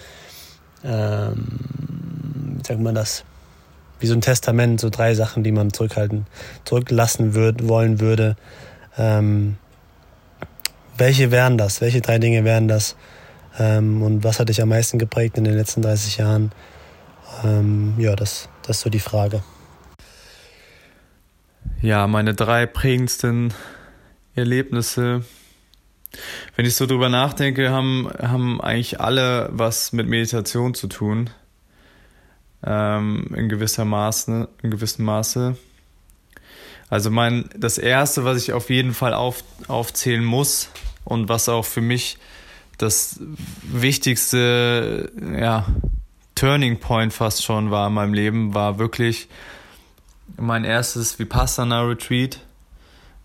[0.84, 3.24] ähm, wie sagt man das,
[3.98, 6.26] wie so ein Testament, so drei Sachen, die man zurückhalten,
[6.64, 8.36] zurücklassen würd, wollen würde.
[8.96, 9.56] Ähm,
[10.96, 11.80] welche wären das?
[11.80, 12.96] Welche drei Dinge wären das?
[13.58, 16.52] Ähm, und was hat dich am meisten geprägt in den letzten 30 Jahren?
[17.44, 19.42] Ähm, ja, das, das ist so die Frage.
[21.82, 23.54] Ja, meine drei prägendsten
[24.34, 25.24] Erlebnisse.
[26.54, 31.30] Wenn ich so drüber nachdenke, haben, haben eigentlich alle was mit Meditation zu tun.
[32.62, 35.56] Ähm, in gewisser Maße, in gewissem Maße.
[36.90, 40.68] Also mein, das erste, was ich auf jeden Fall auf, aufzählen muss,
[41.04, 42.18] und was auch für mich
[42.78, 43.20] das
[43.62, 45.66] wichtigste, ja,
[46.34, 49.28] Turning Point fast schon war in meinem Leben, war wirklich
[50.36, 52.40] mein erstes Vipassana Retreat,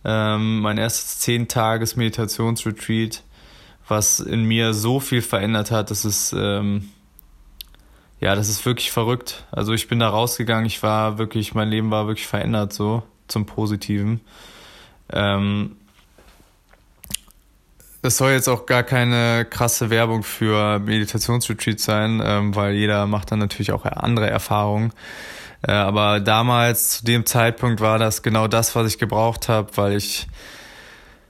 [0.03, 3.23] ähm, mein erstes 10 Tages Meditationsretreat,
[3.87, 6.89] was in mir so viel verändert hat, das ist, ähm,
[8.19, 9.43] ja, das ist wirklich verrückt.
[9.51, 13.45] Also ich bin da rausgegangen, ich war wirklich, mein Leben war wirklich verändert so zum
[13.45, 14.21] Positiven.
[15.11, 15.75] Ähm,
[18.05, 23.31] das soll jetzt auch gar keine krasse Werbung für Meditationsretreats sein, ähm, weil jeder macht
[23.31, 24.93] dann natürlich auch andere Erfahrungen.
[25.67, 29.97] Äh, aber damals, zu dem Zeitpunkt, war das genau das, was ich gebraucht habe, weil
[29.97, 30.27] ich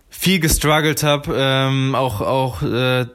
[0.10, 3.06] viel gestruggelt habe, ähm, auch auch äh,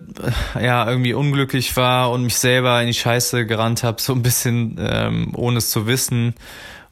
[0.61, 4.77] ja irgendwie unglücklich war und mich selber in die Scheiße gerannt habe, so ein bisschen
[4.79, 6.35] ähm, ohne es zu wissen.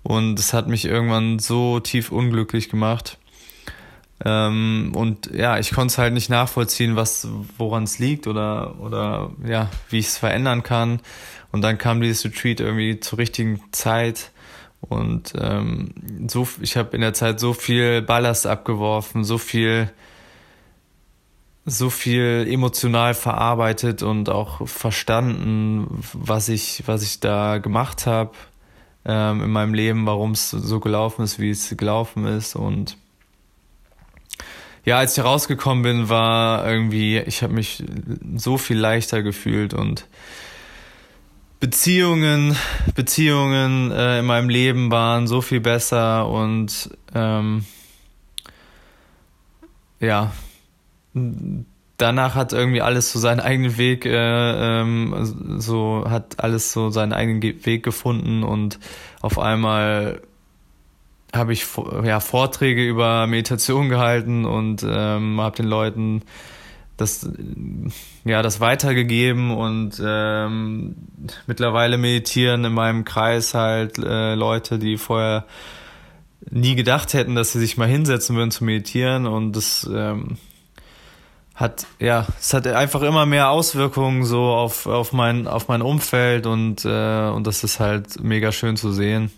[0.02, 3.18] Und es hat mich irgendwann so tief unglücklich gemacht.
[4.24, 9.30] Ähm, und ja, ich konnte es halt nicht nachvollziehen, was, woran es liegt oder, oder
[9.46, 11.00] ja, wie ich es verändern kann.
[11.52, 14.32] Und dann kam dieses Retreat irgendwie zur richtigen Zeit.
[14.80, 15.94] Und ähm,
[16.28, 19.90] so, ich habe in der Zeit so viel Ballast abgeworfen, so viel,
[21.64, 28.32] so viel emotional verarbeitet und auch verstanden, was ich, was ich da gemacht habe
[29.04, 32.96] ähm, in meinem Leben, warum es so gelaufen ist, wie es gelaufen ist und
[34.88, 37.84] ja, als ich rausgekommen bin, war irgendwie, ich habe mich
[38.36, 40.06] so viel leichter gefühlt und
[41.60, 42.56] Beziehungen,
[42.94, 47.66] Beziehungen äh, in meinem Leben waren so viel besser und ähm,
[50.00, 50.32] ja,
[51.98, 57.12] danach hat irgendwie alles so seinen eigenen Weg, äh, ähm, so hat alles so seinen
[57.12, 58.78] eigenen Weg gefunden und
[59.20, 60.22] auf einmal
[61.38, 61.64] habe ich
[62.04, 66.22] ja, Vorträge über Meditation gehalten und ähm, habe den Leuten
[66.98, 67.30] das,
[68.24, 70.96] ja, das weitergegeben und ähm,
[71.46, 75.46] mittlerweile meditieren in meinem Kreis halt äh, Leute, die vorher
[76.50, 80.38] nie gedacht hätten, dass sie sich mal hinsetzen würden zu meditieren und das ähm,
[81.54, 86.46] hat ja, es hat einfach immer mehr Auswirkungen so auf, auf mein auf mein Umfeld
[86.46, 89.30] und äh, und das ist halt mega schön zu sehen.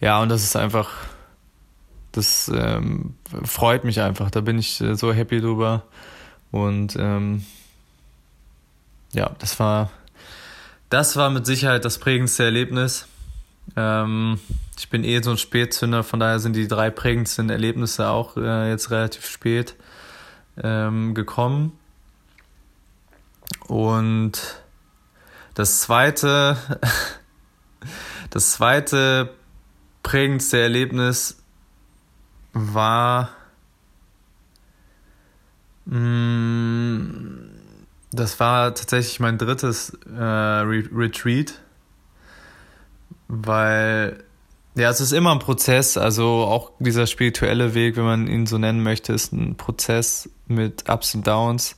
[0.00, 0.90] Ja, und das ist einfach
[2.12, 3.14] das ähm,
[3.44, 4.30] freut mich einfach.
[4.30, 5.84] Da bin ich äh, so happy drüber.
[6.50, 7.44] Und ähm,
[9.12, 9.90] ja, das war,
[10.90, 13.06] das war mit Sicherheit das prägendste Erlebnis.
[13.76, 14.40] Ähm,
[14.78, 18.70] ich bin eh so ein Spätzünder, von daher sind die drei prägendsten Erlebnisse auch äh,
[18.70, 19.74] jetzt relativ spät
[20.62, 21.78] ähm, gekommen.
[23.66, 24.62] Und
[25.54, 26.56] das zweite,
[28.30, 29.34] das zweite
[30.08, 31.36] prägendste Erlebnis
[32.54, 33.28] war.
[35.84, 37.50] Mm,
[38.10, 41.60] das war tatsächlich mein drittes äh, Re Retreat,
[43.28, 44.24] weil
[44.76, 48.56] ja, es ist immer ein Prozess, also auch dieser spirituelle Weg, wenn man ihn so
[48.56, 51.76] nennen möchte, ist ein Prozess mit Ups und Downs.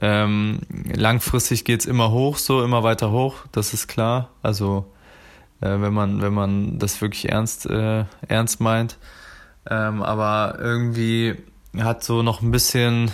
[0.00, 0.60] Ähm,
[0.94, 4.30] langfristig geht's immer hoch, so immer weiter hoch, das ist klar.
[4.40, 4.86] Also
[5.60, 8.98] wenn man wenn man das wirklich ernst äh, ernst meint.
[9.70, 11.36] Ähm, aber irgendwie
[11.76, 13.10] hat so noch ein bisschen,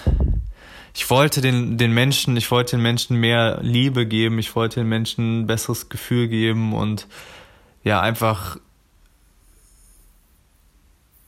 [0.94, 4.88] ich wollte den, den Menschen, ich wollte den Menschen mehr Liebe geben, ich wollte den
[4.88, 7.08] Menschen ein besseres Gefühl geben und
[7.82, 8.58] ja, einfach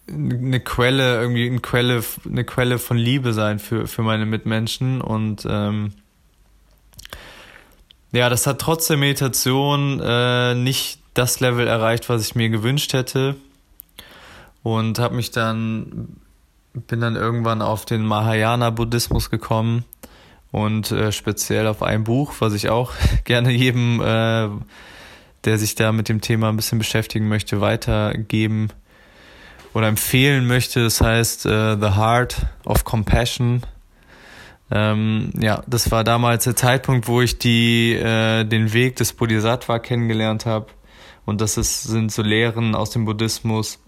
[0.09, 5.47] eine Quelle, irgendwie eine Quelle, eine Quelle von Liebe sein für, für meine Mitmenschen und
[5.49, 5.93] ähm,
[8.13, 12.93] ja, das hat trotz der Meditation äh, nicht das Level erreicht, was ich mir gewünscht
[12.93, 13.37] hätte
[14.63, 16.21] und habe mich dann
[16.87, 19.85] bin dann irgendwann auf den Mahayana Buddhismus gekommen
[20.53, 22.93] und äh, speziell auf ein Buch, was ich auch
[23.25, 24.49] gerne jedem, äh,
[25.45, 28.69] der sich da mit dem Thema ein bisschen beschäftigen möchte, weitergeben
[29.73, 30.83] oder empfehlen möchte.
[30.83, 33.63] Das heißt äh, The Heart of Compassion.
[34.71, 39.79] Ähm, ja, das war damals der Zeitpunkt, wo ich die äh, den Weg des Bodhisattva
[39.79, 40.67] kennengelernt habe
[41.27, 43.79] und das ist, sind so Lehren aus dem Buddhismus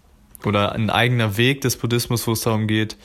[0.45, 2.97] oder ein eigener Weg des Buddhismus, wo es darum geht,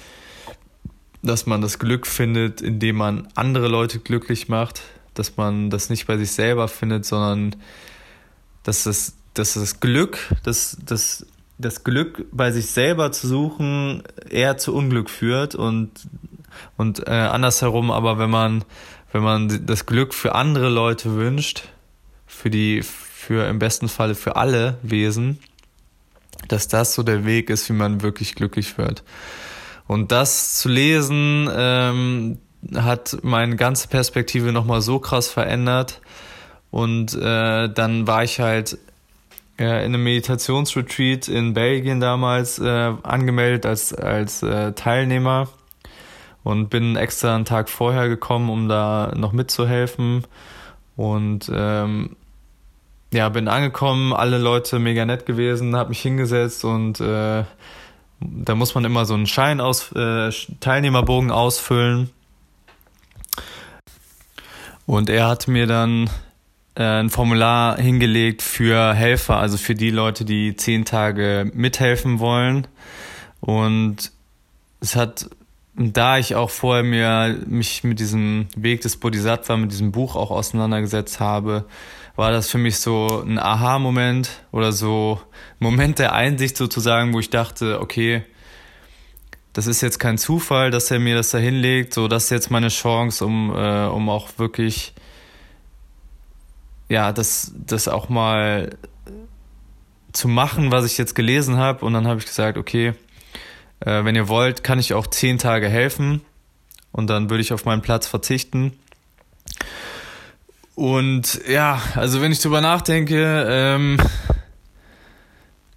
[1.22, 4.82] dass man das Glück findet, indem man andere Leute glücklich macht,
[5.14, 7.56] dass man das nicht bei sich selber findet, sondern
[8.64, 11.26] dass das, dass das Glück, dass das,
[11.58, 15.90] das Glück bei sich selber zu suchen eher zu Unglück führt und,
[16.76, 18.64] und äh, andersherum, aber wenn man,
[19.12, 21.68] wenn man das Glück für andere Leute wünscht,
[22.26, 22.82] für die,
[23.24, 25.38] für im besten Falle für alle Wesen,
[26.48, 29.02] dass das so der Weg ist, wie man wirklich glücklich wird.
[29.86, 32.38] Und das zu lesen ähm,
[32.74, 36.00] hat meine ganze Perspektive nochmal so krass verändert.
[36.70, 38.78] Und äh, dann war ich halt
[39.58, 45.48] äh, in einem Meditationsretreat in Belgien damals äh, angemeldet als, als äh, Teilnehmer
[46.42, 50.26] und bin extra einen Tag vorher gekommen, um da noch mitzuhelfen.
[50.96, 52.16] Und ähm,
[53.14, 57.44] ja, bin angekommen, alle Leute mega nett gewesen, habe mich hingesetzt und äh,
[58.20, 62.10] da muss man immer so einen Schein aus, äh, Teilnehmerbogen ausfüllen.
[64.86, 66.10] Und er hat mir dann
[66.74, 72.66] äh, ein Formular hingelegt für Helfer, also für die Leute, die zehn Tage mithelfen wollen.
[73.40, 74.10] Und
[74.80, 75.30] es hat,
[75.74, 80.32] da ich auch vorher mir mich mit diesem Weg des Bodhisattva, mit diesem Buch auch
[80.32, 81.66] auseinandergesetzt habe,
[82.16, 85.20] war das für mich so ein Aha-Moment oder so
[85.58, 88.22] Moment der Einsicht sozusagen, wo ich dachte, okay,
[89.52, 92.50] das ist jetzt kein Zufall, dass er mir das da hinlegt, so das ist jetzt
[92.50, 94.94] meine Chance, um, äh, um auch wirklich,
[96.88, 98.76] ja, das, das auch mal
[100.12, 101.84] zu machen, was ich jetzt gelesen habe.
[101.84, 102.94] Und dann habe ich gesagt, okay,
[103.80, 106.22] äh, wenn ihr wollt, kann ich auch zehn Tage helfen
[106.92, 108.78] und dann würde ich auf meinen Platz verzichten.
[110.74, 113.98] Und ja, also wenn ich drüber nachdenke, ähm,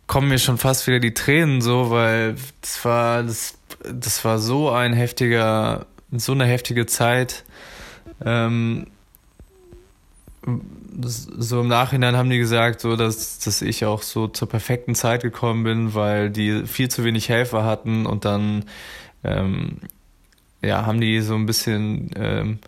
[0.08, 4.72] kommen mir schon fast wieder die Tränen so, weil das war, das, das war so
[4.72, 7.44] ein heftiger, so eine heftige Zeit.
[8.26, 8.88] Ähm,
[11.02, 15.22] so im Nachhinein haben die gesagt, so dass, dass ich auch so zur perfekten Zeit
[15.22, 18.64] gekommen bin, weil die viel zu wenig Helfer hatten und dann
[19.24, 19.78] ähm,
[20.64, 22.60] ja, haben die so ein bisschen ähm,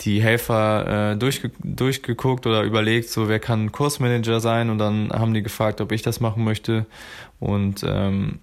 [0.00, 4.70] die Helfer äh, durchge durchgeguckt oder überlegt, so wer kann Kursmanager sein?
[4.70, 6.86] Und dann haben die gefragt, ob ich das machen möchte.
[7.38, 8.40] Und ähm,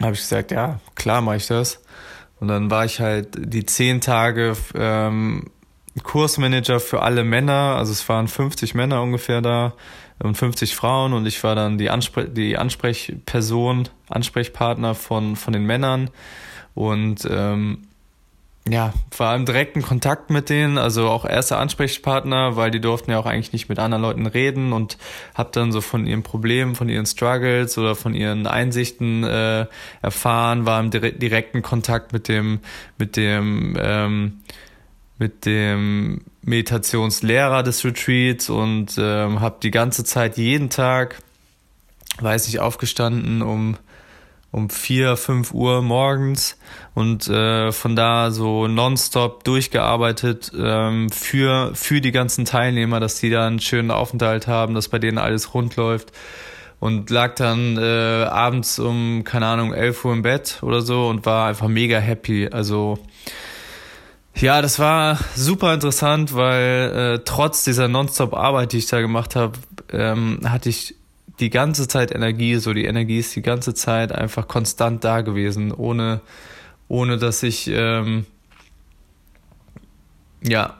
[0.00, 1.82] habe ich gesagt, ja, klar mache ich das.
[2.40, 5.50] Und dann war ich halt die zehn Tage ähm,
[6.02, 7.76] Kursmanager für alle Männer.
[7.76, 9.74] Also es waren 50 Männer ungefähr da
[10.18, 11.12] und 50 Frauen.
[11.12, 16.10] Und ich war dann die, Anspre die Ansprechperson, Ansprechpartner von, von den Männern.
[16.74, 17.82] Und ähm,
[18.68, 23.18] ja, war im direkten Kontakt mit denen, also auch erster Ansprechpartner, weil die durften ja
[23.18, 24.98] auch eigentlich nicht mit anderen Leuten reden und
[25.34, 29.66] hab dann so von ihren Problemen, von ihren Struggles oder von ihren Einsichten äh,
[30.02, 32.60] erfahren, war im direkten Kontakt mit dem,
[32.98, 34.40] mit dem, ähm,
[35.18, 41.18] mit dem Meditationslehrer des Retreats und ähm, habe die ganze Zeit jeden Tag,
[42.20, 43.78] weiß ich, aufgestanden um
[44.52, 46.58] um vier, fünf Uhr morgens
[46.94, 53.30] und äh, von da so nonstop durchgearbeitet ähm, für, für die ganzen Teilnehmer, dass die
[53.30, 56.12] da einen schönen Aufenthalt haben, dass bei denen alles rund läuft
[56.80, 61.26] und lag dann äh, abends um, keine Ahnung, elf Uhr im Bett oder so und
[61.26, 62.48] war einfach mega happy.
[62.50, 62.98] Also
[64.34, 69.58] ja, das war super interessant, weil äh, trotz dieser Nonstop-Arbeit, die ich da gemacht habe,
[69.92, 70.96] ähm, hatte ich
[71.40, 75.72] die ganze Zeit Energie, so die Energie ist die ganze Zeit einfach konstant da gewesen,
[75.72, 76.20] ohne,
[76.88, 78.26] ohne dass ich, ähm,
[80.42, 80.76] ja,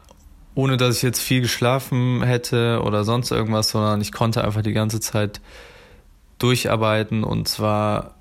[0.54, 4.72] ohne dass ich jetzt viel geschlafen hätte oder sonst irgendwas, sondern ich konnte einfach die
[4.72, 5.40] ganze Zeit
[6.38, 8.14] durcharbeiten und zwar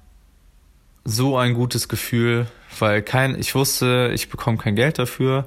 [1.03, 2.48] so ein gutes Gefühl,
[2.78, 5.45] weil kein, ich wusste, ich bekomme kein Geld dafür.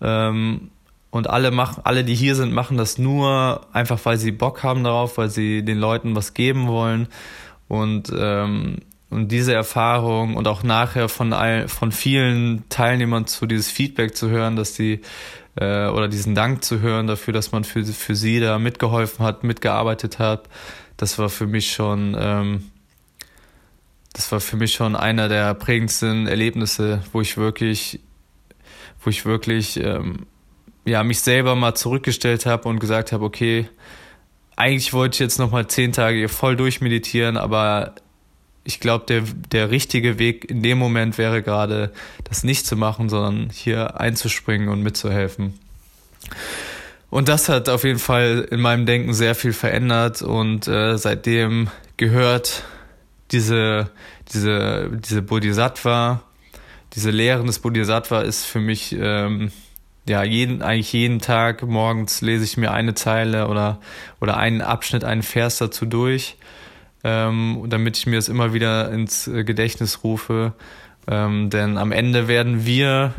[0.00, 0.70] Ähm,
[1.16, 4.84] und alle machen, alle, die hier sind, machen das nur einfach, weil sie Bock haben
[4.84, 7.08] darauf, weil sie den Leuten was geben wollen.
[7.68, 8.78] Und, ähm,
[9.10, 14.30] und diese Erfahrung und auch nachher von all, von vielen Teilnehmern zu dieses Feedback zu
[14.30, 15.00] hören, dass die
[15.56, 19.42] äh, oder diesen Dank zu hören dafür, dass man für, für sie da mitgeholfen hat,
[19.42, 20.48] mitgearbeitet hat,
[20.96, 22.64] das war für mich schon ähm,
[24.16, 28.00] das war für mich schon einer der prägendsten Erlebnisse, wo ich wirklich,
[29.02, 30.24] wo ich wirklich ähm,
[30.86, 33.68] ja, mich selber mal zurückgestellt habe und gesagt habe, okay,
[34.56, 37.94] eigentlich wollte ich jetzt nochmal zehn Tage voll durchmeditieren, aber
[38.64, 39.22] ich glaube, der,
[39.52, 41.92] der richtige Weg in dem Moment wäre gerade,
[42.24, 45.58] das nicht zu machen, sondern hier einzuspringen und mitzuhelfen.
[47.10, 51.68] Und das hat auf jeden Fall in meinem Denken sehr viel verändert und äh, seitdem
[51.96, 52.64] gehört
[53.30, 53.90] diese,
[54.32, 56.22] diese, diese Bodhisattva,
[56.94, 59.52] diese Lehren des Bodhisattva ist für mich ähm,
[60.08, 63.80] ja, jeden, eigentlich jeden Tag morgens lese ich mir eine Zeile oder,
[64.20, 66.36] oder einen Abschnitt, einen Vers dazu durch,
[67.02, 70.52] ähm, damit ich mir es immer wieder ins äh, Gedächtnis rufe.
[71.08, 73.14] Ähm, denn am Ende werden wir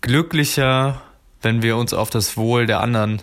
[0.00, 1.02] glücklicher,
[1.42, 3.22] wenn wir uns auf das Wohl der anderen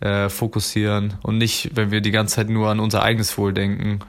[0.00, 4.00] äh, fokussieren und nicht, wenn wir die ganze Zeit nur an unser eigenes Wohl denken.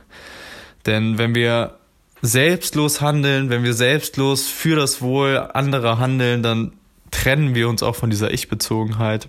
[0.85, 1.77] Denn wenn wir
[2.21, 6.73] selbstlos handeln, wenn wir selbstlos für das Wohl anderer handeln, dann
[7.11, 9.27] trennen wir uns auch von dieser Ich-Bezogenheit.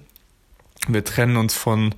[0.89, 1.95] Wir trennen uns von,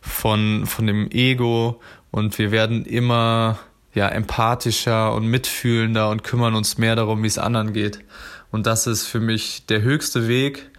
[0.00, 1.80] von, von dem Ego
[2.10, 3.58] und wir werden immer
[3.94, 8.00] ja, empathischer und mitfühlender und kümmern uns mehr darum, wie es anderen geht.
[8.50, 10.70] Und das ist für mich der höchste Weg.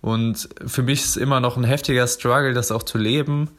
[0.00, 3.50] Und für mich ist immer noch ein heftiger Struggle, das auch zu leben.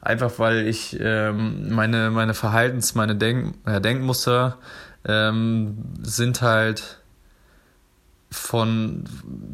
[0.00, 4.58] Einfach weil ich ähm, meine, meine Verhaltens-, meine Denk ja, Denkmuster
[5.04, 7.00] ähm, sind halt
[8.30, 9.04] von,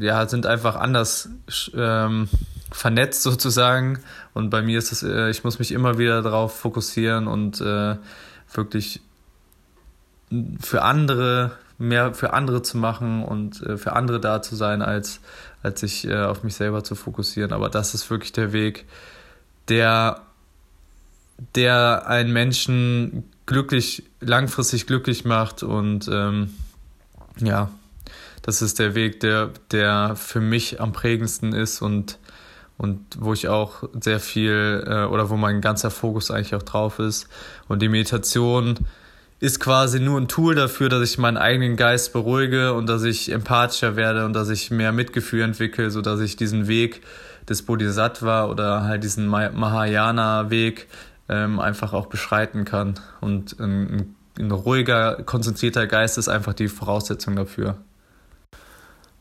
[0.00, 1.28] ja, sind einfach anders
[1.74, 2.28] ähm,
[2.72, 4.00] vernetzt sozusagen.
[4.32, 7.96] Und bei mir ist es, äh, ich muss mich immer wieder darauf fokussieren und äh,
[8.52, 9.00] wirklich
[10.60, 15.20] für andere, mehr für andere zu machen und äh, für andere da zu sein, als,
[15.62, 17.52] als sich äh, auf mich selber zu fokussieren.
[17.52, 18.86] Aber das ist wirklich der Weg,
[19.68, 20.22] der,
[21.54, 26.54] der einen Menschen glücklich, langfristig glücklich macht und ähm,
[27.38, 27.70] ja,
[28.44, 32.18] das ist der Weg, der, der für mich am prägendsten ist und,
[32.76, 36.98] und wo ich auch sehr viel äh, oder wo mein ganzer Fokus eigentlich auch drauf
[36.98, 37.26] ist.
[37.68, 38.80] Und die Meditation
[39.40, 43.32] ist quasi nur ein Tool dafür, dass ich meinen eigenen Geist beruhige und dass ich
[43.32, 47.00] empathischer werde und dass ich mehr Mitgefühl entwickle, sodass ich diesen Weg
[47.48, 50.88] des Bodhisattva oder halt diesen Mahayana-Weg
[51.30, 53.00] ähm, einfach auch beschreiten kann.
[53.22, 57.78] Und ein, ein ruhiger, konzentrierter Geist ist einfach die Voraussetzung dafür.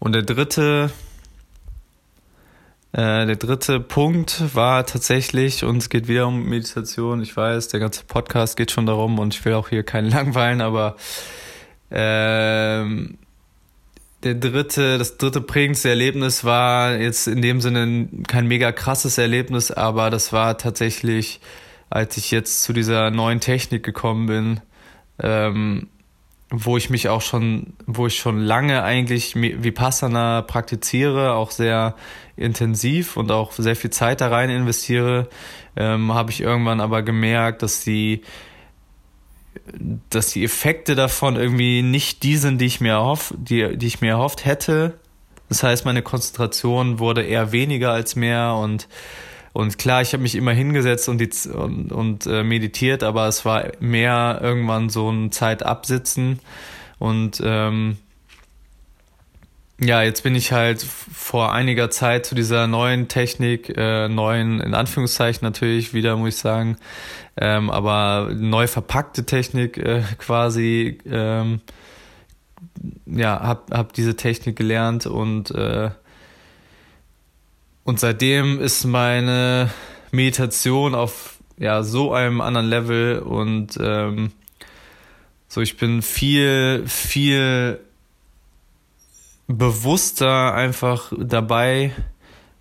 [0.04, 0.92] Und der dritte,
[2.92, 7.22] äh, der dritte Punkt war tatsächlich, und es geht wieder um Meditation.
[7.22, 10.60] Ich weiß, der ganze Podcast geht schon darum und ich will auch hier keinen langweilen,
[10.60, 10.98] aber
[11.90, 13.18] ähm,
[14.24, 19.72] der dritte, das dritte prägendste Erlebnis war jetzt in dem Sinne kein mega krasses Erlebnis,
[19.72, 21.40] aber das war tatsächlich,
[21.90, 24.60] als ich jetzt zu dieser neuen Technik gekommen bin,
[25.20, 25.88] ähm,
[26.56, 31.96] wo ich mich auch schon, wo ich schon lange eigentlich Vipassana praktiziere, auch sehr
[32.38, 35.30] intensiv und auch sehr viel Zeit da rein investiere,
[35.76, 38.22] ähm, habe ich irgendwann aber gemerkt, dass die,
[40.12, 44.02] dass die Effekte davon irgendwie nicht die sind, die ich mir erhofft, die, die ich
[44.02, 45.00] mir erhofft hätte.
[45.50, 48.88] Das heißt, meine Konzentration wurde eher weniger als mehr und
[49.54, 53.46] und klar, ich habe mich immer hingesetzt und, die, und, und äh, meditiert, aber es
[53.46, 56.40] war mehr irgendwann so ein Zeitabsitzen.
[56.98, 57.98] Und ähm,
[59.80, 64.74] ja, jetzt bin ich halt vor einiger Zeit zu dieser neuen Technik, äh, neuen, in
[64.74, 66.78] Anführungszeichen natürlich wieder, muss ich sagen,
[67.38, 71.62] ähm, aber neu verpackte Technik äh, quasi, ähm,
[73.06, 75.92] ja, hab, hab diese Technik gelernt und äh,
[77.84, 79.70] und seitdem ist meine
[80.12, 84.32] Meditation auf ja so einem anderen Level und ähm,
[85.48, 87.80] so ich bin viel viel
[89.48, 91.94] bewusster einfach dabei,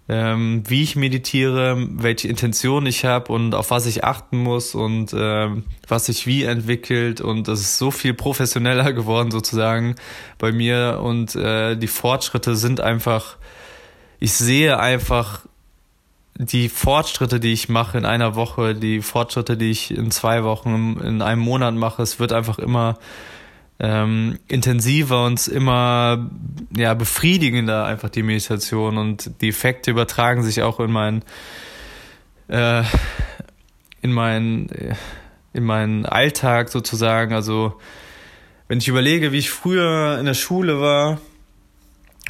[0.09, 5.15] ähm, wie ich meditiere, welche Intention ich habe und auf was ich achten muss und
[5.17, 7.21] ähm, was sich wie entwickelt.
[7.21, 9.95] Und das ist so viel professioneller geworden sozusagen
[10.39, 11.01] bei mir.
[11.03, 13.37] Und äh, die Fortschritte sind einfach
[14.23, 15.41] ich sehe einfach
[16.37, 20.97] die Fortschritte, die ich mache in einer Woche, die Fortschritte, die ich in zwei Wochen,
[21.03, 22.99] in einem Monat mache, es wird einfach immer
[23.81, 26.31] ähm, intensiver und immer
[26.77, 31.25] ja, befriedigender einfach die Meditation und die Effekte übertragen sich auch in meinen
[32.47, 32.85] äh,
[34.03, 34.69] in meinen
[35.53, 37.35] in meinen Alltag sozusagen.
[37.35, 37.81] Also
[38.69, 41.19] wenn ich überlege, wie ich früher in der Schule war,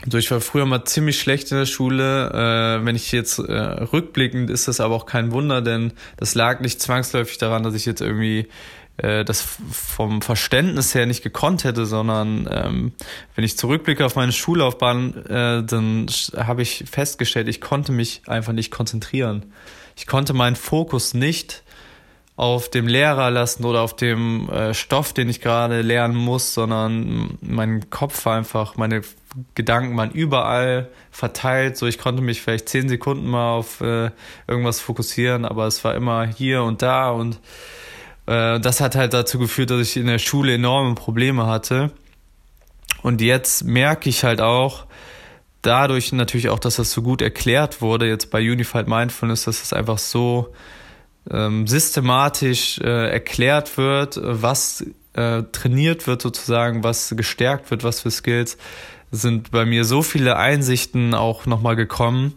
[0.04, 2.30] also ich war früher mal ziemlich schlecht in der Schule.
[2.30, 6.60] Äh, wenn ich jetzt äh, rückblickend ist das aber auch kein Wunder, denn das lag
[6.60, 8.48] nicht zwangsläufig daran, dass ich jetzt irgendwie
[8.96, 12.92] äh, das vom Verständnis her nicht gekonnt hätte, sondern ähm,
[13.34, 16.06] wenn ich zurückblicke auf meine Schullaufbahn, äh, dann
[16.36, 19.46] habe ich festgestellt, ich konnte mich einfach nicht konzentrieren.
[19.96, 21.62] Ich konnte meinen Fokus nicht
[22.36, 27.38] auf dem Lehrer lassen oder auf dem äh, Stoff, den ich gerade lernen muss, sondern
[27.40, 29.02] mein Kopf war einfach, meine
[29.54, 31.76] Gedanken waren überall verteilt.
[31.76, 34.10] So, ich konnte mich vielleicht zehn Sekunden mal auf äh,
[34.46, 37.40] irgendwas fokussieren, aber es war immer hier und da und
[38.26, 41.90] äh, das hat halt dazu geführt, dass ich in der Schule enorme Probleme hatte.
[43.02, 44.86] Und jetzt merke ich halt auch,
[45.62, 49.72] dadurch natürlich auch, dass das so gut erklärt wurde, jetzt bei Unified Mindfulness, dass es
[49.72, 50.52] einfach so
[51.30, 58.10] ähm, systematisch äh, erklärt wird, was äh, trainiert wird sozusagen, was gestärkt wird, was für
[58.10, 58.56] Skills,
[59.10, 62.34] sind bei mir so viele Einsichten auch nochmal gekommen.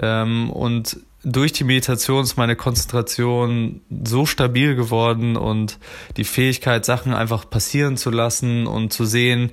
[0.00, 5.78] Ähm, und durch die Meditation ist meine Konzentration so stabil geworden und
[6.16, 9.50] die Fähigkeit, Sachen einfach passieren zu lassen und zu sehen,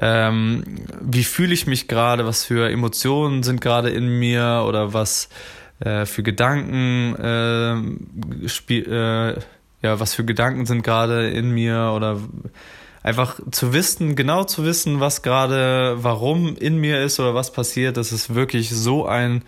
[0.00, 0.62] ähm,
[1.00, 5.28] wie fühle ich mich gerade, was für Emotionen sind gerade in mir oder was
[5.80, 9.40] äh, für Gedanken äh, spiel, äh,
[9.82, 12.20] ja, was für Gedanken sind gerade in mir oder
[13.02, 17.96] einfach zu wissen, genau zu wissen, was gerade, warum in mir ist oder was passiert,
[17.96, 19.42] das ist wirklich so ein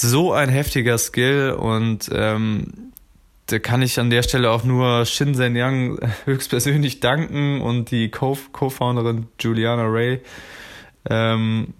[0.00, 2.92] so ein heftiger Skill und ähm,
[3.46, 9.26] da kann ich an der Stelle auch nur Shinzen Yang höchstpersönlich danken und die Co-Founderin
[9.38, 10.22] Juliana Ray
[11.08, 11.74] ähm,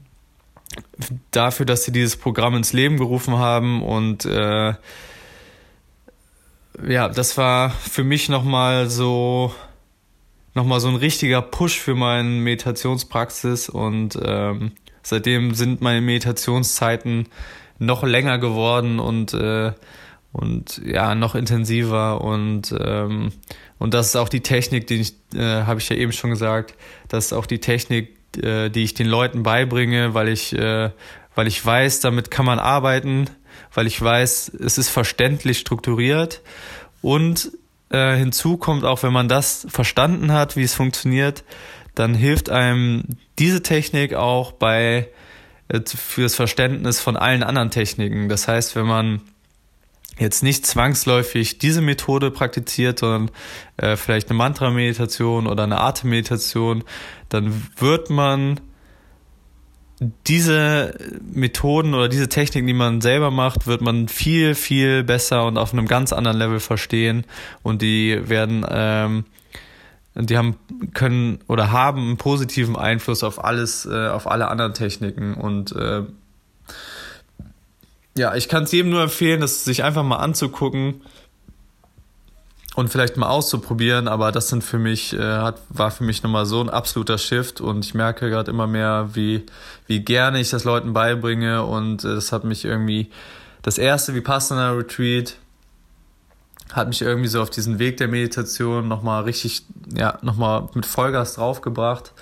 [1.31, 4.75] dafür, dass sie dieses Programm ins Leben gerufen haben und äh,
[6.87, 9.53] ja, das war für mich nochmal so
[10.55, 14.73] nochmal so ein richtiger Push für meine Meditationspraxis und ähm,
[15.03, 17.29] seitdem sind meine Meditationszeiten
[17.79, 19.73] noch länger geworden und äh,
[20.33, 23.33] und ja noch intensiver und ähm,
[23.79, 26.75] und das ist auch die Technik, die ich äh, habe ich ja eben schon gesagt,
[27.09, 30.91] das ist auch die Technik, äh, die ich den Leuten beibringe, weil ich äh,
[31.35, 33.27] weil ich weiß, damit kann man arbeiten,
[33.75, 36.43] weil ich weiß, es ist verständlich strukturiert
[37.01, 37.53] und
[37.91, 41.45] äh, hinzu kommt auch, wenn man das verstanden hat, wie es funktioniert,
[41.95, 43.05] dann hilft einem
[43.39, 45.09] diese Technik auch bei
[45.69, 48.29] äh, für das Verständnis von allen anderen Techniken.
[48.29, 49.21] Das heißt, wenn man
[50.19, 53.31] jetzt nicht zwangsläufig diese Methode praktiziert, sondern
[53.77, 56.85] äh, vielleicht eine Mantra-Meditation oder eine Atemmeditation,
[57.29, 58.61] dann wird man
[60.27, 60.95] diese
[61.33, 65.73] Methoden oder diese Techniken, die man selber macht, wird man viel, viel besser und auf
[65.73, 67.25] einem ganz anderen Level verstehen.
[67.63, 69.25] Und die werden, ähm,
[70.15, 70.57] die haben,
[70.95, 75.35] können oder haben einen positiven Einfluss auf alles, äh, auf alle anderen Techniken.
[75.35, 76.03] Und äh,
[78.17, 81.03] ja, ich kann es jedem nur empfehlen, das sich einfach mal anzugucken
[82.75, 86.47] und vielleicht mal auszuprobieren, aber das sind für mich, äh, hat, war für mich nochmal
[86.47, 89.45] so ein absoluter Shift und ich merke gerade immer mehr, wie,
[89.87, 93.11] wie gerne ich das Leuten beibringe und äh, das hat mich irgendwie,
[93.63, 95.37] das erste Vipassana Retreat
[96.73, 101.35] hat mich irgendwie so auf diesen Weg der Meditation nochmal richtig, ja, nochmal mit Vollgas
[101.35, 102.13] draufgebracht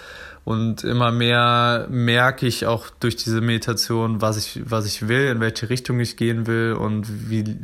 [0.44, 5.40] und immer mehr merke ich auch durch diese Meditation, was ich, was ich will, in
[5.40, 7.56] welche Richtung ich gehen will und wie,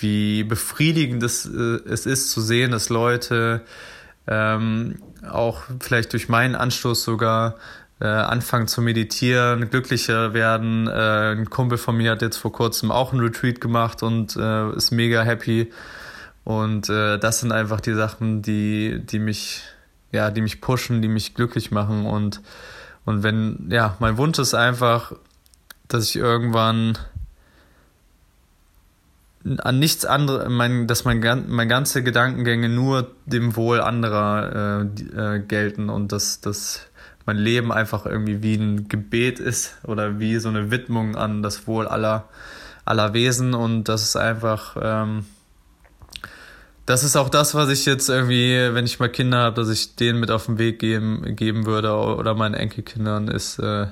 [0.00, 3.62] wie befriedigend es, äh, es ist zu sehen, dass Leute
[4.26, 4.96] ähm,
[5.28, 7.56] auch vielleicht durch meinen Anstoß sogar
[8.00, 10.88] äh, anfangen zu meditieren, glücklicher werden.
[10.88, 14.72] Äh, ein Kumpel von mir hat jetzt vor kurzem auch ein Retreat gemacht und äh,
[14.72, 15.72] ist mega happy.
[16.44, 19.62] Und äh, das sind einfach die Sachen, die, die mich
[20.12, 22.42] ja, die mich pushen, die mich glücklich machen und,
[23.04, 25.12] und wenn, ja, mein Wunsch ist einfach,
[25.88, 26.96] dass ich irgendwann
[29.58, 35.38] an nichts anderes, mein, dass mein, mein ganze Gedankengänge nur dem Wohl anderer äh, äh,
[35.40, 36.82] gelten und dass, dass
[37.26, 41.66] mein Leben einfach irgendwie wie ein Gebet ist oder wie so eine Widmung an das
[41.66, 42.28] Wohl aller,
[42.84, 45.24] aller Wesen und das ist einfach, ähm,
[46.86, 49.96] das ist auch das, was ich jetzt irgendwie, wenn ich mal Kinder habe, dass ich
[49.96, 53.86] denen mit auf den Weg geben, geben würde oder meinen Enkelkindern, ist, äh,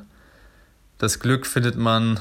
[0.99, 2.21] das Glück findet man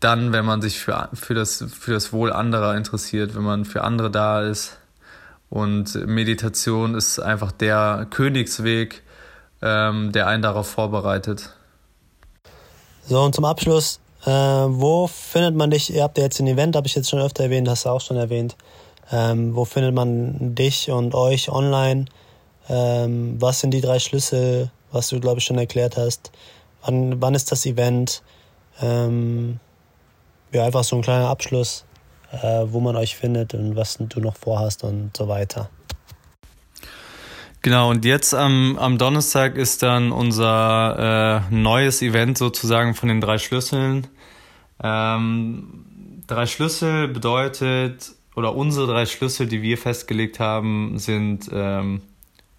[0.00, 3.82] dann, wenn man sich für, für, das, für das Wohl anderer interessiert, wenn man für
[3.82, 4.78] andere da ist.
[5.48, 9.02] Und Meditation ist einfach der Königsweg,
[9.62, 11.50] ähm, der einen darauf vorbereitet.
[13.06, 15.94] So, und zum Abschluss, äh, wo findet man dich?
[15.94, 18.00] Ihr habt ja jetzt ein Event, habe ich jetzt schon öfter erwähnt, hast du auch
[18.00, 18.56] schon erwähnt.
[19.12, 22.06] Ähm, wo findet man dich und euch online?
[22.68, 26.32] Ähm, was sind die drei Schlüssel, was du, glaube ich, schon erklärt hast?
[26.82, 28.22] Wann, wann ist das Event?
[28.82, 29.60] Ähm,
[30.52, 31.84] ja, einfach so ein kleiner Abschluss,
[32.32, 35.70] äh, wo man euch findet und was du noch vorhast und so weiter.
[37.62, 43.20] Genau, und jetzt am, am Donnerstag ist dann unser äh, neues Event sozusagen von den
[43.20, 44.06] drei Schlüsseln.
[44.80, 52.02] Ähm, drei Schlüssel bedeutet, oder unsere drei Schlüssel, die wir festgelegt haben, sind, ähm,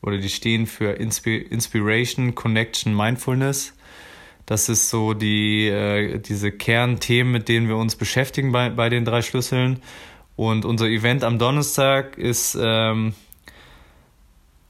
[0.02, 3.74] oder die stehen für Insp Inspiration, Connection, Mindfulness.
[4.48, 9.04] Das ist so die, äh, diese Kernthemen, mit denen wir uns beschäftigen bei, bei den
[9.04, 9.82] drei Schlüsseln.
[10.38, 13.14] Und unser Event am Donnerstag ist ähm,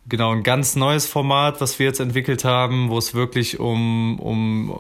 [0.10, 4.72] genau ein ganz neues Format, was wir jetzt entwickelt haben, wo es wirklich um, um,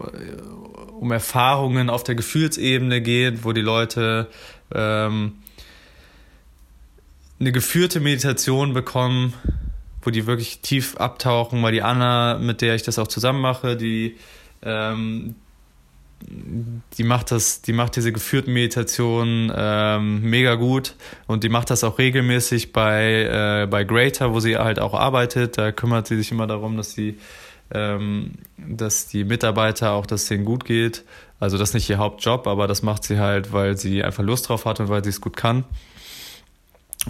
[0.99, 4.28] um Erfahrungen auf der Gefühlsebene geht, wo die Leute
[4.74, 5.34] ähm,
[7.40, 9.36] eine geführte Meditation bekommen,
[10.02, 13.78] wo die wirklich tief abtauchen, weil die Anna, mit der ich das auch zusammen mache,
[13.78, 14.15] die,
[14.62, 15.36] ähm,
[16.98, 20.96] die macht das, die macht diese geführten Meditationen ähm, mega gut
[21.28, 25.58] und die macht das auch regelmäßig bei, äh, bei Greater, wo sie halt auch arbeitet.
[25.60, 27.20] Da kümmert sie sich immer darum, dass sie
[27.72, 31.04] ähm, dass die Mitarbeiter auch, dass es denen gut geht.
[31.40, 34.50] Also das ist nicht ihr Hauptjob, aber das macht sie halt, weil sie einfach Lust
[34.50, 35.66] drauf hat und weil sie es gut kann.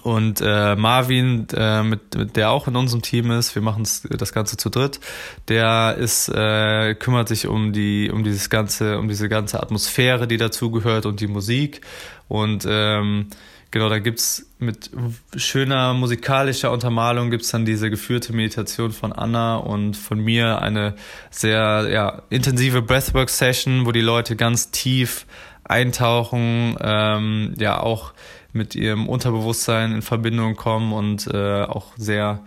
[0.04, 4.34] Und äh, Marvin, äh, mit, mit der auch in unserem Team ist, wir machen das
[4.34, 5.00] Ganze zu dritt,
[5.48, 10.38] der ist, äh, kümmert sich um die, um dieses ganze, um diese ganze Atmosphäre, die
[10.38, 11.82] dazugehört und die Musik.
[12.28, 13.28] Und ähm,
[13.72, 14.92] genau, da gibt's mit
[15.36, 20.96] schöner musikalischer Untermalung gibt's dann diese geführte Meditation von Anna und von mir eine
[21.30, 25.26] sehr ja, intensive Breathwork-Session, wo die Leute ganz tief
[25.64, 28.14] eintauchen, ähm, ja auch
[28.54, 32.40] mit ihrem Unterbewusstsein in Verbindung kommen und äh, auch sehr,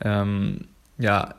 [0.00, 0.66] ähm,
[0.98, 1.34] ja,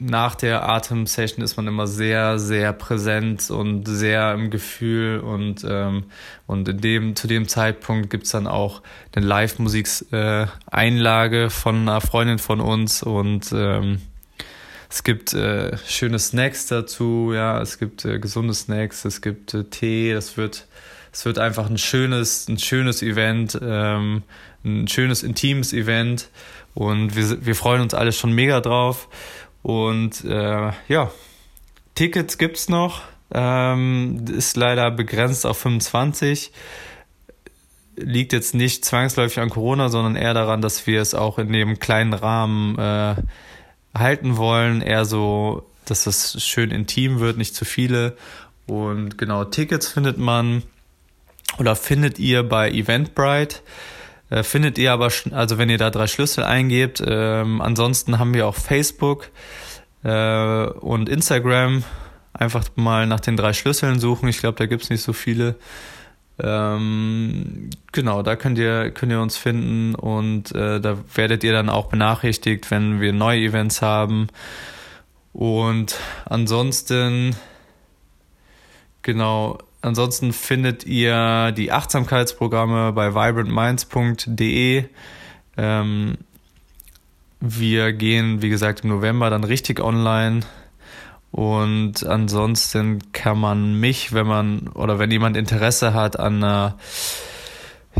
[0.00, 6.04] nach der Atemsession ist man immer sehr, sehr präsent und sehr im Gefühl und, ähm,
[6.46, 8.80] und in dem, zu dem Zeitpunkt gibt's dann auch
[9.14, 14.00] eine Live-Musik-Einlage äh, von einer Freundin von uns und ähm,
[14.88, 19.64] es gibt äh, schöne Snacks dazu, ja, es gibt äh, gesunde Snacks, es gibt äh,
[19.64, 20.68] Tee, das wird
[21.12, 24.22] es wird einfach ein schönes, ein schönes Event, ähm,
[24.64, 26.28] ein schönes, intimes Event.
[26.74, 29.08] Und wir, wir freuen uns alle schon mega drauf.
[29.62, 31.10] Und äh, ja,
[31.94, 33.02] Tickets gibt's noch.
[33.32, 36.52] Ähm, ist leider begrenzt auf 25.
[37.96, 41.80] Liegt jetzt nicht zwangsläufig an Corona, sondern eher daran, dass wir es auch in dem
[41.80, 43.16] kleinen Rahmen äh,
[43.98, 44.80] halten wollen.
[44.80, 48.16] Eher so, dass es schön intim wird, nicht zu viele.
[48.66, 50.62] Und genau, Tickets findet man
[51.58, 53.56] oder findet ihr bei Eventbrite.
[54.30, 58.46] Äh, findet ihr aber, also wenn ihr da drei Schlüssel eingebt, ähm, ansonsten haben wir
[58.46, 59.30] auch Facebook
[60.04, 61.84] äh, und Instagram.
[62.34, 64.28] Einfach mal nach den drei Schlüsseln suchen.
[64.28, 65.56] Ich glaube, da gibt's nicht so viele.
[66.40, 71.68] Ähm, genau, da könnt ihr, könnt ihr uns finden und äh, da werdet ihr dann
[71.68, 74.28] auch benachrichtigt, wenn wir neue Events haben.
[75.32, 77.34] Und ansonsten,
[79.02, 84.84] genau, ansonsten findet ihr die Achtsamkeitsprogramme bei vibrantminds.de.
[85.56, 86.18] Ähm,
[87.40, 90.40] wir gehen, wie gesagt, im November dann richtig online.
[91.30, 96.78] Und ansonsten kann man mich, wenn man oder wenn jemand Interesse hat an einer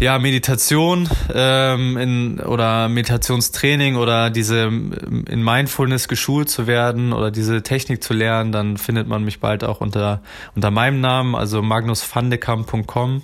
[0.01, 7.63] ja, Meditation ähm, in, oder Meditationstraining oder diese in Mindfulness geschult zu werden oder diese
[7.63, 10.23] Technik zu lernen, dann findet man mich bald auch unter,
[10.55, 13.23] unter meinem Namen, also magnusfandekam.com.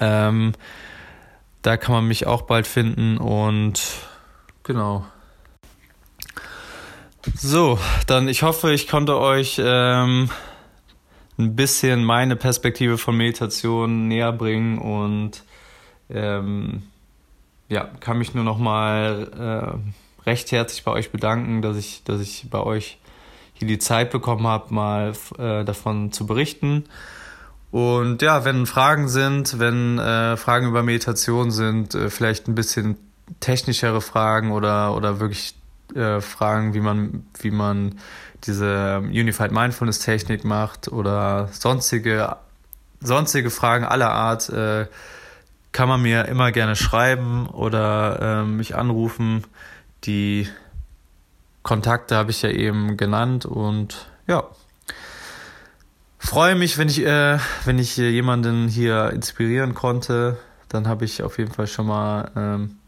[0.00, 0.52] Ähm,
[1.62, 3.82] da kann man mich auch bald finden und
[4.62, 5.06] genau.
[7.34, 10.30] So, dann ich hoffe, ich konnte euch ähm,
[11.38, 15.42] ein bisschen meine Perspektive von Meditation näher bringen und
[16.10, 16.82] ähm,
[17.68, 19.78] ja, kann mich nur noch mal
[20.24, 22.98] äh, recht herzlich bei euch bedanken, dass ich, dass ich bei euch
[23.54, 26.84] hier die Zeit bekommen habe, mal äh, davon zu berichten.
[27.70, 32.96] Und ja, wenn Fragen sind, wenn äh, Fragen über Meditation sind, äh, vielleicht ein bisschen
[33.40, 35.54] technischere Fragen oder, oder wirklich
[35.94, 37.98] äh, Fragen, wie man, wie man
[38.44, 42.36] diese Unified Mindfulness Technik macht oder sonstige,
[43.00, 44.86] sonstige Fragen aller Art, äh,
[45.72, 49.44] kann man mir immer gerne schreiben oder äh, mich anrufen.
[50.04, 50.48] Die
[51.62, 54.44] Kontakte habe ich ja eben genannt und ja.
[56.18, 60.36] Freue mich, wenn ich, äh, wenn ich jemanden hier inspirieren konnte.
[60.68, 62.78] Dann habe ich auf jeden Fall schon mal ähm,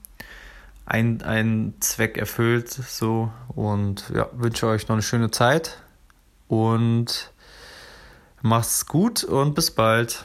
[0.85, 2.71] einen, Zweck erfüllt.
[2.71, 5.79] So und ja, wünsche euch noch eine schöne Zeit
[6.49, 7.31] und
[8.43, 10.25] macht's gut und bis bald.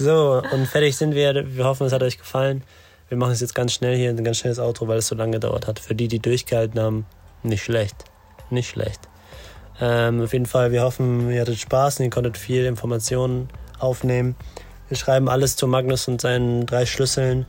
[0.00, 1.54] So, und fertig sind wir.
[1.54, 2.64] Wir hoffen, es hat euch gefallen.
[3.10, 5.32] Wir machen es jetzt ganz schnell hier, ein ganz schnelles Outro, weil es so lange
[5.32, 5.78] gedauert hat.
[5.78, 7.04] Für die, die durchgehalten haben,
[7.42, 8.04] nicht schlecht.
[8.48, 9.00] Nicht schlecht.
[9.78, 14.36] Ähm, auf jeden Fall, wir hoffen, ihr hattet Spaß und ihr konntet viel Informationen aufnehmen.
[14.88, 17.44] Wir schreiben alles zu Magnus und seinen drei Schlüsseln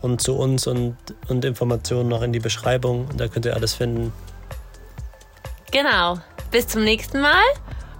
[0.00, 0.96] und zu uns und,
[1.26, 3.08] und Informationen noch in die Beschreibung.
[3.16, 4.12] Da könnt ihr alles finden.
[5.72, 6.18] Genau.
[6.52, 7.42] Bis zum nächsten Mal.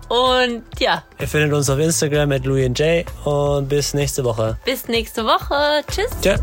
[0.09, 1.03] Und ja.
[1.19, 4.59] Ihr findet uns auf Instagram at LouisJ und bis nächste Woche.
[4.65, 5.83] Bis nächste Woche.
[5.89, 6.11] Tschüss.
[6.23, 6.37] Tschö.